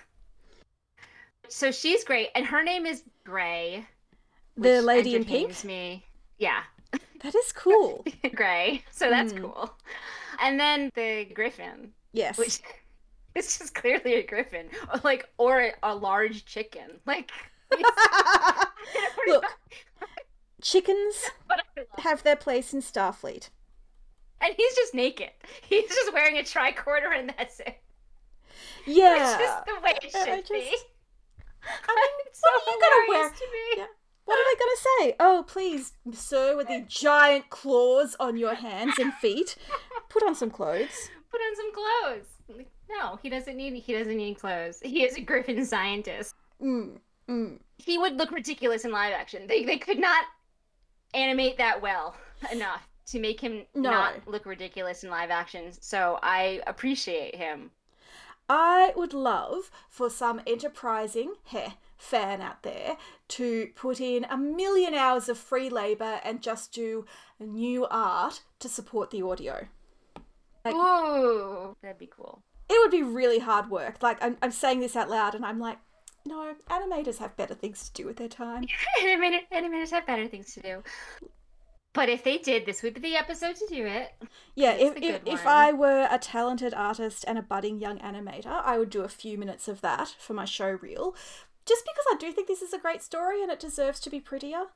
So 1.48 1.72
she's 1.72 2.04
great, 2.04 2.28
and 2.36 2.46
her 2.46 2.62
name 2.62 2.86
is 2.86 3.02
Gray. 3.24 3.86
The 4.56 4.80
lady 4.82 5.14
in 5.16 5.24
pink? 5.24 5.64
Me. 5.64 6.04
Yeah, 6.38 6.62
That 7.22 7.34
is 7.34 7.52
cool. 7.52 8.04
Gray. 8.34 8.82
So 8.90 9.10
that's 9.10 9.32
Hmm. 9.32 9.38
cool. 9.40 9.70
And 10.40 10.58
then 10.60 10.90
the 10.94 11.24
Griffin, 11.34 11.92
Yes. 12.12 12.38
which 12.38 12.60
It's 13.34 13.58
just 13.58 13.74
clearly 13.74 14.14
a 14.14 14.22
griffin, 14.26 14.68
or 14.92 15.00
like 15.04 15.28
or 15.36 15.60
a, 15.60 15.72
a 15.82 15.94
large 15.94 16.46
chicken. 16.46 17.00
Like 17.04 17.30
Look, 19.26 19.44
chickens 20.62 21.30
but 21.48 21.58
I 21.60 21.80
love- 21.80 22.04
have 22.04 22.22
their 22.22 22.36
place 22.36 22.72
in 22.72 22.80
Starfleet. 22.80 23.50
and 24.40 24.54
he's 24.56 24.74
just 24.74 24.94
naked. 24.94 25.30
He's 25.68 25.88
just 25.88 26.12
wearing 26.14 26.38
a 26.38 26.42
tricorder, 26.42 27.14
and 27.18 27.34
that's 27.36 27.60
it. 27.60 27.76
Yeah. 28.86 29.16
It's 29.34 29.42
just 29.42 29.64
the 29.66 29.80
way 29.82 29.90
it 30.02 30.14
I 30.14 30.24
should 30.24 30.48
be. 30.48 30.76
I 31.62 31.94
mean, 31.94 32.26
It's 32.26 32.40
so 32.40 32.48
what 32.48 32.68
are 32.68 32.72
you 32.72 33.12
gonna 33.12 33.18
wear? 33.18 33.88
Hilarious 34.26 34.34
to 34.34 34.34
me. 34.34 34.34
Yeah. 34.34 34.34
What 34.34 34.38
are 34.38 34.44
they 34.50 34.58
going 34.58 34.76
to 34.76 34.82
say? 34.82 35.16
Oh, 35.20 35.44
please, 35.46 35.92
sir, 36.12 36.56
with 36.56 36.68
the 36.68 36.84
giant 36.88 37.50
claws 37.50 38.16
on 38.18 38.36
your 38.36 38.54
hands 38.54 38.98
and 38.98 39.12
feet, 39.14 39.56
put 40.08 40.22
on 40.22 40.34
some 40.34 40.50
clothes. 40.50 41.10
Put 41.30 41.40
on 41.40 41.56
some 41.56 41.72
clothes. 41.72 42.66
No, 42.88 43.18
he 43.22 43.28
doesn't 43.28 43.56
need. 43.56 43.74
He 43.82 43.92
doesn't 43.92 44.16
need 44.16 44.38
clothes. 44.38 44.80
He 44.82 45.02
is 45.04 45.16
a 45.16 45.20
griffin 45.20 45.64
scientist. 45.64 46.34
Mm, 46.62 46.98
mm. 47.28 47.58
He 47.78 47.98
would 47.98 48.16
look 48.16 48.30
ridiculous 48.30 48.84
in 48.84 48.92
live 48.92 49.12
action. 49.12 49.46
They 49.46 49.64
they 49.64 49.78
could 49.78 49.98
not 49.98 50.24
animate 51.14 51.58
that 51.58 51.82
well 51.82 52.14
enough 52.52 52.86
to 53.06 53.18
make 53.20 53.40
him 53.40 53.64
No. 53.74 53.90
not 53.90 54.28
look 54.28 54.46
ridiculous 54.46 55.02
in 55.04 55.10
live 55.10 55.30
action. 55.30 55.72
So 55.80 56.18
I 56.22 56.60
appreciate 56.66 57.34
him. 57.34 57.70
I 58.48 58.92
would 58.96 59.12
love 59.12 59.70
for 59.90 60.08
some 60.08 60.40
enterprising 60.46 61.34
heh, 61.46 61.70
fan 61.96 62.40
out 62.40 62.62
there 62.62 62.96
to 63.28 63.68
put 63.74 64.00
in 64.00 64.24
a 64.24 64.36
million 64.36 64.94
hours 64.94 65.28
of 65.28 65.38
free 65.38 65.68
labor 65.70 66.20
and 66.24 66.42
just 66.42 66.72
do 66.72 67.04
new 67.40 67.86
art 67.86 68.42
to 68.60 68.68
support 68.68 69.10
the 69.10 69.22
audio. 69.22 69.68
Like- 70.64 70.74
Ooh, 70.74 71.76
that'd 71.82 71.98
be 71.98 72.06
cool. 72.14 72.42
It 72.68 72.78
would 72.80 72.90
be 72.90 73.02
really 73.02 73.38
hard 73.38 73.70
work. 73.70 74.02
Like, 74.02 74.22
I'm, 74.22 74.36
I'm 74.42 74.50
saying 74.50 74.80
this 74.80 74.96
out 74.96 75.08
loud 75.08 75.34
and 75.34 75.46
I'm 75.46 75.60
like, 75.60 75.78
no, 76.26 76.54
animators 76.68 77.18
have 77.18 77.36
better 77.36 77.54
things 77.54 77.88
to 77.88 78.02
do 78.02 78.06
with 78.06 78.16
their 78.16 78.28
time. 78.28 78.66
Animators 79.00 79.90
have 79.90 80.06
better 80.06 80.26
things 80.26 80.52
to 80.54 80.60
do. 80.60 80.82
But 81.94 82.10
if 82.10 82.24
they 82.24 82.36
did, 82.36 82.66
this 82.66 82.82
would 82.82 82.92
be 82.92 83.00
the 83.00 83.16
episode 83.16 83.56
to 83.56 83.66
do 83.68 83.86
it. 83.86 84.12
Yeah, 84.54 84.72
if, 84.72 84.96
if, 84.96 85.22
if. 85.24 85.46
I 85.46 85.72
were 85.72 86.06
a 86.10 86.18
talented 86.18 86.74
artist 86.74 87.24
and 87.26 87.38
a 87.38 87.42
budding 87.42 87.80
young 87.80 87.98
animator, 88.00 88.48
I 88.62 88.76
would 88.76 88.90
do 88.90 89.00
a 89.02 89.08
few 89.08 89.38
minutes 89.38 89.66
of 89.66 89.80
that 89.80 90.14
for 90.18 90.34
my 90.34 90.44
show 90.44 90.72
reel. 90.82 91.14
Just 91.66 91.84
because 91.84 92.04
I 92.12 92.16
do 92.18 92.32
think 92.32 92.46
this 92.48 92.62
is 92.62 92.72
a 92.72 92.78
great 92.78 93.02
story 93.02 93.42
and 93.42 93.50
it 93.50 93.58
deserves 93.60 94.00
to 94.00 94.10
be 94.10 94.20
prettier. 94.20 94.66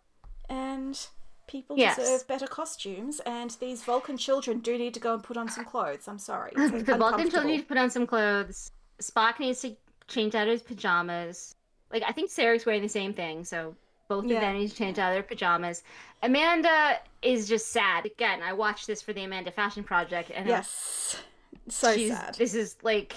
And 0.49 0.99
people 1.47 1.77
Yes. 1.79 1.97
deserve 1.97 2.27
better 2.27 2.47
costumes. 2.47 3.21
And 3.21 3.51
these 3.61 3.83
Vulcan 3.83 4.17
children 4.17 4.59
do 4.59 4.77
need 4.77 4.95
to 4.95 5.01
go 5.01 5.15
and 5.15 5.23
put 5.23 5.37
on 5.37 5.49
some 5.49 5.65
clothes. 5.65 6.09
I'm 6.09 6.19
sorry. 6.19 6.53
The 6.57 6.97
Vulcan 6.97 7.31
children 7.31 7.47
need 7.53 7.61
to 7.61 7.67
put 7.67 7.79
on 7.79 7.91
some 7.91 8.07
clothes. 8.07 8.73
Spock 9.01 9.39
needs 9.39 9.61
to 9.63 9.77
change 10.09 10.35
out 10.35 10.49
his 10.49 10.63
pajamas. 10.63 11.55
Like 11.93 12.03
I 12.07 12.13
think 12.13 12.31
Sarek's 12.31 12.67
wearing 12.67 12.83
the 12.83 12.89
same 12.89 13.15
thing, 13.15 13.45
so 13.45 13.75
both 14.09 14.25
Yeah. 14.25 14.37
of 14.37 14.41
them 14.43 14.59
need 14.59 14.69
to 14.71 14.75
change 14.77 14.99
out 14.99 15.11
their 15.13 15.23
pajamas. 15.23 15.83
Amanda 16.23 16.99
is 17.23 17.49
just 17.49 17.69
sad. 17.69 18.07
Again, 18.07 18.43
I 18.43 18.53
watched 18.53 18.87
this 18.89 19.01
for 19.01 19.13
the 19.13 19.23
Amanda 19.25 19.51
Fashion 19.53 19.85
Project, 19.85 20.31
and 20.35 20.49
Yes. 20.49 21.17
So 21.69 21.97
sad. 21.97 22.35
This 22.35 22.55
is 22.55 22.77
like 22.83 23.15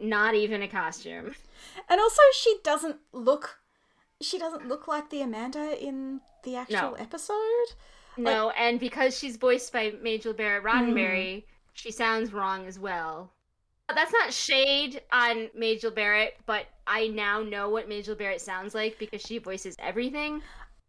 not 0.00 0.34
even 0.34 0.62
a 0.62 0.68
costume. 0.68 1.34
And 1.88 2.00
also, 2.00 2.20
she 2.34 2.56
doesn't 2.62 2.96
look. 3.12 3.58
She 4.20 4.38
doesn't 4.38 4.68
look 4.68 4.86
like 4.88 5.10
the 5.10 5.22
Amanda 5.22 5.76
in 5.82 6.20
the 6.44 6.56
actual 6.56 6.92
No. 6.92 6.94
episode. 6.94 7.74
No, 8.16 8.50
and 8.50 8.78
because 8.78 9.18
she's 9.18 9.36
voiced 9.36 9.72
by 9.72 9.92
Majel 10.00 10.32
Barrett. 10.32 10.64
Roddenberry, 10.64 11.42
hmm. 11.42 11.46
she 11.72 11.90
sounds 11.90 12.32
wrong 12.32 12.66
as 12.66 12.78
well. 12.78 13.32
That's 13.92 14.12
not 14.12 14.32
shade 14.32 15.02
on 15.12 15.50
Majel 15.54 15.90
Barrett, 15.90 16.36
but 16.46 16.66
I 16.86 17.08
now 17.08 17.42
know 17.42 17.68
what 17.68 17.88
Majel 17.88 18.14
Barrett 18.14 18.40
sounds 18.40 18.74
like 18.74 18.98
because 18.98 19.20
she 19.20 19.38
voices 19.38 19.76
everything. 19.78 20.42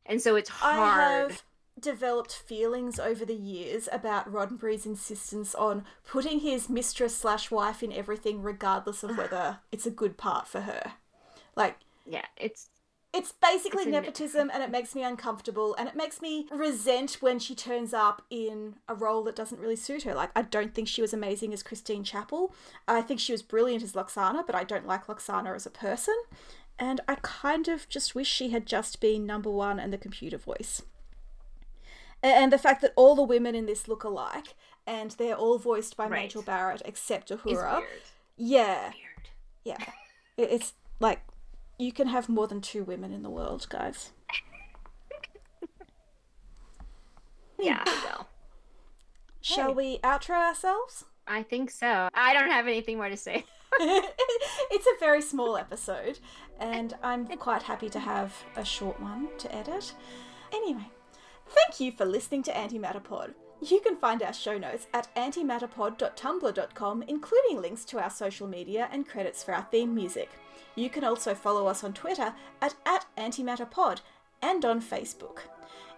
And 0.06 0.22
so 0.22 0.36
it's 0.36 0.50
I 0.62 0.76
hard. 0.76 1.32
have 1.32 1.44
developed 1.80 2.34
feelings 2.34 3.00
over 3.00 3.26
the 3.26 3.36
years 3.36 3.90
about 3.92 4.32
Roddenberry's 4.32 4.86
insistence 4.86 5.54
on 5.56 5.86
putting 6.08 6.40
his 6.40 6.70
mistress 6.70 7.16
slash 7.16 7.52
wife 7.52 7.84
in 7.84 7.92
everything, 7.92 8.42
regardless 8.42 9.04
of 9.04 9.18
whether 9.18 9.60
it's 9.72 9.86
a 9.86 9.92
good 9.92 10.18
part 10.18 10.48
for 10.48 10.62
her. 10.62 10.94
Like, 11.56 11.78
Yeah, 12.06 12.26
it's 12.38 12.70
it's 13.14 13.32
basically 13.32 13.84
It's 13.84 13.92
nepotism 13.92 14.52
and 14.54 14.62
it 14.62 14.70
makes 14.70 14.94
me 14.94 15.02
uncomfortable 15.02 15.74
and 15.76 15.88
it 15.88 15.96
makes 15.96 16.22
me 16.22 16.48
resent 16.52 17.22
when 17.22 17.40
she 17.40 17.56
turns 17.56 17.94
up 17.94 18.24
in 18.30 18.76
a 18.90 18.94
role 18.94 19.24
that 19.24 19.38
doesn't 19.38 19.62
really 19.62 19.78
suit 19.78 20.04
her. 20.04 20.14
Like, 20.14 20.32
I 20.36 20.42
don't 20.42 20.76
think 20.76 20.90
she 20.90 21.02
was 21.02 21.14
amazing 21.14 21.54
as 21.54 21.64
Christine 21.64 22.04
Chapel. 22.04 22.54
I 22.90 23.02
think 23.02 23.22
she 23.22 23.32
was 23.32 23.42
brilliant 23.42 23.84
as 23.84 23.94
Lwaxana, 23.94 24.46
but 24.46 24.54
I 24.54 24.66
don't 24.66 24.86
like 24.86 25.08
Lwaxana 25.08 25.56
as 25.56 25.66
a 25.66 25.70
person. 25.70 26.16
And 26.78 27.00
I 27.08 27.16
kind 27.22 27.70
of 27.70 27.88
just 27.88 28.16
wish 28.16 28.28
she 28.28 28.50
had 28.50 28.66
just 28.66 29.00
been 29.00 29.26
number 29.26 29.50
one 29.50 29.80
and 29.80 29.94
the 29.94 29.98
computer 29.98 30.38
voice. 30.38 30.82
And 32.28 32.52
the 32.52 32.58
fact 32.58 32.82
that 32.82 32.94
all 32.96 33.16
the 33.16 33.24
women 33.24 33.54
in 33.56 33.66
this 33.68 33.88
look 33.88 34.04
alike 34.04 34.56
and 34.88 35.12
they're 35.12 35.36
all 35.36 35.58
voiced 35.60 35.96
by 35.96 36.06
Right. 36.08 36.24
Majel 36.24 36.42
Barrett 36.42 36.82
except 36.86 37.30
Uhura. 37.30 37.78
weird. 37.80 37.88
Yeah, 38.38 38.86
Weird. 38.86 39.30
yeah. 39.64 39.78
It's 40.38 40.74
like 41.00 41.22
you 41.78 41.92
can 41.92 42.08
have 42.08 42.28
more 42.30 42.48
than 42.48 42.62
two 42.62 42.84
women 42.84 43.12
in 43.14 43.22
the 43.24 43.30
world, 43.30 43.68
guys. 43.70 44.12
Yeah, 47.58 47.84
well, 47.86 48.28
Shall 49.42 49.74
we 49.74 50.00
outro 50.00 50.32
ourselves? 50.36 51.06
I 51.28 51.42
think 51.42 51.72
so. 51.72 52.10
I 52.14 52.34
don't 52.34 52.52
have 52.52 52.68
anything 52.68 52.98
more 52.98 53.08
to 53.10 53.16
say. 53.18 53.46
it's 53.80 54.86
a 54.88 55.00
very 55.00 55.22
small 55.22 55.56
episode, 55.58 56.20
and 56.60 56.94
I'm 57.02 57.26
quite 57.38 57.64
happy 57.64 57.90
to 57.92 58.00
have 58.00 58.34
a 58.58 58.66
short 58.66 59.00
one 59.00 59.30
to 59.38 59.56
edit. 59.56 59.94
Anyway, 60.54 60.90
thank 61.48 61.80
you 61.80 61.92
for 61.92 62.06
listening 62.06 62.44
to 62.44 62.52
Antimatterpod. 62.52 63.34
You 63.62 63.80
can 63.80 63.96
find 63.98 64.22
our 64.22 64.34
show 64.34 64.58
notes 64.58 64.88
at 64.94 65.14
antimatterpod.tumblr.com, 65.16 67.04
including 67.08 67.62
links 67.62 67.86
to 67.86 68.00
our 68.00 68.10
social 68.10 68.48
media 68.48 68.90
and 68.92 69.08
credits 69.08 69.44
for 69.44 69.54
our 69.54 69.68
theme 69.72 69.96
music. 69.96 70.30
You 70.76 70.90
can 70.90 71.04
also 71.04 71.34
follow 71.34 71.68
us 71.68 71.84
on 71.84 71.94
Twitter 71.94 72.34
at, 72.62 72.76
at 72.86 73.06
antimatterpod 73.18 74.02
and 74.42 74.66
on 74.66 74.82
Facebook. 74.82 75.40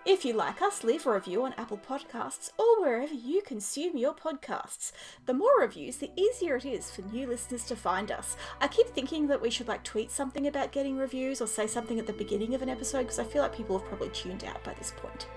If 0.07 0.23
you 0.23 0.31
like 0.31 0.61
us, 0.61 0.85
leave 0.85 1.05
a 1.05 1.11
review 1.11 1.43
on 1.43 1.53
Apple 1.57 1.81
Podcasts 1.85 2.51
or 2.57 2.79
wherever 2.79 3.13
you 3.13 3.41
consume 3.41 3.97
your 3.97 4.13
podcasts. 4.13 4.93
The 5.25 5.33
more 5.33 5.59
reviews, 5.59 5.97
the 5.97 6.11
easier 6.15 6.55
it 6.55 6.63
is 6.63 6.89
for 6.89 7.01
new 7.01 7.27
listeners 7.27 7.65
to 7.65 7.75
find 7.75 8.09
us. 8.09 8.37
I 8.61 8.69
keep 8.69 8.87
thinking 8.87 9.27
that 9.27 9.41
we 9.41 9.49
should 9.49 9.67
like 9.67 9.83
tweet 9.83 10.09
something 10.09 10.47
about 10.47 10.71
getting 10.71 10.95
reviews 10.95 11.41
or 11.41 11.47
say 11.47 11.67
something 11.67 11.99
at 11.99 12.07
the 12.07 12.13
beginning 12.13 12.55
of 12.55 12.61
an 12.61 12.69
episode 12.69 12.99
because 12.99 13.19
I 13.19 13.25
feel 13.25 13.41
like 13.41 13.53
people 13.53 13.77
have 13.77 13.87
probably 13.89 14.07
tuned 14.11 14.45
out 14.45 14.63
by 14.63 14.73
this 14.75 14.93
point. 14.95 15.27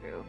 True. 0.00 0.24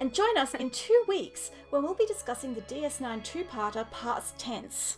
And 0.00 0.14
join 0.14 0.38
us 0.38 0.54
in 0.54 0.70
two 0.70 1.04
weeks 1.06 1.50
when 1.68 1.82
we'll 1.82 1.92
be 1.92 2.06
discussing 2.06 2.54
the 2.54 2.62
DS9 2.62 3.22
two-parter 3.22 3.90
Past 3.90 4.38
Tense. 4.38 4.96